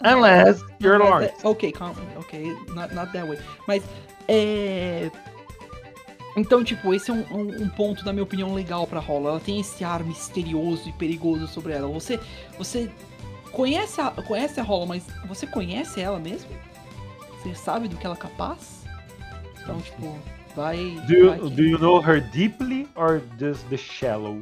Unless 0.03 0.63
you're 0.79 0.97
Lawrence. 1.03 1.33
é- 1.43 1.47
ok, 1.47 1.71
calma, 1.71 1.95
ok, 2.17 2.55
not, 2.75 2.93
not 2.93 3.11
that 3.11 3.27
way. 3.27 3.39
Mas 3.67 3.83
é. 4.27 5.09
Então, 6.37 6.63
tipo, 6.63 6.93
esse 6.93 7.09
é 7.09 7.13
um, 7.13 7.23
um- 7.31 7.63
um 7.63 7.69
ponto, 7.69 8.05
na 8.05 8.11
minha 8.11 8.23
opinião, 8.23 8.53
legal 8.53 8.85
pra 8.85 8.99
Hollow. 8.99 9.29
Ela 9.29 9.39
tem 9.39 9.59
esse 9.61 9.83
ar 9.83 10.03
misterioso 10.03 10.87
e 10.89 10.91
perigoso 10.93 11.47
sobre 11.47 11.73
ela. 11.73 11.87
Você. 11.87 12.19
Você 12.57 12.91
conhece 13.51 14.01
a, 14.01 14.11
conhece 14.11 14.59
a 14.59 14.63
Hollow, 14.63 14.85
mas 14.85 15.07
você 15.27 15.47
conhece 15.47 15.99
ela 16.01 16.19
mesmo? 16.19 16.49
Você 17.41 17.55
sabe 17.55 17.87
do 17.87 17.95
que 17.95 18.05
ela 18.05 18.15
é 18.15 18.17
capaz? 18.19 18.74
Então, 19.65 19.81
tipo, 19.81 20.17
vai. 20.55 20.77
Do 21.07 21.13
you, 21.13 21.29
vai 21.29 21.39
do 21.49 21.61
you 21.63 21.77
know 21.79 21.99
her 21.99 22.21
deeply 22.21 22.87
or 22.95 23.19
just 23.39 23.65
the 23.69 23.77
shallow? 23.77 24.41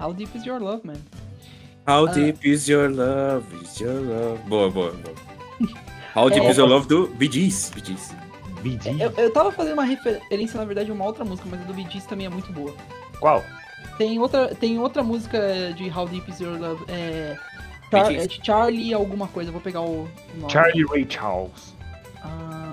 How 0.00 0.12
deep 0.12 0.34
is 0.36 0.44
your 0.46 0.58
love, 0.60 0.80
man? 0.86 0.96
How 1.86 2.06
Ah. 2.06 2.12
deep 2.12 2.44
is 2.48 2.66
your 2.68 2.88
love? 2.90 3.44
Is 3.62 3.78
your 3.80 4.00
love? 4.00 4.38
Boa, 4.48 4.70
boa, 4.70 4.92
boa. 4.92 5.14
How 6.14 6.28
deep 6.30 6.44
É. 6.46 6.50
is 6.50 6.56
your 6.56 6.68
love 6.68 6.86
do 6.88 7.08
Bee 7.08 7.30
Gees? 7.30 7.70
Bee 8.62 8.78
Gees. 8.82 9.00
Eu, 9.00 9.10
eu 9.16 9.32
tava 9.32 9.52
fazendo 9.52 9.74
uma 9.74 9.84
referência, 9.84 10.58
na 10.58 10.64
verdade, 10.64 10.90
a 10.90 10.94
uma 10.94 11.04
outra 11.04 11.24
música, 11.24 11.46
mas 11.50 11.60
a 11.60 11.64
do 11.64 11.74
Bee 11.74 11.86
Gees 11.90 12.06
também 12.06 12.26
é 12.26 12.30
muito 12.30 12.50
boa. 12.52 12.74
Qual? 13.20 13.44
Tem 13.98 14.18
outra, 14.18 14.54
tem 14.54 14.78
outra 14.78 15.02
música 15.02 15.72
de 15.76 15.90
How 15.90 16.06
Deep 16.08 16.30
Is 16.30 16.40
Your 16.40 16.58
Love. 16.58 16.84
É, 16.88 17.36
Char- 17.90 18.12
é 18.14 18.26
de 18.26 18.40
Charlie 18.44 18.94
alguma 18.94 19.26
coisa, 19.28 19.50
vou 19.50 19.60
pegar 19.60 19.80
o 19.80 20.08
nome. 20.36 20.52
Charlie 20.52 20.84
Ray 20.86 21.06
Charles. 21.08 21.74
Ah, 22.22 22.72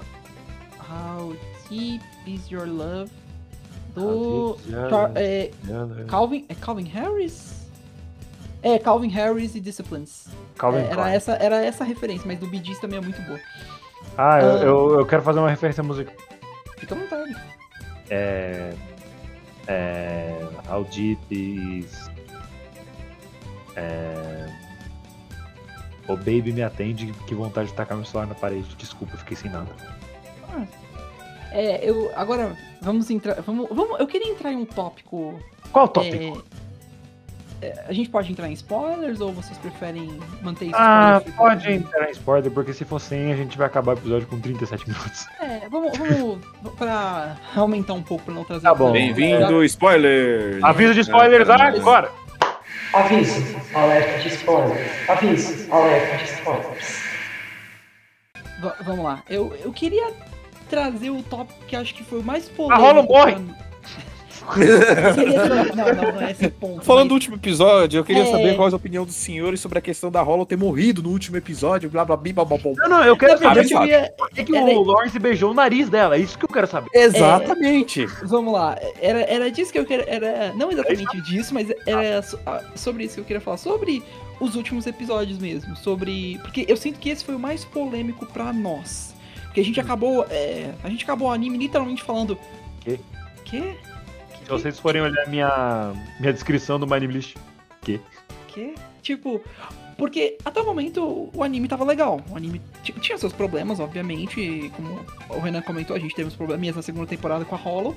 how 0.89 1.35
Deep 1.69 2.03
Is 2.27 2.49
Your 2.49 2.67
Love 2.67 3.11
do 3.93 4.57
é, 5.15 5.51
Calvin, 6.07 6.45
é 6.49 6.55
Calvin 6.55 6.83
Harris? 6.85 7.65
É, 8.61 8.77
Calvin 8.79 9.09
Harris 9.09 9.55
e 9.55 9.59
Disciplines. 9.59 10.27
Calvin 10.57 10.79
É, 10.79 10.91
era, 10.91 11.13
essa, 11.13 11.33
era 11.33 11.63
essa 11.63 11.83
referência, 11.83 12.25
mas 12.25 12.39
do 12.39 12.47
Bee 12.47 12.63
Gees 12.63 12.79
também 12.79 12.97
é 12.97 13.01
muito 13.01 13.21
boa. 13.21 13.39
Ah, 14.17 14.39
eu, 14.41 14.49
Ah. 14.49 14.59
eu, 14.63 14.99
eu 14.99 15.05
quero 15.05 15.21
fazer 15.21 15.39
uma 15.39 15.49
referência 15.49 15.83
musical. 15.83 16.13
Fica 16.77 16.95
à 16.95 16.97
vontade. 16.97 17.35
É. 18.09 18.73
É. 19.67 20.47
How 20.69 20.83
deep 20.85 21.21
is. 21.31 22.09
É. 23.75 24.49
Ô 26.07 26.15
baby, 26.15 26.51
me 26.51 26.61
atende, 26.63 27.11
que 27.27 27.33
vontade 27.33 27.69
de 27.69 27.73
tacar 27.73 27.97
meu 27.97 28.05
celular 28.05 28.27
na 28.27 28.35
parede. 28.35 28.75
Desculpa, 28.75 29.17
fiquei 29.17 29.35
sem 29.35 29.49
nada. 29.51 29.71
É, 31.55 31.79
eu. 31.89 32.11
Agora, 32.15 32.55
vamos 32.81 33.09
entrar. 33.09 33.41
Vamos, 33.41 33.69
vamos, 33.71 33.97
eu 33.97 34.05
queria 34.05 34.29
entrar 34.29 34.51
em 34.51 34.57
um 34.57 34.65
tópico 34.65 35.39
Qual 35.71 35.87
tópico? 35.87 36.43
É, 37.61 37.67
é, 37.67 37.85
a 37.87 37.93
gente 37.93 38.09
pode 38.09 38.29
entrar 38.29 38.49
em 38.49 38.53
spoilers 38.53 39.21
ou 39.21 39.31
vocês 39.31 39.57
preferem 39.57 40.19
manter 40.41 40.65
isso? 40.65 40.75
ah, 40.77 41.21
pode 41.37 41.71
entrar 41.71 42.09
em 42.09 42.11
spoiler, 42.11 42.51
porque 42.51 42.73
se 42.73 42.83
for 42.83 42.99
100, 42.99 43.31
a 43.31 43.35
gente 43.37 43.57
vai 43.57 43.67
acabar 43.67 43.95
o 43.95 43.97
episódio 43.97 44.27
com 44.27 44.39
37 44.39 44.89
minutos. 44.89 45.25
É, 45.39 45.69
vamos, 45.69 45.97
vamos 45.97 46.39
pra 46.77 47.37
aumentar 47.55 47.93
um 47.93 48.03
pouco 48.03 48.25
pra 48.25 48.33
não 48.33 48.43
trazer. 48.43 48.63
Tá 48.63 48.75
bom. 48.75 48.91
Bem-vindo, 48.91 49.63
spoiler! 49.63 50.59
Aviso 50.61 50.93
de 50.93 50.99
spoilers 51.01 51.49
agora! 51.49 52.11
Aviso, 52.93 53.41
alerta 53.73 54.19
de 54.19 54.27
spoilers. 54.35 55.09
Aviso, 55.09 55.73
alerta 55.73 56.17
de 56.17 56.23
spoilers. 56.31 57.03
Va- 58.61 58.75
vamos 58.83 59.03
lá. 59.05 59.23
Eu, 59.29 59.55
eu 59.63 59.71
queria 59.71 60.11
trazer 60.69 61.09
o 61.09 61.21
tópico 61.23 61.59
que 61.67 61.75
acho 61.75 61.93
que 61.93 62.03
foi 62.03 62.19
o 62.19 62.23
mais 62.23 62.47
polêmico. 62.49 62.81
Rola 62.81 63.03
morre! 63.03 63.35
não, 65.75 65.95
não, 65.95 66.11
não 66.13 66.21
é 66.21 66.31
esse 66.31 66.49
ponto. 66.49 66.83
Falando 66.85 67.09
do 67.09 67.13
mas- 67.15 67.23
último 67.23 67.35
episódio, 67.35 67.97
eu 67.99 68.03
queria 68.03 68.21
É. 68.21 68.31
saber 68.31 68.55
qual 68.55 68.69
é 68.69 68.71
a 68.71 68.75
opinião 68.75 69.03
dos 69.03 69.15
senhores 69.15 69.59
sobre 69.59 69.79
a 69.79 69.81
questão 69.81 70.11
da 70.11 70.21
Hollow 70.21 70.45
ter 70.45 70.55
morrido 70.55 71.01
no 71.01 71.09
último 71.09 71.35
episódio, 71.37 71.89
blá 71.89 72.05
blá 72.05 72.15
blá 72.15 72.31
blá 72.31 72.45
blá. 72.45 72.57
blá. 72.57 72.71
Não, 72.77 72.89
não, 72.89 73.03
eu 73.03 73.17
quero 73.17 73.39
saber 73.39 73.65
ia, 73.87 74.13
que, 74.35 74.43
que 74.43 74.55
era- 74.55 74.65
o 74.65 74.83
Lawrence 74.83 75.17
beijou 75.17 75.49
o 75.49 75.53
nariz 75.55 75.89
dela. 75.89 76.15
É 76.15 76.19
isso 76.19 76.37
que 76.37 76.45
eu 76.45 76.49
quero 76.49 76.67
saber. 76.67 76.89
Exatamente! 76.93 78.05
Vamos 78.23 78.53
lá, 78.53 78.77
era, 79.01 79.21
era 79.21 79.49
disso 79.49 79.71
que 79.71 79.79
eu 79.79 79.85
queria. 79.85 80.05
Era, 80.07 80.53
não 80.53 80.71
exatamente 80.71 81.21
disso, 81.21 81.51
mas 81.51 81.67
era 81.87 82.23
ah, 82.45 82.61
sobre 82.75 83.05
isso 83.05 83.15
que 83.15 83.21
eu 83.21 83.25
queria 83.25 83.41
falar. 83.41 83.57
Sobre 83.57 84.03
os 84.39 84.55
últimos 84.55 84.85
episódios 84.85 85.39
mesmo. 85.39 85.75
Sobre. 85.77 86.37
Porque 86.43 86.65
eu 86.67 86.77
sinto 86.77 86.99
que 86.99 87.09
esse 87.09 87.25
foi 87.25 87.33
o 87.35 87.39
mais 87.39 87.65
polêmico 87.65 88.27
pra 88.27 88.53
nós. 88.53 89.14
Porque 89.55 89.61
a 89.61 89.63
gente 89.63 89.79
acabou. 89.79 90.25
é, 90.29 90.73
a 90.83 90.89
gente 90.89 91.05
acabou 91.05 91.29
o 91.29 91.31
anime 91.31 91.57
literalmente 91.57 92.03
falando. 92.03 92.37
Quê? 92.81 92.99
Quê? 93.45 93.77
Se 94.43 94.49
vocês 94.49 94.77
forem 94.77 95.01
olhar 95.01 95.25
minha, 95.29 95.93
minha 96.19 96.33
descrição 96.33 96.77
do 96.77 96.85
My 96.85 96.99
List. 96.99 97.37
Quê? 97.81 98.01
Tipo. 99.01 99.41
Porque 99.97 100.37
até 100.43 100.59
o 100.59 100.65
momento 100.65 101.29
o 101.33 101.41
anime 101.41 101.69
tava 101.69 101.85
legal. 101.85 102.19
O 102.29 102.35
anime 102.35 102.61
ti- 102.83 102.91
tinha 102.99 103.17
seus 103.17 103.31
problemas, 103.31 103.79
obviamente. 103.79 104.69
Como 104.75 104.99
o 105.29 105.39
Renan 105.39 105.61
comentou, 105.61 105.95
a 105.95 105.99
gente 105.99 106.13
teve 106.13 106.27
uns 106.27 106.35
probleminhas 106.35 106.75
na 106.75 106.81
segunda 106.81 107.07
temporada 107.07 107.45
com 107.45 107.55
a 107.55 107.57
Hollow. 107.57 107.95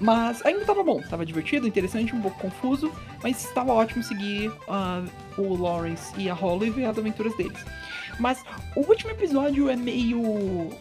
Mas 0.00 0.44
ainda 0.46 0.64
tava 0.64 0.82
bom, 0.82 1.00
tava 1.02 1.26
divertido, 1.26 1.68
interessante, 1.68 2.14
um 2.16 2.20
pouco 2.22 2.40
confuso, 2.40 2.90
mas 3.22 3.44
estava 3.44 3.72
ótimo 3.72 4.02
seguir 4.02 4.50
ah, 4.66 5.04
o 5.38 5.54
Lawrence 5.56 6.12
e 6.18 6.28
a 6.28 6.34
Hollow 6.34 6.64
e 6.66 6.70
ver 6.70 6.86
as 6.86 6.98
aventuras 6.98 7.36
deles. 7.36 7.64
Mas 8.18 8.42
o 8.76 8.80
último 8.80 9.10
episódio 9.10 9.68
é 9.68 9.76
meio. 9.76 10.20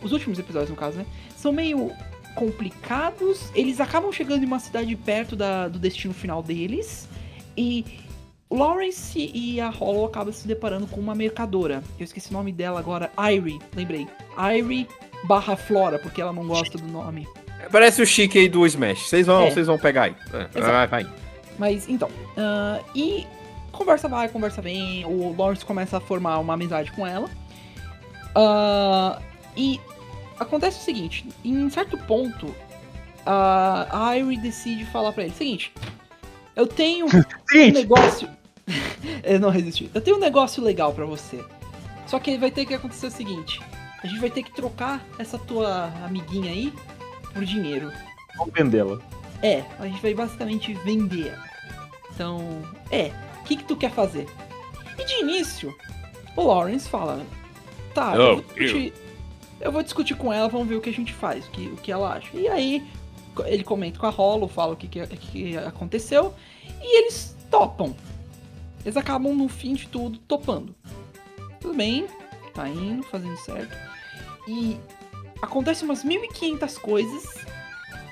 Os 0.02 0.12
últimos 0.12 0.38
episódios, 0.40 0.70
no 0.70 0.76
caso, 0.76 0.98
né? 0.98 1.06
São 1.36 1.52
meio 1.52 1.92
complicados. 2.36 3.50
Eles 3.56 3.80
acabam 3.80 4.12
chegando 4.12 4.44
em 4.44 4.46
uma 4.46 4.60
cidade 4.60 4.96
perto 4.96 5.36
da- 5.36 5.68
do 5.68 5.80
destino 5.80 6.14
final 6.14 6.42
deles. 6.44 7.08
E 7.58 7.86
Lawrence 8.50 9.32
e 9.34 9.60
a 9.60 9.70
Hollow 9.70 10.06
acabam 10.06 10.34
se 10.34 10.48
deparando 10.48 10.86
com 10.88 11.00
uma 11.00 11.16
mercadora. 11.16 11.84
Eu 12.00 12.04
esqueci 12.04 12.30
o 12.30 12.34
nome 12.34 12.52
dela 12.52 12.80
agora. 12.80 13.12
Irie, 13.32 13.60
lembrei. 13.76 14.08
Irie 14.58 14.88
barra 15.26 15.56
Flora, 15.56 15.98
porque 16.00 16.22
ela 16.22 16.34
não 16.34 16.46
gosta 16.48 16.78
do 16.78 16.88
nome. 16.88 17.28
Parece 17.72 18.02
o 18.02 18.06
chique 18.06 18.38
aí 18.38 18.50
do 18.50 18.66
Smash. 18.66 19.08
Vocês 19.08 19.26
vão, 19.26 19.44
É. 19.44 19.52
vocês 19.52 19.68
vão 19.68 19.78
pegar 19.80 20.04
aí. 20.04 20.16
É, 20.34 20.60
vai, 20.62 20.88
vai. 20.88 21.08
Mas 21.58 21.88
então, 21.88 22.10
ah, 22.38 22.80
e 22.94 23.26
conversa 23.74 24.08
vai, 24.08 24.30
conversa 24.30 24.62
vem. 24.62 25.04
O 25.06 25.36
Lawrence 25.38 25.66
começa 25.66 25.98
a 25.98 26.00
formar 26.00 26.40
uma 26.40 26.54
amizade 26.54 26.92
com 26.94 27.06
ela. 27.06 27.30
Ah, 28.36 29.22
e 29.58 29.82
acontece 30.40 30.80
o 30.80 30.84
seguinte: 30.84 31.26
em 31.44 31.70
certo 31.70 31.98
ponto, 31.98 32.56
a 33.26 34.14
Irie 34.18 34.38
decide 34.38 34.86
falar 34.86 35.12
pra 35.12 35.24
ele: 35.24 35.34
seguinte, 35.34 35.74
eu 36.56 36.66
tenho 36.66 37.08
um 37.12 37.72
negócio. 37.72 38.30
eu 39.24 39.40
não 39.40 39.50
resisti. 39.50 39.92
Eu 39.94 40.00
tenho 40.02 40.18
um 40.18 40.22
negócio 40.22 40.64
legal 40.64 40.94
pra 40.94 41.06
você. 41.06 41.44
Só 42.08 42.20
que 42.20 42.38
vai 42.38 42.52
ter 42.52 42.66
que 42.66 42.74
acontecer 42.74 43.08
o 43.08 43.12
seguinte: 43.12 43.62
a 44.02 44.08
gente 44.08 44.20
vai 44.20 44.30
ter 44.30 44.44
que 44.44 44.54
trocar 44.54 45.04
essa 45.20 45.38
tua 45.38 45.92
amiguinha 46.06 46.52
aí 46.52 46.74
por 47.34 47.44
dinheiro. 47.44 47.92
vamos 48.38 48.54
vendê-la. 48.54 49.00
É, 49.42 49.64
a 49.78 49.88
gente 49.88 50.02
vai 50.02 50.14
basicamente 50.14 50.74
vender. 50.86 51.38
Então, 52.14 52.62
é, 52.92 53.12
que, 53.58 53.64
que 53.64 53.68
tu 53.68 53.76
quer 53.76 53.92
fazer? 53.92 54.28
E 55.00 55.04
de 55.06 55.14
início, 55.22 55.76
o 56.36 56.44
Lawrence 56.44 56.88
fala: 56.90 57.26
Tá, 57.94 58.16
eu, 58.16 58.22
Oh, 58.22 58.36
vou 58.36 58.42
discutir, 58.44 58.94
eu 59.62 59.72
vou 59.72 59.84
discutir 59.84 60.16
com 60.16 60.32
ela, 60.34 60.48
vamos 60.50 60.68
ver 60.68 60.76
o 60.76 60.82
que 60.82 60.90
a 60.90 60.94
gente 60.94 61.14
faz, 61.14 61.46
o 61.48 61.52
que, 61.52 61.68
o 61.68 61.76
que 61.78 61.92
ela 61.92 62.14
acha. 62.14 62.30
E 62.36 62.48
aí, 62.48 62.86
ele 63.46 63.64
comenta 63.64 64.00
com 64.00 64.06
a 64.06 64.10
Hollow, 64.10 64.48
fala 64.48 64.74
o 64.74 64.76
que, 64.76 64.88
que, 64.88 65.06
que 65.08 65.58
aconteceu, 65.58 66.34
e 66.82 67.00
eles 67.00 67.36
topam. 67.50 67.96
Eles 68.84 68.98
acabam, 68.98 69.34
no 69.34 69.48
fim 69.48 69.74
de 69.76 69.88
tudo, 69.88 70.18
topando. 70.20 70.76
Tudo 71.62 71.74
bem, 71.76 72.06
tá 72.54 72.68
indo, 72.68 73.02
fazendo 73.04 73.38
certo. 73.38 73.76
E 74.48 74.78
acontece 75.42 75.86
umas 75.86 76.04
1500 76.04 76.78
coisas, 76.78 77.46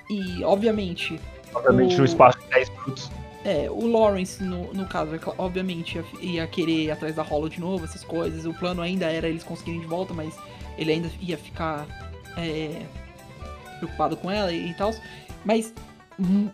e 0.09 0.43
obviamente 0.43 1.19
Obviamente, 1.53 1.95
O- 1.95 1.99
no 1.99 2.05
espaço 2.05 2.39
de 2.39 2.47
10 2.47 2.69
minutos. 2.69 3.11
É, 3.43 3.69
o 3.69 3.87
Lawrence, 3.87 4.43
no, 4.43 4.73
no 4.73 4.85
caso, 4.87 5.15
é 5.15 5.19
obviamente 5.37 5.97
ia, 5.97 6.05
ia 6.21 6.47
querer 6.47 6.83
ir 6.85 6.91
atrás 6.91 7.15
da 7.15 7.23
Hollow 7.23 7.49
de 7.49 7.59
novo, 7.59 7.85
essas 7.85 8.03
coisas. 8.03 8.45
O 8.45 8.53
plano 8.53 8.81
ainda 8.81 9.05
era 9.05 9.27
eles 9.27 9.43
conseguirem 9.43 9.79
de 9.81 9.87
volta, 9.87 10.13
mas 10.13 10.37
ele 10.77 10.91
ainda 10.91 11.09
ia 11.19 11.37
ficar 11.37 11.87
é, 12.37 12.81
preocupado 13.79 14.15
com 14.17 14.29
ela 14.29 14.51
e, 14.51 14.69
e 14.69 14.73
tal. 14.73 14.93
Mas, 15.43 15.73
hum, 16.19 16.49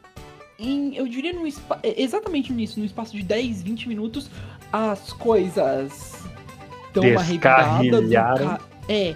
em- 0.57 0.95
eu 0.95 1.07
diria 1.07 1.33
no 1.33 1.45
é, 1.47 2.01
exatamente 2.01 2.51
nisso, 2.53 2.79
no 2.79 2.85
espaço 2.85 3.15
de 3.15 3.23
10, 3.23 3.61
20 3.63 3.87
minutos, 3.89 4.29
as 4.71 5.11
coisas 5.13 6.23
dão 6.93 7.03
uma 7.11 7.21
ca- 8.57 8.59
É, 8.89 9.13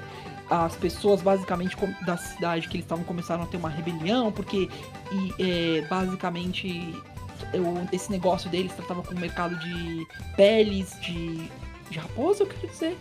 as 0.49 0.75
pessoas 0.75 1.21
basicamente 1.21 1.77
da 2.05 2.17
cidade 2.17 2.67
que 2.67 2.75
eles 2.75 2.85
estavam 2.85 3.05
começaram 3.05 3.43
a 3.43 3.45
ter 3.45 3.55
uma 3.55 3.69
rebelião, 3.69 4.29
porque 4.31 4.67
e, 5.11 5.33
é, 5.79 5.81
basicamente 5.87 6.93
eu- 7.53 7.87
esse 7.91 8.11
negócio 8.11 8.49
deles 8.49 8.73
tratava 8.73 9.01
com 9.03 9.13
o 9.13 9.19
mercado 9.19 9.55
de 9.59 10.05
peles 10.35 10.95
de, 11.01 11.49
de 11.89 11.99
raposa, 11.99 12.43
eu 12.43 12.47
quero 12.47 12.67
dizer. 12.67 12.97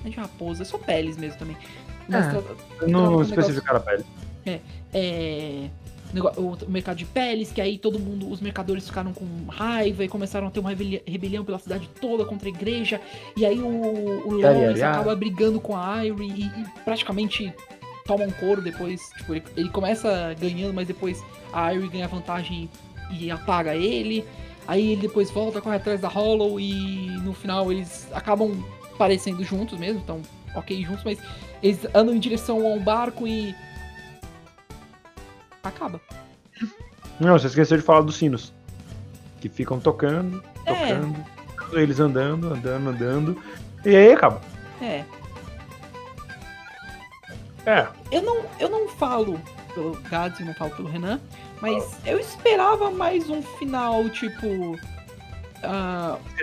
Não 0.00 0.06
é 0.06 0.10
de 0.10 0.16
raposa, 0.16 0.62
é 0.62 0.64
só 0.64 0.78
peles 0.78 1.16
mesmo 1.16 1.38
também. 1.38 1.56
Mas 2.08 2.26
É. 2.26 2.32
Não 2.32 2.40
Então, 2.40 2.86
um 2.86 3.10
negócio- 3.10 3.22
especificar 3.40 3.76
a 3.76 3.80
pele. 3.80 4.04
é, 4.92 5.68
nego- 6.12 6.32
o 6.36 6.56
mercado 6.70 6.96
de 6.96 7.04
peles, 7.04 7.52
que 7.52 7.60
aí 7.60 7.78
todo 7.78 7.98
mundo, 7.98 8.28
os 8.30 8.40
mercadores 8.40 8.86
ficaram 8.86 9.12
com 9.12 9.24
raiva 9.48 10.04
e 10.04 10.08
começaram 10.08 10.48
a 10.48 10.50
ter 10.50 10.60
uma 10.60 10.70
rebeli- 10.70 11.02
rebelião 11.06 11.44
pela 11.44 11.58
cidade 11.58 11.88
toda 12.00 12.24
contra 12.24 12.48
a 12.48 12.50
igreja. 12.50 13.00
E 13.36 13.46
aí 13.46 13.58
o, 13.60 13.66
o 14.28 14.40
Yari, 14.40 14.58
Lawrence 14.58 14.80
yari. 14.80 14.96
acaba 14.96 15.14
brigando 15.16 15.60
com 15.60 15.76
a 15.76 16.04
Irie 16.04 16.28
e, 16.30 16.44
e 16.60 16.66
praticamente 16.84 17.52
toma 18.04 18.24
um 18.24 18.30
couro 18.32 18.60
depois. 18.60 19.00
Tipo, 19.18 19.34
ele, 19.36 19.44
ele 19.56 19.68
começa 19.70 20.34
ganhando, 20.38 20.74
mas 20.74 20.86
depois 20.88 21.22
a 21.52 21.72
Irie 21.72 21.88
ganha 21.88 22.08
vantagem 22.08 22.68
e 23.12 23.30
apaga 23.30 23.74
ele. 23.74 24.24
Aí 24.66 24.92
ele 24.92 25.02
depois 25.02 25.30
volta, 25.30 25.60
corre 25.60 25.76
atrás 25.76 26.00
da 26.00 26.08
Hollow 26.08 26.58
e 26.60 27.06
no 27.22 27.32
final 27.32 27.70
eles 27.72 28.08
acabam 28.12 28.64
parecendo 28.96 29.42
juntos 29.42 29.78
mesmo, 29.78 30.00
então 30.00 30.22
ok 30.54 30.84
juntos, 30.84 31.02
mas 31.04 31.18
eles 31.62 31.80
andam 31.94 32.14
em 32.14 32.20
direção 32.20 32.58
a 32.64 32.68
um 32.70 32.78
barco 32.82 33.26
e. 33.26 33.54
Acaba. 35.62 36.00
Não, 37.20 37.38
você 37.38 37.46
esqueceu 37.46 37.76
de 37.76 37.82
falar 37.82 38.00
dos 38.02 38.16
sinos. 38.16 38.52
Que 39.40 39.48
ficam 39.48 39.78
tocando, 39.80 40.42
É. 40.66 40.94
tocando, 40.94 41.24
eles 41.72 41.98
andando, 42.00 42.52
andando, 42.52 42.90
andando. 42.90 43.42
E 43.84 43.94
aí 43.96 44.12
acaba. 44.12 44.40
É. 44.80 45.04
É. 47.66 47.86
Eu 48.10 48.22
não, 48.22 48.44
eu 48.58 48.68
não 48.68 48.88
falo 48.88 49.40
pelo 49.74 49.92
Gads 50.02 50.40
e 50.40 50.44
não 50.44 50.54
falo 50.54 50.70
pelo 50.72 50.88
Renan, 50.88 51.20
mas 51.62 51.96
eu 52.04 52.18
esperava 52.18 52.90
mais 52.90 53.30
um 53.30 53.40
final, 53.40 54.08
tipo. 54.10 54.76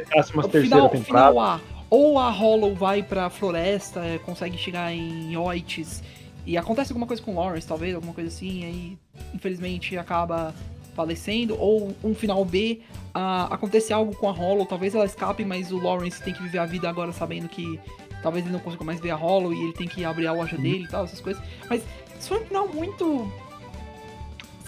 Próxima 0.09 0.45
o 0.45 0.47
terceira 0.47 0.76
final, 0.78 0.89
temporada. 0.89 1.28
final 1.32 1.39
A. 1.39 1.61
Ou 1.89 2.17
a 2.17 2.30
Hollow 2.30 2.74
vai 2.74 3.03
pra 3.03 3.30
floresta, 3.30 3.99
é, 4.05 4.17
consegue 4.20 4.57
chegar 4.57 4.93
em 4.93 5.36
Oites 5.36 6.01
e 6.45 6.55
acontece 6.57 6.91
alguma 6.91 7.05
coisa 7.07 7.22
com 7.22 7.32
o 7.32 7.36
Lawrence, 7.36 7.67
talvez, 7.67 7.95
alguma 7.95 8.13
coisa 8.13 8.30
assim, 8.30 8.63
aí 8.63 8.97
infelizmente 9.34 9.97
acaba 9.97 10.53
falecendo. 10.95 11.59
Ou 11.59 11.93
um 12.03 12.13
final 12.15 12.45
B, 12.45 12.82
ah, 13.13 13.47
acontece 13.51 13.91
algo 13.91 14.15
com 14.15 14.30
a 14.30 14.32
Hollow, 14.32 14.65
talvez 14.67 14.93
ela 14.95 15.05
escape, 15.05 15.43
mas 15.43 15.72
o 15.72 15.78
Lawrence 15.80 16.22
tem 16.24 16.34
que 16.34 16.41
viver 16.43 16.59
a 16.59 16.65
vida 16.65 16.88
agora 16.88 17.11
sabendo 17.11 17.49
que 17.49 17.80
talvez 18.22 18.45
ele 18.45 18.53
não 18.53 18.59
consiga 18.59 18.84
mais 18.86 18.99
ver 18.99 19.09
a 19.11 19.15
Hollow 19.15 19.51
e 19.51 19.59
ele 19.63 19.74
tem 19.74 19.88
que 19.88 20.05
abrir 20.05 20.28
a 20.28 20.32
loja 20.32 20.55
Uhum. 20.55 20.61
dele 20.61 20.84
e 20.86 20.88
tal, 20.88 21.05
essas 21.05 21.20
coisas. 21.20 21.43
Mas 21.67 21.84
isso 22.20 22.30
foi 22.30 22.39
um 22.41 22.45
final 22.45 22.67
muito. 22.67 23.32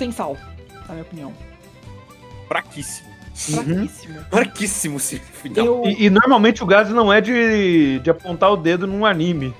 Sem 0.02 0.12
sal, 0.12 0.36
na 0.88 0.93
minha 0.95 1.04
opinião. 1.04 1.34
Fraquíssimo. 2.47 3.08
Fraquíssimo. 3.36 4.20
Fraquíssimo 4.32 4.97
esse 4.97 5.20
final. 5.20 5.64
Eu. 5.66 5.84
E, 5.86 6.06
e 6.06 6.10
normalmente 6.10 6.64
o 6.64 6.66
Gaz 6.66 6.89
não 6.89 7.14
é 7.14 7.22
de, 7.22 7.99
de 7.99 8.10
apontar 8.10 8.52
o 8.52 8.58
dedo 8.58 8.88
num 8.88 9.06
anime. 9.06 9.54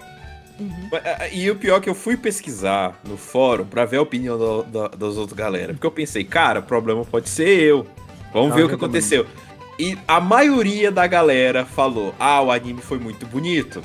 Uhum. 0.60 0.90
E 1.32 1.50
o 1.52 1.56
pior 1.56 1.78
é 1.78 1.80
que 1.80 1.90
eu 1.90 1.94
fui 1.96 2.18
pesquisar 2.18 3.00
no 3.08 3.18
fórum 3.18 3.66
pra 3.66 3.86
ver 3.86 3.98
a 3.98 4.02
opinião 4.02 4.36
do- 4.38 4.64
da- 4.64 4.88
das 4.90 5.16
outras 5.16 5.38
galera. 5.38 5.74
Porque 5.74 5.86
eu 5.86 5.92
pensei, 5.92 6.24
cara, 6.24 6.60
o 6.60 6.64
problema 6.64 7.06
pode 7.06 7.30
ser 7.30 7.48
eu. 7.60 7.86
Vamos 8.34 8.52
Ah, 8.52 8.56
ver 8.56 8.64
o 8.64 8.68
que 8.68 8.74
eu 8.74 8.78
também. 8.80 8.90
aconteceu. 9.00 9.28
E 9.80 9.96
a 10.08 10.20
maioria 10.20 10.92
da 10.92 11.06
galera 11.06 11.66
falou: 11.66 12.16
ah, 12.20 12.42
o 12.42 12.52
anime 12.52 12.82
foi 12.82 12.98
muito 12.98 13.26
bonito. 13.28 13.84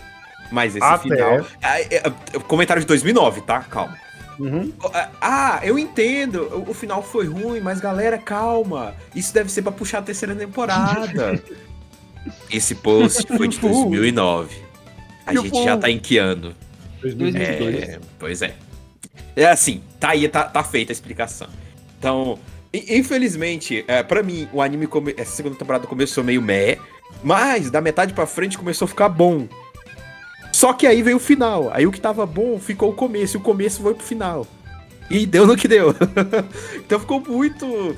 Mas 0.50 0.74
esse 0.74 0.84
Até. 0.84 1.02
final. 1.02 1.44
Ah, 1.62 1.80
é, 1.80 1.96
é, 1.96 2.38
comentário 2.46 2.80
de 2.80 2.86
2009, 2.86 3.42
tá? 3.42 3.60
Calma. 3.60 3.96
Uhum. 4.38 4.72
Ah, 5.20 5.60
eu 5.62 5.78
entendo. 5.78 6.64
O, 6.68 6.74
final 6.74 7.02
foi 7.02 7.26
ruim, 7.26 7.60
mas 7.60 7.80
galera, 7.80 8.18
calma. 8.18 8.94
Isso 9.14 9.32
deve 9.32 9.50
ser 9.50 9.62
pra 9.62 9.72
puxar 9.72 9.98
a 9.98 10.02
terceira 10.02 10.34
temporada. 10.34 11.42
Esse 12.50 12.74
post 12.74 13.26
foi 13.36 13.48
de 13.48 13.58
2009. 13.60 14.56
A 15.26 15.34
gente 15.34 15.64
já 15.64 15.76
tá 15.76 15.90
em 15.90 15.98
que 15.98 16.18
ano? 16.18 16.54
2022. 17.00 17.74
É, 17.88 17.98
pois 18.18 18.42
é. 18.42 18.54
É 19.34 19.46
assim, 19.46 19.82
tá 20.00 20.10
aí, 20.10 20.28
tá, 20.28 20.44
tá 20.44 20.62
feita 20.62 20.90
a 20.92 20.94
explicação. 20.94 21.48
Então, 21.98 22.38
infelizmente, 22.72 23.84
é, 23.88 24.02
para 24.02 24.22
mim, 24.22 24.48
o 24.52 24.60
anime, 24.62 24.86
come- 24.86 25.14
essa 25.16 25.32
segunda 25.32 25.56
temporada 25.56 25.86
começou 25.86 26.22
meio 26.24 26.40
meh, 26.42 26.78
mas 27.22 27.70
da 27.70 27.80
metade 27.80 28.12
pra 28.12 28.26
frente 28.26 28.56
começou 28.58 28.86
a 28.86 28.88
ficar 28.88 29.08
bom. 29.08 29.46
Só 30.56 30.72
que 30.72 30.86
aí 30.86 31.02
veio 31.02 31.18
o 31.18 31.20
final. 31.20 31.68
Aí 31.70 31.86
o 31.86 31.92
que 31.92 32.00
tava 32.00 32.24
bom 32.24 32.58
ficou 32.58 32.88
o 32.88 32.94
começo, 32.94 33.36
e 33.36 33.38
o 33.38 33.42
começo 33.42 33.82
foi 33.82 33.92
pro 33.92 34.02
final. 34.02 34.46
E 35.10 35.26
deu 35.26 35.46
no 35.46 35.54
que 35.54 35.68
deu. 35.68 35.94
então 36.76 36.98
ficou 36.98 37.20
muito. 37.20 37.94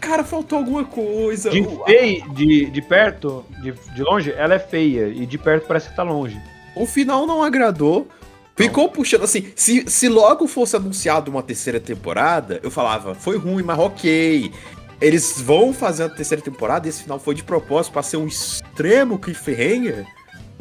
Cara, 0.00 0.24
faltou 0.24 0.56
alguma 0.56 0.84
coisa. 0.86 1.50
De, 1.50 1.60
O- 1.60 1.84
fei- 1.84 2.22
de, 2.34 2.70
de 2.70 2.80
perto, 2.80 3.44
de, 3.60 3.72
de 3.94 4.02
longe, 4.02 4.32
ela 4.32 4.54
é 4.54 4.58
feia. 4.58 5.08
E 5.08 5.26
de 5.26 5.36
perto 5.36 5.66
parece 5.66 5.90
que 5.90 5.94
tá 5.94 6.02
longe. 6.02 6.40
O 6.74 6.86
final 6.86 7.26
não 7.26 7.42
agradou. 7.42 8.08
Ficou 8.56 8.88
puxando 8.88 9.24
assim. 9.24 9.52
Se, 9.54 9.84
se 9.86 10.08
logo 10.08 10.46
fosse 10.48 10.74
anunciado 10.74 11.30
uma 11.30 11.42
terceira 11.42 11.78
temporada, 11.78 12.58
eu 12.62 12.70
falava, 12.70 13.14
foi 13.14 13.36
ruim, 13.36 13.62
mas 13.62 13.78
ok. 13.78 14.50
Eles 14.98 15.42
vão 15.42 15.74
fazer 15.74 16.04
a 16.04 16.08
terceira 16.08 16.42
temporada 16.42 16.88
esse 16.88 17.02
final 17.02 17.18
foi 17.18 17.34
de 17.34 17.44
propósito 17.44 17.92
pra 17.92 18.02
ser 18.02 18.16
um 18.16 18.26
extremo 18.26 19.18
cliffhanger, 19.18 20.06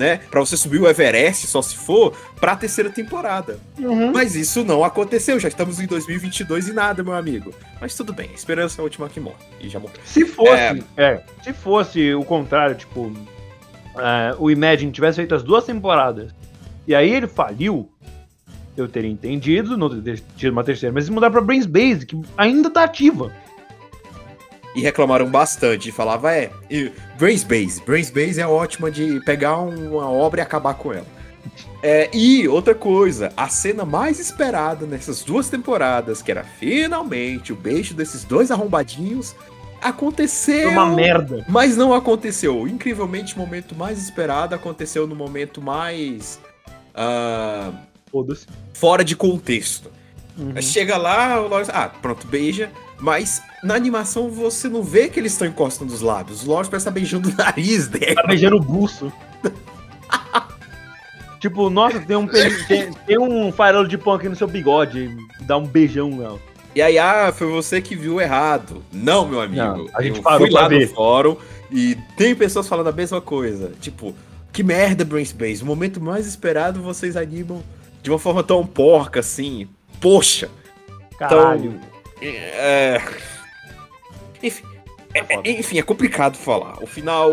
né? 0.02 0.18
Pra 0.30 0.39
você 0.39 0.58
subir 0.58 0.82
o 0.82 0.88
Everest, 0.89 1.45
só 1.47 1.62
se 1.62 1.78
for, 1.78 2.14
pra 2.39 2.56
terceira 2.56 2.89
temporada. 2.89 3.60
Mas 4.14 4.36
isso 4.36 4.64
não 4.66 4.84
aconteceu, 4.84 5.39
já 5.39 5.47
estamos 5.47 5.80
em 5.80 5.86
2022 5.86 6.68
e 6.70 6.74
nada, 6.74 7.04
meu 7.04 7.14
amigo. 7.14 7.54
Mas 7.80 7.95
tudo 7.95 8.12
bem, 8.12 8.30
a 8.32 8.34
esperança 8.34 8.80
é 8.80 8.82
a 8.82 8.84
última 8.84 9.08
que 9.08 9.20
morre. 9.20 9.36
E 9.62 9.70
já 9.70 9.80
morreu. 9.80 9.95
Se 10.04 10.26
fosse, 10.26 10.52
É. 10.52 10.84
é, 10.97 11.24
se 11.43 11.54
fosse 11.54 12.14
o 12.14 12.24
contrário, 12.26 12.76
tipo, 12.76 13.14
é, 13.97 14.36
o 14.39 14.49
Imagine 14.49 14.91
tivesse 14.91 15.18
feito 15.18 15.36
as 15.36 15.43
duas 15.43 15.64
temporadas 15.66 16.34
e 16.88 16.95
aí 16.95 17.12
ele 17.14 17.28
faliu, 17.28 17.89
eu 18.76 18.88
teria 18.88 19.10
entendido, 19.12 19.78
não 19.78 19.89
ter 20.02 20.22
tido 20.36 20.52
uma 20.52 20.64
terceira, 20.64 20.91
mas 20.93 21.06
se 21.06 21.12
mudar 21.12 21.30
pra 21.30 21.41
Brains 21.41 21.66
Base, 21.68 22.06
que 22.06 22.20
ainda 22.38 22.70
tá 22.70 22.84
ativa. 22.84 23.32
E 24.76 24.82
reclamaram 24.82 25.30
bastante, 25.30 25.89
e 25.89 25.91
falava, 25.91 26.34
é, 26.34 26.49
e 26.69 26.91
Brains 27.17 27.43
Base. 27.43 27.82
Brains 27.86 28.09
Base 28.09 28.39
é 28.39 28.47
ótima 28.47 28.89
de 28.89 29.19
pegar 29.22 29.57
uma 29.57 30.09
obra 30.09 30.39
e 30.39 30.43
acabar 30.43 30.74
com 30.76 30.93
ela. 30.93 31.05
É, 31.84 32.09
e 32.13 32.47
outra 32.47 32.76
coisa, 32.76 33.34
a 33.36 33.49
cena 33.49 33.84
mais 33.84 34.19
esperada 34.19 34.86
nessas 34.86 35.24
duas 35.24 35.49
temporadas, 35.49 36.22
que 36.22 36.32
era 36.32 36.43
finalmente 36.43 37.51
o 37.51 37.55
beijo 37.55 37.93
desses 37.93 38.24
dois 38.24 38.51
arrombadinhos, 38.51 39.36
aconteceu. 39.82 40.69
Uma 40.69 40.86
merda. 40.86 41.43
Mas 41.49 41.76
não 41.76 41.93
aconteceu. 41.93 42.67
Incrivelmente, 42.67 43.36
o 43.36 43.39
momento 43.39 43.76
mais 43.76 44.01
esperado 44.01 44.53
aconteceu 44.53 45.07
no 45.07 45.15
momento 45.15 45.61
mais. 45.61 46.39
ah, 46.93 47.72
Foda-se. 48.11 48.45
fora 48.74 49.03
de 49.03 49.15
contexto. 49.15 49.89
Uhum. 50.38 50.61
Chega 50.61 50.97
lá, 50.97 51.41
o 51.41 51.47
Lawrence, 51.47 51.72
ah, 51.74 51.89
pronto, 51.89 52.28
beija. 52.28 52.72
Mas 52.99 53.41
na 53.64 53.76
animação 53.76 54.30
você 54.30 54.68
não 54.68 54.82
vê 54.82 55.07
que 55.07 55.20
eles 55.20 55.34
estão 55.34 55.47
encostando 55.47 55.93
os 55.93 56.01
lábios. 56.01 56.43
O 56.43 56.49
Lawrence 56.49 56.70
parece 56.70 56.84
estar 56.88 56.91
beijando 56.91 57.30
o 57.30 57.36
nariz 57.36 57.88
dele. 57.88 58.16
Tá 58.16 58.24
beijando 58.24 58.57
o 58.57 58.62
buço. 58.62 59.12
tipo, 61.39 61.70
nossa, 61.70 61.99
tem 61.99 62.16
um, 62.16 62.28
tem, 62.68 62.91
tem 62.91 63.20
um 63.20 63.51
farelo 63.51 63.88
de 63.88 63.97
pão 63.97 64.14
aqui 64.14 64.28
no 64.28 64.36
seu 64.36 64.47
bigode. 64.47 65.16
Dá 65.41 65.57
um 65.57 65.66
beijão, 65.66 66.09
não. 66.09 66.39
E 66.74 66.82
aí, 66.82 66.97
ah, 66.97 67.34
foi 67.36 67.47
você 67.47 67.82
que 67.82 67.95
viu 67.95 68.20
errado. 68.22 68.84
Não, 68.91 69.28
meu 69.28 69.41
amigo. 69.41 69.62
Não, 69.62 69.88
a 69.93 70.01
gente 70.01 70.18
eu 70.18 70.24
parou 70.24 70.47
fui 70.47 70.49
lá 70.49 70.68
ver. 70.68 70.88
no 70.88 70.93
fórum 70.93 71.36
e 71.70 71.97
tem 72.16 72.34
pessoas 72.34 72.68
falando 72.68 72.88
a 72.88 72.93
mesma 72.93 73.22
coisa. 73.22 73.74
Tipo, 73.80 74.16
que 74.51 74.64
merda, 74.64 75.03
Brains 75.03 75.32
Base. 75.32 75.62
O 75.62 75.66
momento 75.66 76.01
mais 76.01 76.26
esperado 76.26 76.82
vocês 76.82 77.18
animam 77.18 77.62
de 78.01 78.09
uma 78.09 78.18
forma 78.18 78.41
tão 78.41 78.66
porca 78.66 79.20
assim. 79.20 79.68
Poxa. 79.99 80.49
Caralho. 81.20 81.80
É... 82.22 83.01
Enfim, 84.43 84.63
é, 85.13 85.19
é- 85.49 85.51
enfim, 85.59 85.77
é 85.79 85.81
complicado 85.81 86.37
falar. 86.37 86.81
O 86.81 86.87
final 86.87 87.31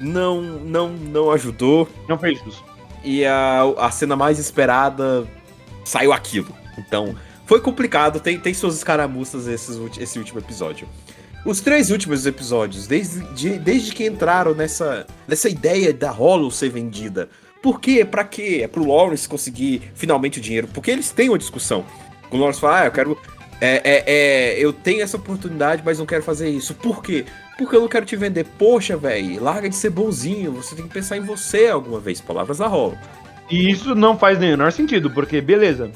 não, 0.00 0.40
não, 0.42 0.88
não 0.90 1.30
ajudou. 1.30 1.88
Não 2.08 2.18
fez 2.18 2.40
isso. 2.46 2.64
E 3.04 3.24
a, 3.24 3.62
a 3.78 3.90
cena 3.90 4.16
mais 4.16 4.38
esperada 4.38 5.26
saiu 5.84 6.12
aquilo. 6.12 6.54
Então, 6.76 7.14
foi 7.46 7.60
complicado. 7.60 8.20
Tem, 8.20 8.38
tem 8.38 8.52
suas 8.54 8.76
escaramuças 8.76 9.46
esses, 9.46 9.78
esse 9.98 10.18
último 10.18 10.40
episódio. 10.40 10.88
Os 11.44 11.60
três 11.60 11.90
últimos 11.90 12.26
episódios, 12.26 12.86
desde, 12.86 13.20
de- 13.34 13.58
desde 13.58 13.92
que 13.92 14.04
entraram 14.04 14.54
nessa, 14.54 15.06
nessa 15.26 15.48
ideia 15.48 15.92
da 15.94 16.10
Hollow 16.10 16.50
ser 16.50 16.68
vendida. 16.70 17.28
Por 17.62 17.80
quê? 17.80 18.04
Pra 18.04 18.24
quê? 18.24 18.60
É 18.64 18.68
pro 18.68 18.84
Lawrence 18.86 19.28
conseguir 19.28 19.90
finalmente 19.94 20.38
o 20.38 20.42
dinheiro. 20.42 20.68
Porque 20.68 20.90
eles 20.90 21.10
têm 21.10 21.28
uma 21.28 21.38
discussão. 21.38 21.84
O 22.30 22.36
Lawrence 22.36 22.60
fala, 22.60 22.80
ah, 22.80 22.84
eu 22.86 22.90
quero. 22.92 23.18
É, 23.60 23.82
é, 23.84 24.04
é, 24.06 24.58
eu 24.58 24.72
tenho 24.72 25.02
essa 25.02 25.16
oportunidade, 25.16 25.82
mas 25.84 25.98
não 25.98 26.06
quero 26.06 26.22
fazer 26.22 26.48
isso. 26.48 26.74
Por 26.74 27.02
quê? 27.02 27.24
Porque 27.56 27.74
eu 27.74 27.80
não 27.80 27.88
quero 27.88 28.06
te 28.06 28.14
vender. 28.14 28.44
Poxa, 28.56 28.96
velho, 28.96 29.42
larga 29.42 29.68
de 29.68 29.74
ser 29.74 29.90
bonzinho. 29.90 30.52
Você 30.52 30.76
tem 30.76 30.86
que 30.86 30.94
pensar 30.94 31.16
em 31.16 31.22
você 31.22 31.66
alguma 31.66 31.98
vez. 31.98 32.20
Palavras 32.20 32.58
da 32.58 32.66
Hollow. 32.66 32.96
E 33.50 33.70
isso 33.70 33.94
não 33.94 34.16
faz 34.16 34.38
menor 34.38 34.70
sentido, 34.70 35.10
porque, 35.10 35.40
beleza. 35.40 35.90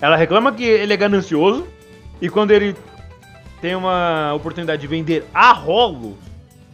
Ela 0.00 0.16
reclama 0.16 0.52
que 0.52 0.64
ele 0.64 0.92
é 0.92 0.96
ganancioso, 0.96 1.66
e 2.20 2.28
quando 2.28 2.50
ele 2.52 2.76
tem 3.60 3.74
uma 3.74 4.32
oportunidade 4.34 4.82
de 4.82 4.86
vender 4.86 5.24
a 5.32 5.52
rolo 5.52 6.16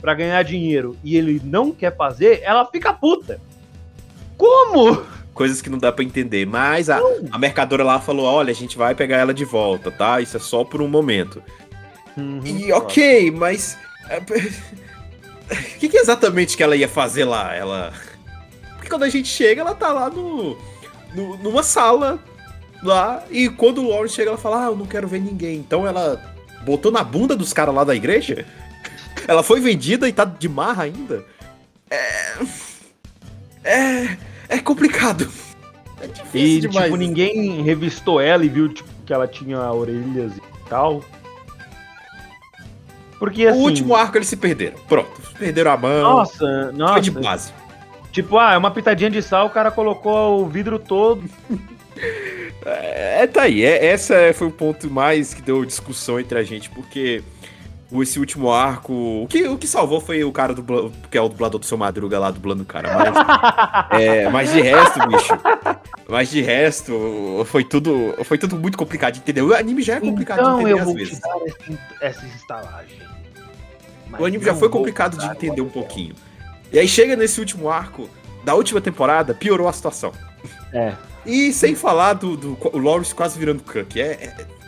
pra 0.01 0.15
ganhar 0.15 0.43
dinheiro 0.43 0.97
e 1.05 1.17
ele 1.17 1.41
não 1.45 1.73
quer 1.73 1.97
fazer, 1.97 2.41
ela 2.43 2.65
fica 2.67 2.93
puta. 2.93 3.41
Como? 4.37 5.03
Coisas 5.41 5.63
que 5.63 5.71
não 5.71 5.79
dá 5.79 5.91
pra 5.91 6.05
entender. 6.05 6.45
Mas 6.47 6.91
a, 6.91 7.01
a 7.33 7.39
mercadora 7.39 7.83
lá 7.83 7.99
falou: 7.99 8.27
olha, 8.27 8.51
a 8.51 8.55
gente 8.55 8.77
vai 8.77 8.95
pegar 8.95 9.17
ela 9.17 9.33
de 9.33 9.43
volta, 9.47 9.91
tá? 9.91 10.21
Isso 10.21 10.37
é 10.37 10.41
só 10.41 10.65
por 10.65 10.83
um 10.83 10.87
momento. 10.87 11.43
Uhum. 12.15 12.43
E 12.45 12.71
ok, 12.75 13.31
mas. 13.31 13.79
é, 14.11 14.19
O 14.19 14.25
que, 15.81 15.89
que 15.89 15.97
exatamente 15.97 16.59
que 16.59 16.63
ela 16.63 16.77
ia 16.77 16.87
fazer 16.87 17.25
lá? 17.25 17.55
Ela. 17.55 17.91
Porque 18.75 18.91
quando 18.91 19.05
a 19.05 19.09
gente 19.09 19.29
chega, 19.29 19.63
ela 19.63 19.75
tá 19.75 19.91
lá 19.95 20.11
no. 20.11 20.59
no- 21.15 21.39
numa 21.39 21.63
sala. 21.63 22.19
Lá. 22.83 23.25
E 23.31 23.49
quando 23.49 23.81
o 23.83 23.89
Lawrence 23.89 24.15
chega, 24.17 24.29
ela 24.29 24.39
fala: 24.39 24.65
Ah, 24.65 24.67
eu 24.69 24.77
não 24.77 24.85
quero 24.85 25.09
ver 25.09 25.21
ninguém. 25.21 25.57
Então 25.57 25.87
ela 25.87 26.23
botou 26.67 26.93
na 26.93 27.03
bunda 27.03 27.35
dos 27.35 27.55
caras 27.55 27.75
lá 27.75 27.83
da 27.83 27.95
igreja? 27.97 28.45
Ela 29.27 29.43
foi 29.43 29.59
vendida 29.59 30.07
e 30.07 30.13
tá 30.13 30.27
de 30.27 30.51
marra 30.51 30.83
ainda? 30.83 31.25
É. 31.91 32.35
É. 33.65 34.17
É 34.51 34.59
complicado. 34.59 35.27
É 36.03 36.07
difícil 36.07 36.39
E, 36.41 36.61
demais. 36.61 36.85
tipo, 36.87 36.97
ninguém 36.97 37.63
revistou 37.63 38.21
ela 38.21 38.45
e 38.45 38.49
viu, 38.49 38.69
tipo, 38.69 38.89
que 39.07 39.13
ela 39.13 39.27
tinha 39.27 39.59
orelhas 39.73 40.37
e 40.37 40.43
tal. 40.69 41.03
Porque, 43.19 43.47
O 43.47 43.51
assim... 43.51 43.61
último 43.61 43.95
arco 43.95 44.17
eles 44.17 44.29
se 44.29 44.37
perderam. 44.37 44.79
Pronto. 44.89 45.11
Perderam 45.39 45.71
a 45.73 45.77
mão. 45.77 46.03
Nossa, 46.03 46.73
nossa. 46.73 46.93
Foi 46.95 47.03
de 47.03 47.11
base. 47.11 47.53
Tipo, 48.13 48.39
ah, 48.39 48.55
é 48.55 48.59
uma 48.59 48.71
pitadinha 48.71 49.11
de 49.11 49.23
sal, 49.23 49.47
o 49.47 49.51
cara 49.51 49.71
colocou 49.71 50.43
o 50.43 50.47
vidro 50.49 50.79
todo. 50.79 51.23
É, 52.65 53.27
tá 53.27 53.43
aí. 53.43 53.63
É, 53.65 53.87
essa 53.87 54.15
foi 54.35 54.47
o 54.49 54.51
ponto 54.51 54.91
mais 54.91 55.33
que 55.33 55.41
deu 55.41 55.65
discussão 55.65 56.21
entre 56.21 56.39
a 56.39 56.43
gente, 56.43 56.69
porque 56.71 57.23
o- 57.23 57.40
esse 58.03 58.19
último 58.19 58.53
arco. 58.53 58.93
O 59.23 59.27
que, 59.29 59.47
o 59.49 59.59
que 59.59 59.67
salvou 59.67 60.01
foi 60.01 60.23
o 60.23 60.31
cara 60.33 60.55
do 60.55 60.93
que 61.11 61.19
é 61.19 61.21
o 61.21 61.29
dublador 61.29 61.59
do 61.59 61.67
seu 61.67 61.77
Madruga 61.77 62.19
lá 62.19 62.31
dublando 62.31 62.63
o 62.63 62.67
cara. 62.67 62.89
Mas, 62.95 63.15
é, 64.01 64.29
mas 64.31 64.53
de 64.53 64.61
resto, 64.61 65.09
bicho. 65.09 65.33
Mas 66.09 66.31
de 66.31 66.41
resto, 66.43 67.43
foi 67.47 67.65
tudo. 67.65 68.15
Foi 68.25 68.39
tudo 68.39 68.57
muito 68.57 68.79
complicado 68.79 69.15
de 69.15 69.21
entender. 69.21 69.43
O 69.43 69.55
anime 69.55 69.83
já 69.83 69.97
é 69.97 70.01
complicado 70.01 70.39
de 70.39 70.43
Então 70.43 70.61
entender 70.61 70.73
eu 70.73 70.79
às 70.79 70.85
vou 70.85 70.95
vezes. 70.95 71.15
te 71.15 71.21
dar 71.21 71.37
essa, 71.47 71.79
essa 72.01 72.27
estalagem. 72.37 72.99
Mas 74.09 74.21
O 74.21 74.25
anime 74.25 74.45
já 74.45 74.55
foi 74.55 74.69
complicado 74.69 75.17
de 75.19 75.27
entender 75.27 75.61
um 75.61 75.69
pouquinho. 75.69 76.15
E 76.73 76.79
aí 76.79 76.87
chega 76.87 77.17
nesse 77.17 77.41
último 77.41 77.69
arco 77.69 78.09
da 78.45 78.55
última 78.55 78.81
temporada, 78.81 79.35
piorou 79.35 79.69
a 79.69 79.73
situação. 79.73 80.13
É. 80.73 80.93
E 81.27 81.53
sem 81.53 81.75
falar 81.75 82.15
do, 82.15 82.37
do 82.37 82.59
o 82.73 82.79
Lawrence 82.79 83.15
quase 83.15 83.39
virando 83.39 83.63
Cook. 83.63 83.97
É, 83.97 84.01
é- 84.13 84.60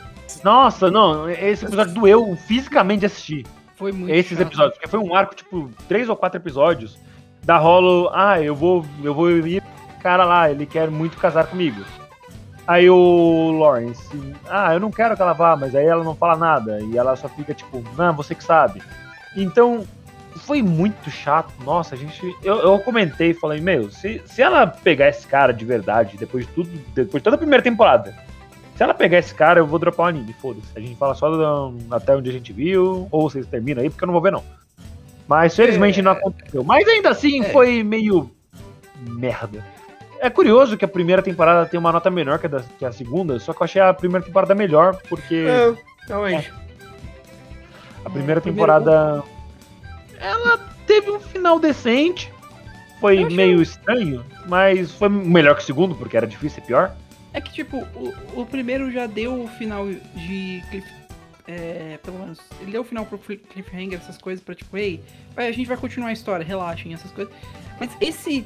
Nossa, 0.42 0.90
não, 0.90 1.28
esse 1.28 1.64
episódio 1.64 1.94
doeu 1.94 2.36
fisicamente 2.36 3.00
de 3.00 3.06
assistir. 3.06 3.46
Foi 3.76 3.92
muito 3.92 4.14
Esses 4.14 4.38
chato. 4.38 4.46
episódios, 4.46 4.74
porque 4.74 4.88
foi 4.88 5.00
um 5.00 5.14
arco, 5.14 5.34
tipo, 5.34 5.70
três 5.88 6.08
ou 6.08 6.16
quatro 6.16 6.38
episódios 6.38 6.98
da 7.42 7.58
rolo, 7.58 8.08
ah, 8.12 8.40
eu 8.40 8.54
vou, 8.54 8.84
eu 9.02 9.12
vou 9.12 9.30
ir 9.30 9.62
cara 10.02 10.24
lá, 10.24 10.50
ele 10.50 10.66
quer 10.66 10.90
muito 10.90 11.16
casar 11.16 11.46
comigo. 11.46 11.82
Aí 12.66 12.90
o 12.90 13.52
Lawrence, 13.52 14.02
ah, 14.48 14.74
eu 14.74 14.80
não 14.80 14.90
quero 14.90 15.16
que 15.16 15.22
ela 15.22 15.32
vá, 15.32 15.56
mas 15.56 15.74
aí 15.74 15.86
ela 15.86 16.04
não 16.04 16.14
fala 16.14 16.36
nada, 16.36 16.80
e 16.80 16.96
ela 16.96 17.16
só 17.16 17.28
fica 17.28 17.54
tipo, 17.54 17.82
não, 17.96 18.14
você 18.14 18.34
que 18.34 18.44
sabe. 18.44 18.82
Então, 19.36 19.84
foi 20.36 20.62
muito 20.62 21.10
chato, 21.10 21.52
nossa, 21.64 21.94
a 21.94 21.98
gente, 21.98 22.20
eu, 22.42 22.56
eu 22.58 22.78
comentei, 22.80 23.34
falei, 23.34 23.60
meu, 23.60 23.90
se, 23.90 24.22
se 24.26 24.42
ela 24.42 24.66
pegar 24.66 25.08
esse 25.08 25.26
cara 25.26 25.52
de 25.52 25.64
verdade, 25.64 26.16
depois 26.16 26.46
de 26.46 26.52
tudo, 26.52 26.70
depois 26.94 27.20
de 27.20 27.24
toda 27.24 27.36
a 27.36 27.38
primeira 27.38 27.62
temporada, 27.62 28.14
se 28.82 28.84
ela 28.84 28.94
pegar 28.94 29.18
esse 29.18 29.32
cara, 29.32 29.60
eu 29.60 29.66
vou 29.66 29.78
dropar 29.78 30.06
o 30.06 30.08
anime, 30.08 30.32
foda-se. 30.42 30.66
A 30.74 30.80
gente 30.80 30.96
fala 30.96 31.14
só 31.14 31.30
do- 31.30 31.78
até 31.94 32.16
onde 32.16 32.28
a 32.28 32.32
gente 32.32 32.52
viu, 32.52 33.06
ou 33.12 33.30
vocês 33.30 33.46
terminam 33.46 33.80
aí, 33.80 33.88
porque 33.88 34.02
eu 34.02 34.06
não 34.06 34.12
vou 34.12 34.20
ver, 34.20 34.32
não. 34.32 34.42
Mas 35.28 35.54
felizmente 35.54 36.02
não 36.02 36.10
aconteceu. 36.10 36.64
Mas 36.64 36.86
ainda 36.88 37.10
assim, 37.10 37.42
É. 37.44 37.48
foi 37.50 37.84
meio 37.84 38.28
merda. 39.06 39.64
É 40.18 40.28
curioso 40.28 40.76
que 40.76 40.84
a 40.84 40.88
primeira 40.88 41.22
temporada 41.22 41.64
tem 41.64 41.78
uma 41.78 41.92
nota 41.92 42.10
menor 42.10 42.40
que 42.40 42.46
a, 42.46 42.48
da- 42.48 42.64
que 42.76 42.84
a 42.84 42.90
segunda, 42.90 43.38
só 43.38 43.52
que 43.52 43.60
eu 43.62 43.64
achei 43.64 43.80
a 43.80 43.94
primeira 43.94 44.26
temporada 44.26 44.52
melhor, 44.52 44.96
porque 45.08 45.36
é, 45.48 45.72
realmente. 46.08 46.52
a 48.04 48.10
primeira 48.10 48.40
É, 48.40 48.42
temporada. 48.42 49.22
Ela 50.18 50.58
teve 50.88 51.08
um 51.10 51.20
final 51.20 51.60
decente. 51.60 52.32
Foi 53.00 53.22
achei- 53.22 53.36
meio 53.36 53.62
estranho, 53.62 54.24
mas 54.48 54.90
foi 54.92 55.08
melhor 55.08 55.54
que 55.54 55.62
o 55.62 55.64
segundo, 55.64 55.94
porque 55.94 56.16
era 56.16 56.26
difícil 56.26 56.60
ser 56.60 56.66
pior. 56.66 56.92
É 57.34 57.40
que, 57.40 57.52
tipo, 57.52 57.78
o, 57.78 58.40
o 58.42 58.46
primeiro 58.46 58.90
já 58.90 59.06
deu 59.06 59.42
o 59.44 59.48
final 59.48 59.86
de 59.88 60.62
cliff... 60.70 60.86
É, 61.48 61.98
pelo 62.02 62.18
menos, 62.20 62.38
ele 62.60 62.70
deu 62.70 62.82
o 62.82 62.84
final 62.84 63.04
pro 63.04 63.18
cli- 63.18 63.36
cliffhanger, 63.38 63.98
essas 63.98 64.16
coisas, 64.16 64.44
pra 64.44 64.54
tipo, 64.54 64.76
ei, 64.76 65.02
a 65.36 65.50
gente 65.50 65.66
vai 65.66 65.76
continuar 65.76 66.10
a 66.10 66.12
história, 66.12 66.44
relaxem, 66.46 66.94
essas 66.94 67.10
coisas. 67.10 67.32
Mas 67.80 67.90
esse... 68.00 68.44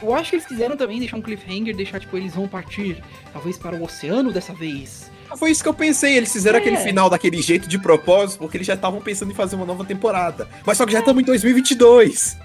Eu 0.00 0.14
acho 0.14 0.30
que 0.30 0.36
eles 0.36 0.46
quiseram 0.46 0.76
também 0.76 1.00
deixar 1.00 1.16
um 1.16 1.22
cliffhanger, 1.22 1.74
deixar, 1.74 1.98
tipo, 1.98 2.16
eles 2.16 2.32
vão 2.34 2.46
partir, 2.46 3.02
talvez 3.32 3.58
para 3.58 3.74
o 3.74 3.82
oceano 3.82 4.32
dessa 4.32 4.52
vez. 4.52 5.10
Foi 5.36 5.50
isso 5.50 5.60
que 5.62 5.68
eu 5.68 5.74
pensei. 5.74 6.16
Eles 6.16 6.32
fizeram 6.32 6.58
É. 6.58 6.60
aquele 6.60 6.76
final 6.76 7.10
daquele 7.10 7.42
jeito 7.42 7.68
de 7.68 7.78
propósito, 7.80 8.38
porque 8.38 8.56
eles 8.56 8.66
já 8.66 8.74
estavam 8.74 9.00
pensando 9.00 9.32
em 9.32 9.34
fazer 9.34 9.56
uma 9.56 9.66
nova 9.66 9.84
temporada. 9.84 10.48
Mas 10.64 10.78
só 10.78 10.86
que 10.86 10.92
já 10.92 11.00
estamos 11.00 11.20
em 11.22 11.26
2022. 11.26 12.38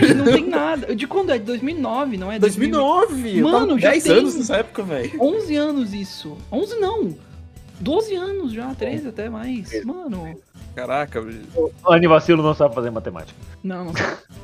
E 0.00 0.14
não 0.14 0.24
tem 0.24 0.46
nada. 0.46 0.94
De 0.94 1.06
quando 1.06 1.30
é? 1.32 1.38
De 1.38 1.44
2009, 1.44 2.16
não 2.16 2.32
é? 2.32 2.38
2009! 2.38 3.38
eu 3.38 3.44
Mano, 3.44 3.58
tava 3.58 3.72
com 3.72 3.78
já 3.78 3.90
10 3.90 4.04
tem- 4.04 4.12
anos 4.18 4.34
nessa 4.36 4.56
época, 4.56 4.82
velho. 4.82 5.22
11 5.22 5.56
anos 5.56 5.92
isso. 5.92 6.36
11 6.50 6.76
não. 6.80 7.14
12 7.80 8.14
anos 8.14 8.52
já, 8.52 8.74
13 8.74 9.08
até 9.08 9.28
mais. 9.28 9.84
Mano. 9.84 10.38
Caraca, 10.74 11.20
velho. 11.20 11.42
O 11.54 11.70
Anivacilo 11.92 12.42
não 12.42 12.54
sabe 12.54 12.74
fazer 12.74 12.90
matemática. 12.90 13.38
Não, 13.62 13.86
não. 13.86 13.92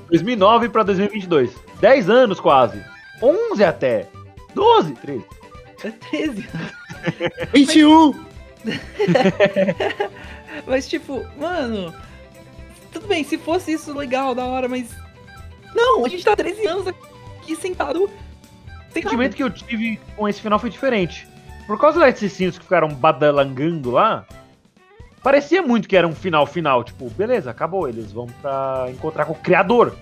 2009 0.09 0.69
pra 0.69 0.83
2022. 0.83 1.51
10 1.81 2.11
anos 2.11 2.41
quase. 2.41 2.83
11 3.23 3.65
até. 3.65 4.07
12, 4.55 4.93
13. 4.95 5.25
É 5.85 5.91
13 5.91 6.49
anos. 6.55 6.73
21! 7.53 8.15
Mas 10.67 10.89
tipo, 10.89 11.25
mano. 11.39 11.93
Tudo 12.93 13.07
bem, 13.09 13.25
se 13.25 13.39
fosse 13.39 13.73
isso 13.73 13.97
legal, 13.97 14.35
da 14.35 14.45
hora, 14.45 14.69
mas. 14.69 14.91
Não, 15.75 16.05
a 16.05 16.09
gente 16.09 16.25
tá 16.25 16.35
13 16.37 16.67
anos 16.67 16.87
aqui 16.87 17.57
sentado. 17.57 18.05
O 18.05 18.93
sentimento 18.93 19.19
nada. 19.23 19.35
que 19.35 19.43
eu 19.43 19.51
tive 19.51 19.99
com 20.17 20.29
esse 20.29 20.41
final 20.41 20.59
foi 20.59 20.71
diferente. 20.71 21.27
Por 21.67 21.79
causa 21.81 22.01
desses 22.01 22.33
sinos 22.33 22.59
que 22.59 22.65
ficaram 22.65 22.89
badalangando 22.89 23.91
lá, 23.91 24.27
parecia 25.23 25.63
muito 25.63 25.89
que 25.89 25.97
era 25.97 26.07
um 26.07 26.15
final 26.15 26.47
final. 26.47 26.85
Tipo, 26.85 27.09
beleza, 27.11 27.51
acabou. 27.51 27.89
Eles 27.89 28.13
vão 28.13 28.27
pra 28.43 28.87
encontrar 28.91 29.25
com 29.25 29.33
o 29.33 29.37
criador. 29.37 29.97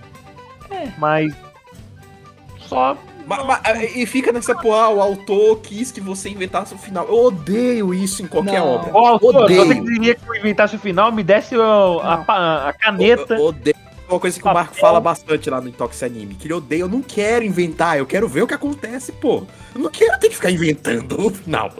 É. 0.69 0.87
Mas. 0.97 1.33
Só. 2.59 2.97
Ma- 3.27 3.43
ma- 3.43 3.61
e 3.95 4.05
fica 4.07 4.31
nessa 4.31 4.55
porra, 4.55 4.89
o 4.89 4.99
autor 4.99 5.59
quis 5.61 5.91
que 5.91 6.01
você 6.01 6.27
inventasse 6.29 6.73
o 6.73 6.77
final. 6.77 7.05
Eu 7.07 7.25
odeio 7.25 7.93
isso 7.93 8.23
em 8.23 8.27
qualquer 8.27 8.59
Não. 8.59 8.67
obra. 8.67 8.91
Ó, 8.93 9.07
autor, 9.09 9.35
Odeio. 9.43 9.65
você 9.65 9.75
que 9.75 9.81
diria 9.83 10.15
que 10.15 10.27
eu 10.27 10.35
inventasse 10.35 10.75
o 10.75 10.79
final, 10.79 11.11
me 11.11 11.23
desse 11.23 11.55
o- 11.55 11.99
a, 11.99 12.17
pa- 12.17 12.67
a 12.69 12.73
caneta. 12.73 13.35
Eu 13.35 13.45
odeio. 13.45 13.75
Uma 14.11 14.19
coisa 14.19 14.37
que 14.37 14.45
o 14.45 14.53
Marco 14.53 14.73
Papel. 14.73 14.81
fala 14.81 14.99
bastante 14.99 15.49
lá 15.49 15.61
no 15.61 15.69
Intox 15.69 16.03
Anime, 16.03 16.35
que 16.35 16.45
ele 16.45 16.53
odeia, 16.53 16.81
eu 16.81 16.89
não 16.89 17.01
quero 17.01 17.45
inventar, 17.45 17.97
eu 17.97 18.05
quero 18.05 18.27
ver 18.27 18.41
o 18.41 18.47
que 18.47 18.53
acontece, 18.53 19.13
pô. 19.13 19.47
Eu 19.73 19.79
não 19.79 19.89
quero 19.89 20.19
ter 20.19 20.27
que 20.27 20.35
ficar 20.35 20.51
inventando 20.51 21.27
o 21.27 21.29
final. 21.29 21.73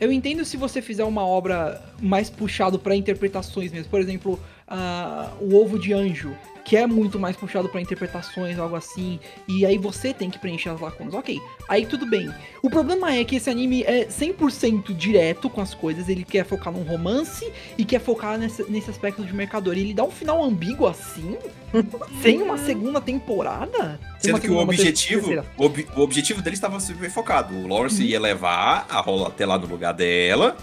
Eu 0.00 0.12
entendo 0.12 0.44
se 0.44 0.56
você 0.56 0.80
fizer 0.80 1.02
uma 1.02 1.26
obra 1.26 1.82
mais 2.00 2.30
puxado 2.30 2.78
pra 2.78 2.94
interpretações 2.94 3.72
mesmo. 3.72 3.90
Por 3.90 4.00
exemplo, 4.00 4.38
ah, 4.68 5.32
o 5.40 5.56
Ovo 5.56 5.76
de 5.76 5.92
Anjo, 5.92 6.36
que 6.64 6.76
é 6.76 6.86
muito 6.86 7.18
mais 7.20 7.36
puxado 7.36 7.68
pra 7.68 7.80
interpretações, 7.80 8.58
algo 8.58 8.74
assim. 8.74 9.20
E 9.46 9.66
aí 9.66 9.76
você 9.76 10.14
tem 10.14 10.30
que 10.30 10.38
preencher 10.38 10.70
as 10.70 10.80
lacunas. 10.80 11.12
Ok, 11.14 11.38
aí 11.68 11.84
tudo 11.84 12.06
bem. 12.06 12.32
O 12.62 12.70
problema 12.70 13.12
é 13.14 13.22
que 13.24 13.36
esse 13.36 13.50
anime 13.50 13.82
é 13.82 14.06
100% 14.06 14.94
direto 14.94 15.50
com 15.50 15.60
as 15.60 15.74
coisas. 15.74 16.08
Ele 16.08 16.24
quer 16.24 16.44
focar 16.44 16.72
num 16.72 16.82
romance 16.82 17.50
e 17.76 17.84
quer 17.84 18.00
focar 18.00 18.38
nesse, 18.38 18.62
nesse 18.70 18.88
aspecto 18.90 19.22
de 19.24 19.32
mercador. 19.34 19.76
E 19.76 19.80
ele 19.80 19.94
dá 19.94 20.04
um 20.04 20.10
final 20.10 20.42
ambíguo 20.42 20.86
assim, 20.86 21.36
sem 22.22 22.40
uma 22.40 22.56
segunda 22.56 23.00
temporada. 23.00 24.00
Sem 24.18 24.32
Sendo 24.32 24.34
uma 24.34 24.40
que 24.40 24.46
o 24.46 24.50
segunda, 24.50 24.62
objetivo, 24.72 25.44
o, 25.58 25.64
ob- 25.66 25.86
o 25.96 26.00
objetivo 26.00 26.40
dele 26.40 26.54
estava 26.56 26.80
super 26.80 27.10
focado. 27.10 27.54
O 27.54 27.66
Lawrence 27.68 28.02
ia 28.02 28.18
levar 28.18 28.86
a 28.88 29.00
rola 29.00 29.28
até 29.28 29.44
lá 29.44 29.58
no 29.58 29.66
lugar 29.66 29.92
dela. 29.92 30.56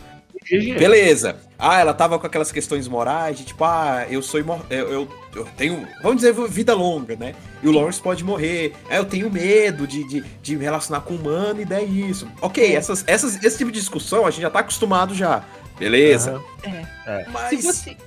GG. 0.43 0.75
Beleza. 0.77 1.37
Ah, 1.57 1.79
ela 1.79 1.93
tava 1.93 2.17
com 2.17 2.25
aquelas 2.25 2.51
questões 2.51 2.87
morais 2.87 3.37
de 3.37 3.45
tipo, 3.45 3.63
ah, 3.63 4.05
eu 4.09 4.21
sou 4.21 4.39
imor... 4.39 4.59
eu, 4.69 4.91
eu, 4.91 5.07
eu 5.35 5.45
tenho, 5.55 5.87
vamos 6.01 6.17
dizer, 6.21 6.33
vida 6.49 6.73
longa, 6.73 7.15
né? 7.15 7.35
E 7.61 7.67
o 7.67 7.71
Lawrence 7.71 8.01
pode 8.01 8.23
morrer. 8.23 8.73
Ah, 8.89 8.95
eu 8.95 9.05
tenho 9.05 9.29
medo 9.29 9.85
de, 9.85 10.03
de, 10.07 10.21
de 10.41 10.55
me 10.57 10.63
relacionar 10.63 11.01
com 11.01 11.13
o 11.13 11.17
humano 11.17 11.61
e 11.61 11.65
daí 11.65 12.03
é 12.03 12.05
isso. 12.07 12.27
Ok, 12.41 12.75
essas, 12.75 13.03
essas, 13.07 13.41
esse 13.43 13.57
tipo 13.59 13.71
de 13.71 13.79
discussão 13.79 14.25
a 14.25 14.31
gente 14.31 14.41
já 14.41 14.49
tá 14.49 14.59
acostumado 14.59 15.13
já. 15.13 15.43
Beleza. 15.77 16.41
Se 16.63 17.29
Mas, 17.31 17.63
você, 17.63 17.97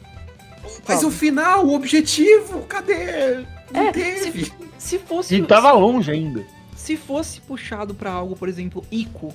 mas 0.87 0.97
Fala. 1.01 1.07
o 1.07 1.11
final, 1.11 1.67
o 1.67 1.75
objetivo, 1.75 2.63
cadê? 2.63 3.45
Não 3.73 3.89
É, 3.89 3.93
teve. 3.93 4.53
se 4.79 4.99
fosse. 4.99 5.35
E 5.37 5.43
tava 5.47 5.73
longe 5.73 6.11
ainda. 6.11 6.45
se 6.77 6.97
fosse 6.97 7.41
puxado 7.41 7.95
pra 7.95 8.11
algo, 8.11 8.37
por 8.37 8.49
exemplo, 8.49 8.85
Ico, 8.93 9.33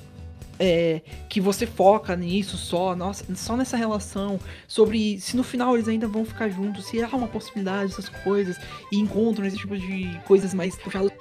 é, 0.60 1.02
que 1.30 1.40
você 1.40 1.66
foca 1.66 2.16
nisso 2.16 2.58
só, 2.58 2.96
nossa, 2.96 3.24
só 3.36 3.56
nessa 3.56 3.78
relação, 3.78 4.40
sobre 4.68 5.20
se 5.20 5.38
no 5.38 5.44
final 5.44 5.76
eles 5.76 5.88
ainda 5.88 6.08
vão 6.08 6.26
ficar 6.26 6.50
juntos, 6.50 6.86
se 6.86 7.02
há 7.02 7.08
uma 7.08 7.28
possibilidade 7.28 7.90
dessas 7.90 8.10
coisas, 8.10 8.58
e 8.92 8.98
encontram 8.98 9.46
esse 9.46 9.58
tipo 9.58 9.78
de 9.78 10.20
coisas 10.28 10.54
mais 10.54 10.76
puxadas 10.76 11.12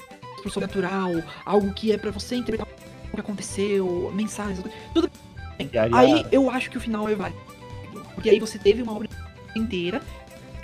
pro 0.43 0.51
sobrenatural, 0.51 1.13
algo 1.47 1.73
que 1.73 1.93
é 1.93 1.97
pra 1.97 2.11
você 2.11 2.37
interpretar 2.37 2.67
o 3.11 3.15
que 3.15 3.21
aconteceu, 3.21 4.13
mensagens, 4.15 4.61
tudo 4.93 5.09
bem. 5.59 5.71
Aí, 5.73 5.91
Aí 5.93 6.27
eu 6.31 6.51
acho 6.51 6.71
que 6.71 6.77
o 6.77 6.81
final 6.81 7.09
é 7.09 7.15
válido. 7.15 7.41
Porque 8.15 8.31
aí 8.31 8.41
você 8.41 8.59
teve 8.59 8.83
uma 8.83 8.93
obra 8.93 9.09
inteira 9.57 10.03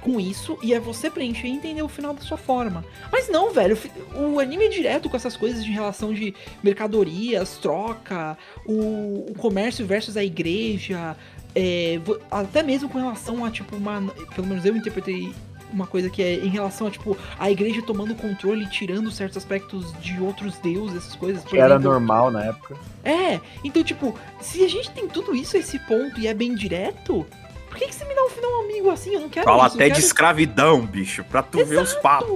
com 0.05 0.21
isso 0.21 0.59
e 0.63 0.75
é 0.75 0.79
você 0.79 1.11
preencher 1.11 1.49
e 1.49 1.51
entender 1.51 1.83
o 1.83 1.89
final 1.89 2.13
da 2.13 2.21
sua 2.21 2.37
forma. 2.37 2.85
Mas 3.11 3.29
não, 3.29 3.51
velho, 3.51 3.77
o 4.15 4.39
anime 4.39 4.67
é 4.67 4.69
direto 4.69 5.09
com 5.09 5.17
essas 5.17 5.37
coisas 5.37 5.65
de 5.65 5.73
relação 5.73 6.13
de 6.13 6.35
mercadorias, 6.63 7.57
troca, 7.57 8.37
o, 8.67 9.25
o 9.31 9.35
comércio 9.39 9.87
versus 9.87 10.17
a 10.17 10.23
igreja, 10.23 11.17
é, 11.55 11.99
até 12.31 12.63
mesmo 12.63 12.89
com 12.89 12.99
relação 12.99 13.45
a, 13.45 13.51
tipo, 13.51 13.75
uma. 13.77 14.03
Pelo 14.35 14.47
menos 14.47 14.65
eu 14.65 14.77
interpretei 14.77 15.33
uma 15.73 15.87
coisa 15.87 16.11
que 16.11 16.23
é 16.23 16.35
em 16.35 16.49
relação 16.49 16.87
a, 16.87 16.91
tipo, 16.91 17.17
a 17.39 17.51
igreja 17.51 17.81
tomando 17.83 18.15
controle 18.15 18.65
e 18.65 18.69
tirando 18.69 19.11
certos 19.11 19.39
aspectos 19.39 19.93
de 20.01 20.21
outros 20.21 20.59
deuses, 20.59 20.99
essas 20.99 21.17
coisas. 21.17 21.43
Que 21.45 21.57
era 21.57 21.75
exemplo, 21.75 21.93
normal 21.93 22.31
na 22.31 22.45
época. 22.45 22.77
é, 23.03 23.41
então, 23.65 23.83
tipo, 23.83 24.15
se 24.41 24.63
a 24.65 24.69
gente 24.69 24.91
tem 24.91 25.09
tudo 25.09 25.35
isso 25.35 25.57
a 25.57 25.61
esse 25.61 25.79
ponto 25.79 26.21
e 26.21 26.27
é 26.27 26.35
bem 26.35 26.55
direto, 26.55 27.27
por 27.75 27.81
que, 27.81 27.89
que 27.89 27.95
você 27.97 28.05
me 28.05 28.15
dá 28.15 28.25
um 28.25 28.31
final 28.31 28.61
amigo 28.63 28.89
assim? 28.91 29.15
Eu 29.15 29.21
não 29.23 29.29
quero 29.29 29.45
Fala 29.45 29.67
isso. 29.67 29.75
até 29.75 29.87
de 29.87 29.95
quero... 29.95 30.07
escravidão, 30.07 30.87
bicho, 30.87 31.25
pra 31.25 31.43
tu 31.43 31.65
ver 31.65 31.81
os 31.81 31.93
papos. 31.95 32.29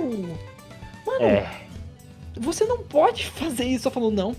Mano, 1.07 1.25
É. 1.25 1.49
você 2.37 2.65
não 2.65 2.79
pode 2.79 3.31
fazer 3.31 3.65
isso 3.65 3.85
só 3.85 3.91
falando 3.91 4.17
não. 4.17 4.37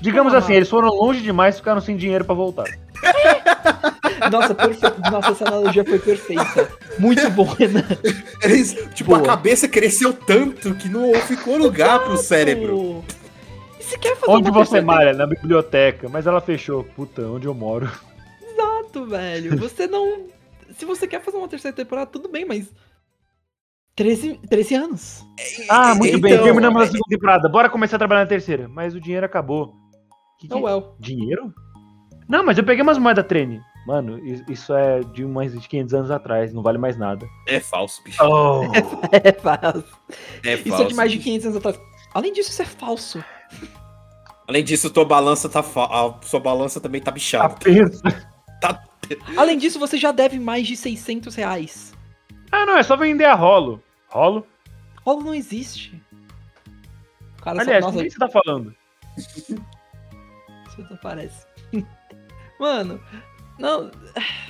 Digamos 0.00 0.32
Toma. 0.32 0.42
assim, 0.42 0.54
eles 0.54 0.70
foram 0.70 0.88
longe 0.88 1.20
demais 1.20 1.54
e 1.54 1.58
ficaram 1.58 1.80
sem 1.82 1.94
dinheiro 1.94 2.24
pra 2.24 2.34
voltar. 2.34 2.64
Nossa, 4.32 4.54
perfe... 4.54 4.80
Nossa, 5.10 5.32
essa 5.32 5.46
analogia 5.46 5.84
foi 5.84 5.98
perfeita. 5.98 6.70
Muito 6.98 7.28
bom, 7.30 7.44
Renan. 7.44 7.84
Eles, 8.42 8.72
tipo, 8.94 9.10
Boa. 9.10 9.20
a 9.20 9.26
cabeça 9.26 9.68
cresceu 9.68 10.14
tanto 10.14 10.74
que 10.74 10.88
não 10.88 11.12
ficou 11.20 11.58
lugar 11.58 12.00
pro 12.00 12.16
cérebro. 12.16 13.04
E 13.78 13.84
se 13.84 13.98
quer 13.98 14.16
fazer 14.16 14.32
Onde 14.32 14.50
você 14.50 14.80
malha? 14.80 15.12
Na 15.12 15.26
biblioteca. 15.26 16.08
Mas 16.08 16.26
ela 16.26 16.40
fechou. 16.40 16.82
Puta, 16.82 17.22
onde 17.22 17.46
eu 17.46 17.52
moro. 17.52 17.90
Velho? 19.06 19.56
Você 19.58 19.86
não... 19.86 20.26
Se 20.78 20.84
você 20.84 21.06
quer 21.06 21.22
fazer 21.22 21.36
uma 21.36 21.48
terceira 21.48 21.76
temporada, 21.76 22.10
tudo 22.10 22.28
bem, 22.28 22.44
mas... 22.44 22.72
13, 23.96 24.40
13 24.48 24.74
anos. 24.74 25.24
Ah, 25.68 25.94
muito 25.94 26.18
bem. 26.18 26.32
Então, 26.32 26.44
Terminamos 26.44 26.80
a 26.80 26.84
é- 26.84 26.86
segunda 26.86 27.08
temporada. 27.08 27.48
Bora 27.48 27.70
começar 27.70 27.94
a 27.96 27.98
trabalhar 27.98 28.22
na 28.22 28.26
terceira. 28.26 28.66
Mas 28.68 28.94
o 28.94 29.00
dinheiro 29.00 29.24
acabou. 29.24 29.74
Que 30.40 30.48
que- 30.48 30.54
Oh, 30.54 30.62
well. 30.62 30.96
Dinheiro? 30.98 31.54
Não, 32.28 32.44
mas 32.44 32.58
eu 32.58 32.64
peguei 32.64 32.82
umas 32.82 32.98
moedas 32.98 33.24
trene. 33.26 33.60
Mano, 33.86 34.18
isso 34.50 34.74
é 34.74 35.00
de 35.00 35.24
mais 35.26 35.52
de 35.52 35.68
500 35.68 35.94
anos 35.94 36.10
atrás. 36.10 36.52
Não 36.52 36.62
vale 36.62 36.78
mais 36.78 36.96
nada. 36.96 37.24
É 37.46 37.60
falso, 37.60 38.02
bicho. 38.02 38.18
Oh. 38.24 38.62
É 39.12 39.30
falso. 39.32 39.84
É 40.42 40.54
Isso 40.54 40.68
falso. 40.70 40.82
é 40.82 40.86
de 40.86 40.94
mais 40.94 41.10
de 41.12 41.18
bicho. 41.18 41.28
500 41.28 41.46
anos 41.46 41.56
atrás. 41.58 41.80
Além 42.14 42.32
disso, 42.32 42.50
isso 42.50 42.62
é 42.62 42.64
falso. 42.64 43.24
Além 44.48 44.64
disso, 44.64 44.90
tua 44.90 45.04
balança 45.04 45.48
tá 45.48 45.62
fa... 45.62 45.84
a 45.84 46.14
sua 46.22 46.40
balança 46.40 46.80
também 46.80 47.00
tá 47.00 47.06
Tá 47.06 47.10
bichada. 47.12 47.54
pensa. 47.62 48.02
Além 49.36 49.58
disso, 49.58 49.78
você 49.78 49.96
já 49.96 50.12
deve 50.12 50.38
mais 50.38 50.66
de 50.66 50.76
600 50.76 51.34
reais. 51.34 51.94
Ah, 52.50 52.66
não. 52.66 52.76
É 52.76 52.82
só 52.82 52.96
vender 52.96 53.24
a 53.24 53.34
rolo. 53.34 53.82
Rolo? 54.08 54.46
Rolo 55.04 55.24
não 55.24 55.34
existe. 55.34 56.00
O 57.38 57.42
cara 57.42 57.60
Aliás, 57.60 57.84
só... 57.84 57.90
com 57.90 57.96
Nossa, 57.96 58.02
quem 58.02 58.10
você 58.10 58.18
tá 58.18 58.28
falando? 58.28 58.74
isso 59.16 60.86
não 60.90 60.96
parece. 60.98 61.46
Mano, 62.58 63.00
não... 63.58 63.90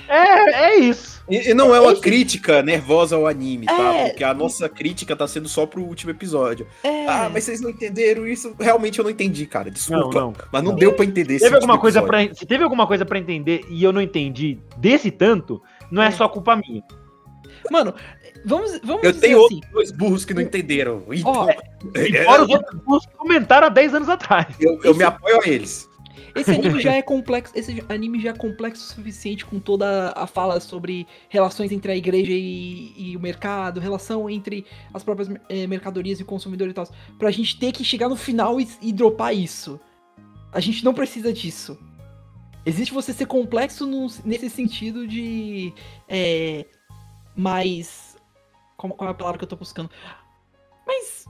É, 0.07 0.65
é 0.65 0.79
isso. 0.79 1.23
E, 1.27 1.49
e 1.49 1.53
não 1.55 1.73
é 1.73 1.79
uma 1.81 1.93
Esse- 1.93 2.01
crítica 2.01 2.61
nervosa 2.61 3.15
ao 3.15 3.25
anime, 3.25 3.65
tá? 3.65 3.73
É. 3.95 4.09
Porque 4.09 4.23
a 4.23 4.33
nossa 4.33 4.69
crítica 4.69 5.15
tá 5.15 5.27
sendo 5.27 5.49
só 5.49 5.65
pro 5.65 5.81
último 5.83 6.11
episódio. 6.11 6.67
É... 6.83 7.07
Ah, 7.07 7.29
mas 7.33 7.43
vocês 7.45 7.61
não 7.61 7.69
entenderam 7.71 8.27
isso? 8.27 8.53
Realmente 8.59 8.99
eu 8.99 9.03
não 9.03 9.09
entendi, 9.09 9.45
cara. 9.47 9.65
Não, 9.65 9.73
Desculpa. 9.73 10.19
não. 10.19 10.33
Mas 10.51 10.63
não 10.63 10.75
deu 10.75 10.93
pra 10.93 11.03
entender 11.05 11.35
esse 11.35 11.45
Teve 11.45 11.55
alguma 11.55 11.79
coisa 11.79 12.01
pra, 12.03 12.21
se 12.33 12.45
teve 12.45 12.63
alguma 12.63 12.85
coisa 12.85 13.03
pra 13.05 13.17
entender 13.17 13.65
e 13.69 13.83
eu 13.83 13.91
não 13.91 14.01
entendi 14.01 14.59
desse 14.77 15.09
tanto, 15.09 15.61
não 15.91 16.03
é, 16.03 16.07
É. 16.07 16.11
só 16.11 16.27
culpa 16.29 16.55
minha. 16.55 16.83
Mano, 17.71 17.95
vamos, 18.45 18.79
vamos 18.83 19.03
Eu 19.03 19.11
dizer 19.11 19.21
tenho 19.27 19.43
assim. 19.45 19.55
outros 19.55 19.71
dois 19.71 19.91
burros 19.91 20.25
que 20.25 20.33
não 20.35 20.41
entenderam. 20.43 21.03
Então, 21.11 21.31
Ó, 21.31 21.49
é, 21.95 22.23
Fora 22.25 22.43
os 22.43 22.49
outros 22.49 22.81
burros 22.81 23.05
que 23.07 23.13
comentaram 23.15 23.65
há 23.65 23.69
10 23.71 23.95
anos 23.95 24.09
atrás. 24.09 24.45
eu, 24.59 24.79
eu 24.83 24.93
me 24.93 25.03
apoio 25.03 25.41
a 25.41 25.47
eles. 25.47 25.89
Esse 26.35 26.51
anime 26.51 26.81
já 26.81 26.93
é 26.93 27.01
complexo. 27.01 27.53
Esse 27.55 27.83
anime 27.87 28.19
já 28.19 28.31
é 28.31 28.33
complexo 28.33 28.83
o 28.83 28.95
suficiente 28.95 29.45
com 29.45 29.59
toda 29.59 30.11
a 30.15 30.27
fala 30.27 30.59
sobre 30.59 31.07
relações 31.29 31.71
entre 31.71 31.91
a 31.91 31.95
igreja 31.95 32.33
e, 32.33 32.93
e 32.97 33.17
o 33.17 33.19
mercado, 33.19 33.79
relação 33.79 34.29
entre 34.29 34.65
as 34.93 35.03
próprias 35.03 35.29
eh, 35.49 35.65
mercadorias 35.65 36.19
e 36.19 36.23
o 36.23 36.25
consumidor 36.25 36.67
e 36.67 36.73
tal. 36.73 36.87
Pra 37.17 37.31
gente 37.31 37.57
ter 37.57 37.71
que 37.71 37.83
chegar 37.83 38.09
no 38.09 38.15
final 38.15 38.59
e, 38.59 38.67
e 38.81 38.91
dropar 38.91 39.33
isso. 39.35 39.79
A 40.51 40.59
gente 40.59 40.83
não 40.83 40.93
precisa 40.93 41.31
disso. 41.31 41.77
Existe 42.65 42.93
você 42.93 43.13
ser 43.13 43.27
complexo 43.27 43.85
num- 43.85 44.07
nesse 44.25 44.49
sentido 44.49 45.07
de. 45.07 45.71
É, 46.07 46.65
mais. 47.35 48.17
Como, 48.75 48.93
qual 48.93 49.07
é 49.07 49.11
a 49.11 49.15
palavra 49.15 49.37
que 49.37 49.43
eu 49.43 49.49
tô 49.49 49.55
buscando? 49.55 49.89
Mas. 50.85 51.25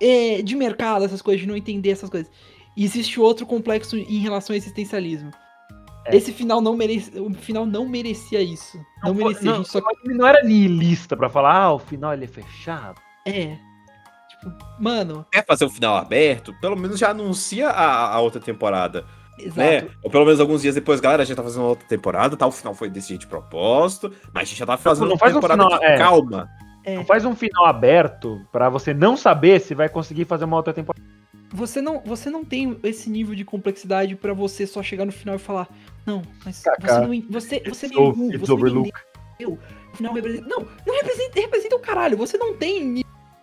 é, 0.00 0.42
de 0.42 0.56
mercado, 0.56 1.04
essas 1.04 1.22
coisas, 1.22 1.40
de 1.40 1.46
não 1.46 1.56
entender 1.56 1.90
essas 1.90 2.10
coisas. 2.10 2.30
E 2.76 2.84
existe 2.84 3.20
outro 3.20 3.44
complexo 3.46 3.96
em 3.96 4.18
relação 4.18 4.54
ao 4.54 4.58
existencialismo. 4.58 5.30
É. 6.06 6.16
Esse 6.16 6.32
final 6.32 6.60
não 6.60 6.76
merece, 6.76 7.18
o 7.18 7.32
final 7.32 7.64
não 7.64 7.88
merecia 7.88 8.40
isso. 8.40 8.76
Não, 9.02 9.12
Não, 9.12 9.14
merecia, 9.14 9.52
não, 9.52 9.64
só 9.64 9.80
Ele 10.04 10.14
não 10.14 10.26
era 10.26 10.42
nihilista 10.42 11.16
pra 11.16 11.28
falar, 11.28 11.54
ah, 11.54 11.74
o 11.74 11.78
final 11.78 12.12
ele 12.12 12.24
é 12.24 12.28
fechado. 12.28 13.00
é. 13.26 13.56
Tipo, 14.28 14.52
mano, 14.80 15.24
Quer 15.30 15.44
fazer 15.46 15.64
um 15.64 15.70
final 15.70 15.96
aberto? 15.96 16.52
Pelo 16.60 16.76
menos 16.76 16.98
já 16.98 17.10
anuncia 17.10 17.68
a, 17.68 18.14
a 18.14 18.20
outra 18.20 18.40
temporada. 18.40 19.04
exato. 19.38 19.58
Né? 19.58 19.88
Ou 20.02 20.10
pelo 20.10 20.24
menos 20.24 20.40
alguns 20.40 20.62
dias 20.62 20.74
depois, 20.74 20.98
galera, 21.00 21.22
a 21.22 21.24
gente 21.24 21.36
tá 21.36 21.42
fazendo 21.42 21.62
uma 21.62 21.68
outra 21.68 21.86
temporada, 21.86 22.36
tá? 22.36 22.46
O 22.46 22.50
final 22.50 22.74
foi 22.74 22.90
desse 22.90 23.10
jeito 23.10 23.20
de 23.20 23.26
propósito, 23.28 24.12
mas 24.32 24.42
a 24.42 24.44
gente 24.46 24.58
já 24.58 24.66
tá 24.66 24.76
fazendo 24.76 25.04
não 25.04 25.12
uma 25.12 25.18
faz 25.18 25.32
um 25.32 25.40
temporada 25.40 25.62
final, 25.62 25.78
de 25.78 25.84
é. 25.84 25.98
calma. 25.98 26.48
É. 26.84 26.96
Não 26.96 27.04
faz 27.04 27.24
um 27.24 27.36
final 27.36 27.66
aberto 27.66 28.44
pra 28.50 28.68
você 28.68 28.92
não 28.92 29.16
saber 29.16 29.60
se 29.60 29.72
vai 29.74 29.88
conseguir 29.88 30.24
fazer 30.24 30.44
uma 30.44 30.56
outra 30.56 30.72
temporada. 30.72 31.04
Você 31.52 31.82
não, 31.82 32.00
você 32.04 32.30
não 32.30 32.44
tem 32.44 32.76
esse 32.82 33.10
nível 33.10 33.34
de 33.34 33.44
complexidade 33.44 34.16
pra 34.16 34.32
você 34.32 34.66
só 34.66 34.82
chegar 34.82 35.04
no 35.04 35.12
final 35.12 35.36
e 35.36 35.38
falar, 35.38 35.68
não, 36.06 36.22
mas 36.44 36.62
Kaká. 36.62 37.00
você 37.00 37.00
não, 37.06 37.22
você, 37.30 37.62
você 37.68 37.86
é 37.86 37.88
It's 38.28 38.38
você 38.40 38.54
não 38.56 38.86
entendeu. 38.86 39.58
O 39.92 39.96
final 39.96 40.14
representa, 40.14 40.48
não, 40.48 40.66
não 40.86 40.94
representa, 40.96 41.40
representa 41.40 41.76
o 41.76 41.80
caralho. 41.80 42.16
Você 42.16 42.38
não 42.38 42.54
tem 42.56 42.82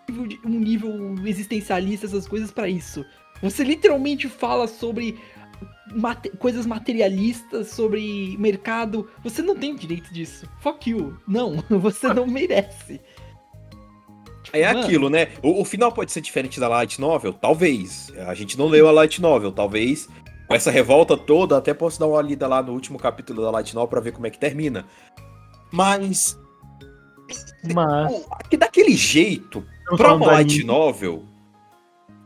nível 0.10 0.26
de- 0.28 0.40
um 0.44 0.60
nível 0.60 1.16
existencialista 1.26 2.08
essas 2.08 2.28
coisas 2.28 2.50
pra 2.52 2.68
isso. 2.68 3.06
Você 3.44 3.64
literalmente 3.64 4.28
fala 4.28 4.68
sobre 4.68 5.20
mate- 5.94 6.30
coisas 6.38 6.66
materialistas, 6.66 7.68
sobre 7.68 8.36
mercado. 8.40 9.08
Você 9.24 9.42
não 9.44 9.56
tem 9.56 9.76
direito 9.76 10.12
disso. 10.14 10.48
Fuck 10.62 10.90
you. 10.90 11.16
Não, 11.28 11.58
você 11.70 12.12
não 12.14 12.26
merece. 12.26 13.00
É 14.52 14.66
Mano. 14.66 14.80
aquilo, 14.82 15.10
né? 15.10 15.30
O, 15.42 15.62
o 15.62 15.66
final 15.66 15.92
pode 15.92 16.12
ser 16.12 16.22
diferente 16.22 16.60
da 16.60 16.68
Light 16.68 17.00
Novel? 17.00 17.34
Talvez. 17.34 18.12
A 18.28 18.34
gente 18.34 18.58
não 18.58 18.68
leu 18.68 18.88
a 18.88 18.92
Light 18.92 19.22
Novel, 19.22 19.52
talvez. 19.52 20.08
Com 20.48 20.56
essa 20.56 20.72
revolta 20.72 21.16
toda, 21.16 21.58
até 21.58 21.74
posso 21.74 22.00
dar 22.00 22.08
uma 22.08 22.22
lida 22.22 22.48
lá 22.48 22.64
no 22.64 22.74
último 22.74 22.98
capítulo 22.98 23.44
da 23.44 23.52
Light 23.52 23.74
Novel 23.74 23.88
pra 23.88 24.02
ver 24.02 24.12
como 24.12 24.26
é 24.26 24.30
que 24.30 24.40
termina. 24.40 24.86
Mas. 25.72 26.38
Mas. 27.74 28.26
que 28.50 28.58
daquele 28.58 28.96
jeito, 28.96 29.64
estamos 29.80 29.98
pra 29.98 30.14
uma 30.16 30.26
Light 30.26 30.56
anime. 30.56 30.64
Novel, 30.66 31.24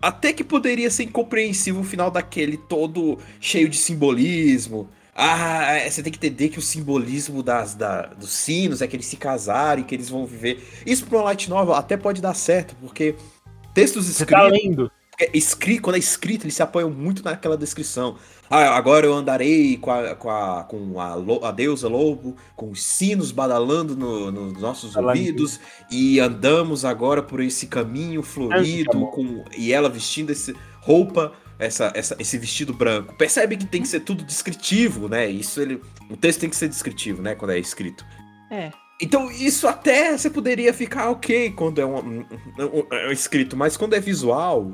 até 0.02 0.34
que 0.34 0.44
poderia 0.44 0.92
ser 0.92 1.04
incompreensível 1.04 1.82
o 1.82 1.86
final 1.86 2.12
daquele 2.12 2.58
todo 2.58 3.18
cheio 3.40 3.70
de 3.70 3.78
simbolismo. 3.78 4.90
Ah, 5.16 5.74
é, 5.74 5.90
você 5.90 6.02
tem 6.02 6.12
que 6.12 6.18
entender 6.18 6.50
que 6.50 6.58
o 6.58 6.62
simbolismo 6.62 7.44
das, 7.44 7.76
da- 7.76 8.08
dos 8.08 8.32
sinos 8.32 8.82
é 8.82 8.88
que 8.88 8.96
eles 8.96 9.06
se 9.06 9.16
casarem, 9.18 9.84
que 9.84 9.94
eles 9.94 10.10
vão 10.10 10.26
viver. 10.26 10.68
Isso 10.86 11.06
pra 11.06 11.18
uma 11.20 11.26
Light 11.26 11.48
Novel 11.50 11.76
até 11.76 11.96
pode 11.96 12.20
dar 12.22 12.34
certo, 12.34 12.76
porque 12.82 13.16
textos 13.74 14.08
Você 14.08 14.26
tá 14.26 14.48
escritos. 14.48 14.64
lendo. 14.66 14.92
É, 15.20 15.30
escri- 15.32 15.78
quando 15.78 15.96
é 15.98 16.00
escrito, 16.00 16.46
eles 16.46 16.56
se 16.56 16.64
apoiam 16.64 16.90
muito 16.90 17.24
naquela 17.24 17.56
descrição. 17.56 18.16
Ah, 18.50 18.76
agora 18.76 19.06
eu 19.06 19.14
andarei 19.14 19.78
com 19.78 19.92
a, 19.92 20.16
com 20.16 20.30
a, 20.32 20.64
com 20.64 21.00
a, 21.00 21.14
lo- 21.14 21.46
a 21.46 21.52
deusa 21.52 21.88
lobo, 21.88 22.36
com 22.56 22.72
os 22.72 22.82
sinos 22.82 23.32
badalando 23.32 23.96
no- 23.96 24.32
nos 24.32 24.60
nossos 24.60 24.96
Ela- 24.96 25.10
ouvidos, 25.12 25.60
e 25.92 26.20
andamos 26.20 26.84
agora 26.84 27.22
por 27.22 27.40
esse 27.42 27.68
caminho 27.68 28.24
florido, 28.24 28.92
amor. 28.94 29.12
com, 29.12 29.46
e 29.56 29.72
ela 29.72 29.88
vestindo 29.88 30.32
esse 30.32 30.56
roupa, 30.82 31.32
essa, 31.66 31.92
essa- 31.96 32.16
esse 32.20 32.38
vestido 32.38 32.74
branco. 32.74 33.14
Percebe 33.16 33.58
que 33.58 33.66
tem 33.66 33.82
que 33.82 33.88
ser 33.88 34.02
tudo 34.02 34.24
descritivo, 34.24 35.08
né? 35.08 35.28
Isso 35.28 35.62
ele, 35.62 35.82
o 36.10 36.18
texto 36.18 36.40
tem 36.42 36.50
que 36.50 36.56
ser 36.56 36.68
descritivo, 36.70 37.22
né? 37.22 37.36
Quando 37.36 37.52
é 37.52 37.60
escrito. 37.60 38.06
É. 38.52 38.72
Então, 39.02 39.30
isso 39.32 39.68
até 39.68 40.16
você 40.18 40.30
poderia 40.30 40.74
ficar 40.74 41.10
ok 41.10 41.52
quando 41.52 41.80
é 41.82 41.86
um, 41.86 41.98
um- 41.98 42.26
um- 42.60 43.08
um 43.08 43.12
escrito, 43.12 43.58
mas 43.58 43.76
quando 43.76 43.96
é 43.96 44.00
visual. 44.00 44.72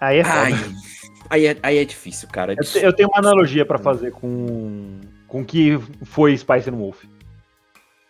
Aí 0.00 0.18
é. 0.18 0.22
Ai, 0.22 0.52
aí, 1.30 1.46
é, 1.46 1.56
aí 1.62 1.78
é 1.78 1.84
difícil, 1.84 2.28
cara. 2.28 2.52
Eu, 2.52 2.64
te- 2.64 2.78
eu 2.78 2.92
tenho 2.92 3.08
uma 3.08 3.18
analogia 3.18 3.64
pra 3.66 3.78
fazer 3.78 4.12
com 4.12 5.00
com 5.26 5.42
o 5.42 5.44
que 5.44 5.78
foi 6.04 6.36
Spice 6.38 6.70
and 6.70 6.76
Wolf. 6.76 7.04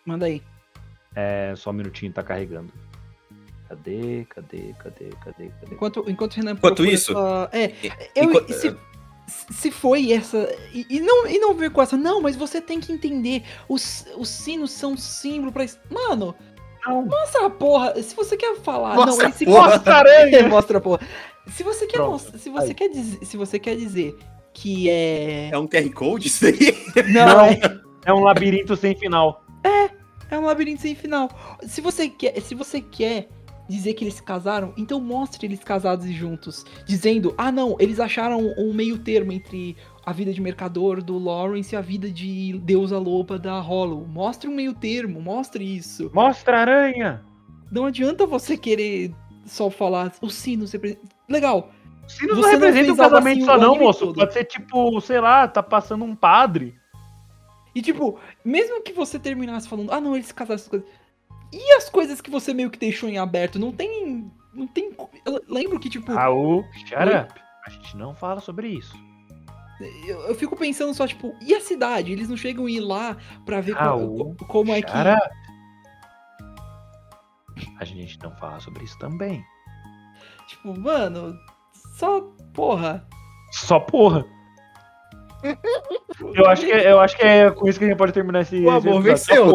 Manda 0.05 0.25
aí. 0.25 0.41
É, 1.15 1.53
só 1.57 1.69
um 1.71 1.73
minutinho, 1.73 2.13
tá 2.13 2.23
carregando. 2.23 2.71
Cadê, 3.69 4.25
cadê, 4.29 4.73
cadê, 4.79 5.09
cadê, 5.23 5.49
cadê? 5.59 5.73
Enquanto, 5.75 6.03
enquanto 6.07 6.33
o 6.33 6.35
Renan 6.37 6.51
Enquanto 6.53 6.75
procura 6.77 6.91
isso- 6.91 7.13
É, 7.51 7.71
eu, 8.15 8.23
Enquanto- 8.25 8.51
se, 8.53 8.75
se 9.51 9.69
foi 9.71 10.11
essa. 10.11 10.51
E, 10.73 10.87
e 10.89 10.99
não, 10.99 11.27
e 11.27 11.37
não 11.37 11.53
ver 11.53 11.69
com 11.69 11.79
essa. 11.81 11.95
Não, 11.95 12.19
mas 12.19 12.35
você 12.35 12.59
tem 12.59 12.79
que 12.79 12.91
entender. 12.91 13.43
Os, 13.67 14.05
os 14.17 14.27
sinos 14.27 14.71
são 14.71 14.97
símbolo 14.97 15.51
pra. 15.51 15.63
isso." 15.63 15.77
Mano, 15.89 16.33
Não. 16.83 17.05
mostra 17.05 17.45
a 17.45 17.49
porra. 17.51 18.01
Se 18.01 18.15
você 18.15 18.35
quer 18.35 18.55
falar. 18.57 18.95
Mostra 18.95 19.23
não, 19.23 19.29
esse 19.29 19.43
a 19.43 19.47
porra. 19.47 19.69
Mostra 19.69 19.95
aranha! 19.95 20.47
mostra 20.49 20.77
a 20.79 20.81
porra. 20.81 20.99
Se 21.51 21.61
você 21.63 21.85
quer 21.85 21.97
Pronto. 21.97 22.37
Se 22.39 22.49
você 22.49 22.67
aí. 22.69 22.73
quer 22.73 22.89
dizer. 22.89 23.23
Se 23.25 23.37
você 23.37 23.59
quer 23.59 23.75
dizer 23.75 24.17
que 24.51 24.89
é. 24.89 25.49
É 25.51 25.57
um 25.59 25.67
QR 25.67 25.87
Code 25.93 26.27
isso 26.27 26.47
aí? 26.47 26.75
Não, 27.13 27.27
Não. 27.27 27.45
é. 27.45 27.59
É 28.05 28.13
um 28.13 28.21
labirinto 28.23 28.75
sem 28.75 28.95
final. 28.97 29.43
É 30.31 30.37
um 30.37 30.45
labirinto 30.45 30.81
sem 30.83 30.93
final. 30.93 31.27
Se 31.63 31.81
você 31.81 32.07
quer, 32.07 32.39
se 32.39 32.53
você 32.53 32.79
quer 32.81 33.29
dizer 33.69 33.93
que 33.93 34.03
eles 34.03 34.15
se 34.15 34.23
casaram, 34.23 34.73
então 34.75 34.99
mostre 34.99 35.45
eles 35.45 35.63
casados 35.63 36.05
e 36.05 36.11
juntos, 36.11 36.65
dizendo: 36.85 37.33
"Ah, 37.37 37.51
não, 37.51 37.75
eles 37.79 37.99
acharam 37.99 38.53
um 38.57 38.73
meio 38.73 38.97
termo 38.97 39.31
entre 39.31 39.77
a 40.05 40.11
vida 40.11 40.33
de 40.33 40.41
mercador 40.41 41.03
do 41.03 41.17
Lawrence 41.19 41.75
e 41.75 41.77
a 41.77 41.81
vida 41.81 42.09
de 42.09 42.57
deusa 42.63 42.97
loba 42.97 43.37
da 43.37 43.59
Hollow. 43.59 44.07
Mostre 44.07 44.49
um 44.49 44.55
meio 44.55 44.73
termo, 44.73 45.21
mostre 45.21 45.63
isso. 45.63 46.09
Mostra 46.13 46.57
a 46.57 46.61
aranha! 46.61 47.23
Não 47.71 47.85
adianta 47.85 48.25
você 48.25 48.57
querer 48.57 49.13
só 49.45 49.69
falar 49.69 50.11
os 50.21 50.33
sinos 50.33 50.71
representam. 50.71 51.07
Legal. 51.29 51.69
Se 52.07 52.25
não 52.25 52.35
Você 52.37 52.41
não 52.57 52.67
representa 52.67 52.93
um 52.93 52.95
casamento 52.95 53.37
assim 53.37 53.45
só 53.45 53.55
o 53.57 53.61
não, 53.61 53.75
moço. 53.75 53.99
todo. 54.07 54.15
Pode 54.15 54.33
ser 54.33 54.45
tipo, 54.45 54.99
sei 55.01 55.19
lá, 55.19 55.47
tá 55.47 55.61
passando 55.61 56.03
um 56.03 56.15
padre. 56.15 56.73
E 57.75 57.81
tipo, 57.83 58.17
mesmo 58.43 58.81
que 58.81 58.91
você 58.91 59.19
terminasse 59.19 59.69
falando: 59.69 59.91
"Ah, 59.91 60.01
não, 60.01 60.15
eles 60.15 60.25
se 60.25 60.33
casaram 60.33 60.55
essas 60.55 60.67
coisas". 60.67 60.89
E 61.51 61.71
as 61.73 61.89
coisas 61.89 62.21
que 62.21 62.29
você 62.29 62.53
meio 62.53 62.69
que 62.69 62.77
deixou 62.79 63.09
em 63.09 63.17
aberto, 63.17 63.57
não 63.59 63.71
tem 63.71 64.31
não 64.53 64.67
tem 64.67 64.91
eu 65.25 65.41
lembro 65.47 65.79
que 65.79 65.89
tipo 65.89 66.11
Raul, 66.11 66.63
shut 66.73 66.93
up. 66.93 67.41
A 67.65 67.69
gente 67.69 67.95
não 67.97 68.13
fala 68.15 68.39
sobre 68.41 68.67
isso. 68.69 68.95
Eu, 70.05 70.19
eu 70.27 70.35
fico 70.35 70.57
pensando 70.57 70.93
só, 70.93 71.07
tipo, 71.07 71.33
e 71.41 71.53
a 71.53 71.61
cidade? 71.61 72.11
Eles 72.11 72.27
não 72.27 72.35
chegam 72.35 72.65
a 72.65 72.69
ir 72.71 72.81
lá 72.81 73.15
pra 73.45 73.61
ver 73.61 73.73
Raul, 73.75 74.35
co- 74.35 74.45
como 74.47 74.71
é 74.73 74.81
que. 74.81 74.91
Up. 74.91 75.29
A 77.79 77.85
gente 77.85 78.19
não 78.21 78.35
fala 78.37 78.59
sobre 78.59 78.83
isso 78.83 78.97
também. 78.99 79.43
Tipo, 80.47 80.77
mano, 80.79 81.37
só 81.97 82.21
porra. 82.53 83.07
Só 83.51 83.79
porra. 83.79 84.25
Eu 86.35 86.45
acho, 86.47 86.65
que, 86.65 86.71
eu 86.71 86.99
acho 86.99 87.17
que 87.17 87.23
é 87.23 87.49
com 87.49 87.67
isso 87.67 87.79
que 87.79 87.85
a 87.85 87.87
gente 87.87 87.97
pode 87.97 88.11
terminar 88.11 88.41
esse. 88.41 88.57
O 88.59 88.69
amor 88.69 88.79
episódio. 88.79 89.01
venceu. 89.03 89.45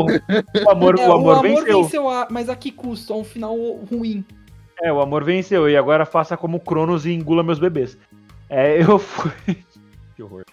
O 0.67 0.71
amor, 0.71 0.99
É, 0.99 1.09
o 1.09 1.13
amor 1.13 1.43
venceu. 1.43 2.09
a- 2.09 2.27
mas 2.31 2.49
a 2.49 2.57
que 2.57 2.71
custo? 2.73 3.13
A 3.13 3.17
um 3.17 3.25
final 3.25 3.55
ruim. 3.91 4.25
É, 4.83 4.93
o 4.93 5.01
amor 5.01 5.23
venceu. 5.25 5.69
E 5.69 5.77
agora 5.77 6.05
faça 6.07 6.37
como 6.37 6.59
Cronos 6.61 7.05
e 7.07 7.13
engula 7.13 7.43
meus 7.43 7.59
bebês. 7.59 7.99
É, 8.49 8.81
eu 8.83 8.99
fui. 8.99 9.31
que 10.17 10.23
horror. 10.23 10.45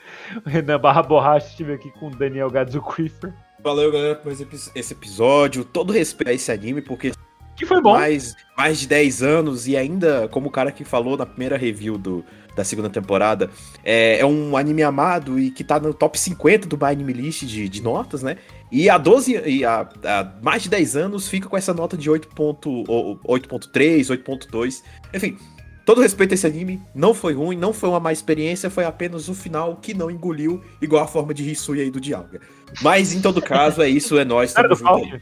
O 0.45 0.49
Renan 0.49 0.79
Barra 0.79 1.01
Borracha 1.03 1.47
estive 1.47 1.73
aqui 1.73 1.89
com 1.91 2.07
o 2.07 2.11
Daniel 2.11 2.49
Gadzu 2.49 2.81
Creeper. 2.81 3.33
Valeu, 3.63 3.91
galera, 3.91 4.15
por 4.15 4.31
esse 4.31 4.93
episódio. 4.93 5.63
Todo 5.63 5.93
respeito 5.93 6.29
a 6.29 6.33
esse 6.33 6.51
anime, 6.51 6.81
porque 6.81 7.11
Que 7.55 7.65
foi 7.65 7.79
bom. 7.79 7.93
mais, 7.93 8.35
mais 8.57 8.79
de 8.79 8.87
10 8.87 9.21
anos 9.21 9.67
e 9.67 9.77
ainda, 9.77 10.27
como 10.29 10.47
o 10.47 10.51
cara 10.51 10.71
que 10.71 10.83
falou 10.83 11.15
na 11.15 11.25
primeira 11.27 11.57
review 11.57 11.95
do, 11.97 12.25
da 12.55 12.63
segunda 12.63 12.89
temporada, 12.89 13.49
é, 13.83 14.19
é 14.19 14.25
um 14.25 14.57
anime 14.57 14.83
amado 14.83 15.39
e 15.39 15.51
que 15.51 15.63
tá 15.63 15.79
no 15.79 15.93
top 15.93 16.19
50 16.19 16.67
do 16.67 16.77
My 16.77 16.91
Anime 16.91 17.13
List 17.13 17.43
de, 17.45 17.69
de 17.69 17.81
notas, 17.81 18.21
né? 18.21 18.37
E 18.71 18.89
há 18.89 18.97
12 18.97 19.41
e 19.47 19.63
há, 19.65 19.87
há 20.03 20.31
mais 20.41 20.63
de 20.63 20.69
10 20.69 20.95
anos 20.95 21.27
fica 21.27 21.47
com 21.47 21.57
essa 21.57 21.73
nota 21.73 21.95
de 21.97 22.09
8.3, 22.09 24.07
8.2. 24.07 24.83
Enfim, 25.13 25.37
todo 25.85 26.01
respeito 26.01 26.31
a 26.31 26.35
esse 26.35 26.47
anime, 26.47 26.81
não 26.93 27.13
foi 27.13 27.33
ruim, 27.33 27.55
não 27.57 27.73
foi 27.73 27.89
uma 27.89 27.99
má 27.99 28.11
experiência, 28.11 28.69
foi 28.69 28.85
apenas 28.85 29.27
o 29.29 29.33
final 29.33 29.75
que 29.77 29.93
não 29.93 30.09
engoliu, 30.11 30.61
igual 30.81 31.03
a 31.03 31.07
forma 31.07 31.33
de 31.33 31.49
Hisui 31.49 31.81
aí 31.81 31.91
do 31.91 31.99
Dialga. 31.99 32.39
Mas 32.81 33.13
em 33.13 33.21
todo 33.21 33.41
caso, 33.41 33.81
é 33.81 33.89
isso, 33.89 34.17
é 34.17 34.25
nóis, 34.25 34.53
tamo 34.53 34.75
junto. 34.75 35.19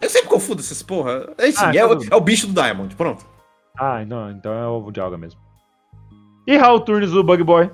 Eu 0.00 0.08
sempre 0.08 0.28
confundo 0.28 0.60
essas 0.60 0.82
porra. 0.82 1.28
É, 1.38 1.50
sim, 1.50 1.58
Ah, 1.60 1.74
é, 1.74 1.78
tá 1.80 1.86
o, 1.86 1.96
bom. 1.96 2.04
é 2.10 2.16
o 2.16 2.20
bicho 2.20 2.46
do 2.46 2.52
Diamond, 2.52 2.94
pronto. 2.94 3.26
Ah, 3.76 4.04
não, 4.04 4.30
então 4.30 4.52
é 4.52 4.66
o 4.66 4.90
Dialga 4.90 5.18
mesmo. 5.18 5.40
E 6.48 6.56
Raul 6.56 6.80
Turnes, 6.80 7.12
o 7.12 7.22
Bug 7.22 7.44
Boy. 7.44 7.70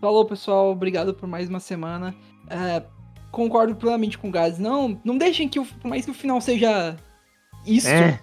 Falou, 0.00 0.24
pessoal. 0.24 0.70
Obrigado 0.72 1.12
por 1.12 1.28
mais 1.28 1.46
uma 1.46 1.60
semana. 1.60 2.14
É, 2.48 2.82
concordo 3.30 3.76
plenamente 3.76 4.16
com 4.16 4.28
o 4.28 4.30
Gás. 4.30 4.58
Não, 4.58 4.98
não 5.04 5.18
deixem 5.18 5.46
que, 5.46 5.60
o, 5.60 5.66
por 5.66 5.88
mais 5.88 6.06
que 6.06 6.10
o 6.10 6.14
final 6.14 6.40
seja 6.40 6.96
isso, 7.66 7.86
É. 7.86 8.18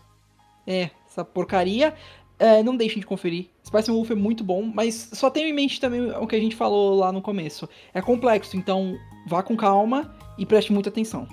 é, 0.65 0.89
essa 1.07 1.23
porcaria, 1.23 1.93
é, 2.39 2.63
não 2.63 2.75
deixem 2.75 2.99
de 2.99 3.05
conferir. 3.05 3.51
Spice 3.63 3.91
Wolf 3.91 4.09
é 4.09 4.15
muito 4.15 4.43
bom, 4.43 4.63
mas 4.63 5.11
só 5.13 5.29
tenham 5.29 5.49
em 5.49 5.53
mente 5.53 5.79
também 5.79 6.09
o 6.13 6.25
que 6.25 6.35
a 6.35 6.39
gente 6.39 6.55
falou 6.55 6.95
lá 6.95 7.11
no 7.11 7.21
começo. 7.21 7.69
É 7.93 8.01
complexo, 8.01 8.57
então 8.57 8.95
vá 9.27 9.43
com 9.43 9.55
calma 9.55 10.15
e 10.35 10.47
preste 10.47 10.73
muita 10.73 10.89
atenção. 10.89 11.27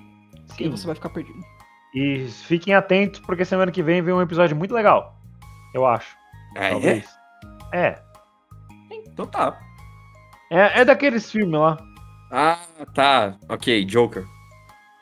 Porque 0.49 0.65
Sim. 0.65 0.71
você 0.71 0.85
vai 0.85 0.95
ficar 0.95 1.09
perdido. 1.09 1.41
E 1.95 2.27
fiquem 2.29 2.75
atentos, 2.75 3.19
porque 3.21 3.47
semana 3.47 3.73
que 3.73 3.83
vem 3.83 4.03
vem 4.03 4.13
um 4.13 4.21
episódio 4.21 4.55
muito 4.55 4.75
legal. 4.75 5.17
Eu 5.73 5.87
acho. 5.87 6.15
Ah, 6.55 6.67
é? 6.67 6.71
talvez. 6.71 7.09
É. 7.73 8.12
Então 9.13 9.27
tá. 9.27 9.59
É, 10.51 10.81
é 10.81 10.85
daqueles 10.85 11.31
filmes 11.31 11.59
lá. 11.59 11.79
Ah, 12.31 12.59
tá. 12.95 13.35
Ok, 13.49 13.85
Joker. 13.85 14.25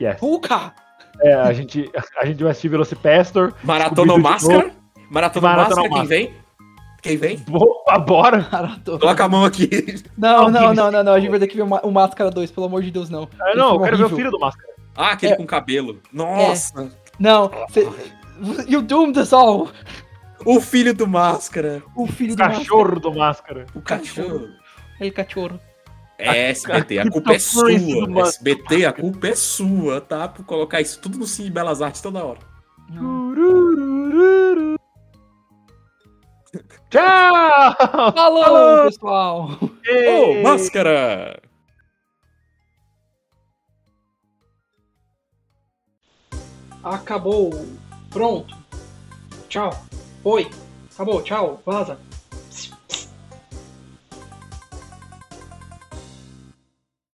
Yes. 0.01 0.19
Puka! 0.19 0.73
É, 1.21 1.33
a 1.33 1.53
gente, 1.53 1.89
a 2.19 2.25
gente 2.25 2.41
vai 2.41 2.51
assistir 2.51 2.69
Velocipastor. 2.69 3.53
Maratona 3.63 4.17
Máscara? 4.17 4.71
Maratona 5.09 5.55
Máscara, 5.55 5.89
quem 5.89 6.05
vem? 6.05 6.33
Quem 7.01 7.17
vem? 7.17 7.43
Opa, 7.51 7.99
bora! 7.99 8.47
Maratona. 8.51 8.99
Coloca 8.99 9.23
a 9.23 9.29
mão 9.29 9.45
aqui. 9.45 9.69
Não, 10.17 10.49
não, 10.49 10.73
não, 10.73 10.91
não, 10.91 11.03
não. 11.03 11.13
A 11.13 11.19
gente 11.19 11.29
vai 11.29 11.39
ter 11.39 11.47
que 11.47 11.55
ver 11.55 11.63
o 11.63 11.91
Máscara 11.91 12.29
2, 12.31 12.51
pelo 12.51 12.65
amor 12.67 12.81
de 12.81 12.91
Deus, 12.91 13.09
não. 13.09 13.27
Ah, 13.39 13.55
não, 13.55 13.73
eu 13.75 13.79
filme 13.79 13.83
quero 13.83 13.97
ver 13.97 14.05
o 14.05 14.09
filho 14.15 14.31
do 14.31 14.39
Máscara. 14.39 14.69
Ah, 14.95 15.11
aquele 15.11 15.33
É. 15.33 15.35
com 15.35 15.45
cabelo. 15.45 15.99
Nossa. 16.11 16.91
Não, 17.19 17.51
cê... 17.69 17.87
You 18.67 18.81
doomed 18.81 19.19
us 19.19 19.31
all! 19.33 19.69
O 20.45 20.59
filho 20.59 20.93
do 20.93 21.07
Máscara. 21.07 21.83
O 21.95 22.07
filho 22.07 22.33
O 22.33 22.35
do 22.35 22.39
cachorro 22.43 22.99
do 22.99 23.13
Máscara. 23.13 23.65
O 23.75 23.81
cachorro. 23.81 24.49
El 24.99 25.11
cachorro. 25.13 25.59
É, 26.17 26.51
SBT, 26.51 26.99
a 26.99 27.09
culpa 27.09 27.33
é 27.33 27.39
sua. 27.39 27.71
Do 27.79 28.09
Máscara. 28.09 28.27
SBT, 28.29 28.85
a 28.85 28.93
culpa 28.93 29.27
é 29.27 29.35
sua, 29.35 30.01
tá? 30.01 30.27
Por 30.27 30.45
colocar 30.45 30.79
isso 30.81 30.99
tudo 31.01 31.17
no 31.17 31.25
Cine 31.25 31.49
Belas 31.49 31.81
Artes 31.81 32.01
toda 32.01 32.23
hora. 32.23 32.39
Tchau! 36.89 37.75
Falou, 38.13 38.43
Falou! 38.43 38.83
pessoal! 38.85 39.49
Ô, 39.61 39.69
Ei. 39.85 40.43
Máscara! 40.43 41.41
Acabou. 46.83 47.51
Pronto. 48.09 48.55
Tchau. 49.47 49.71
Oi. 50.23 50.47
Acabou. 50.93 51.21
Tchau. 51.23 51.61
Vaza. 51.65 51.97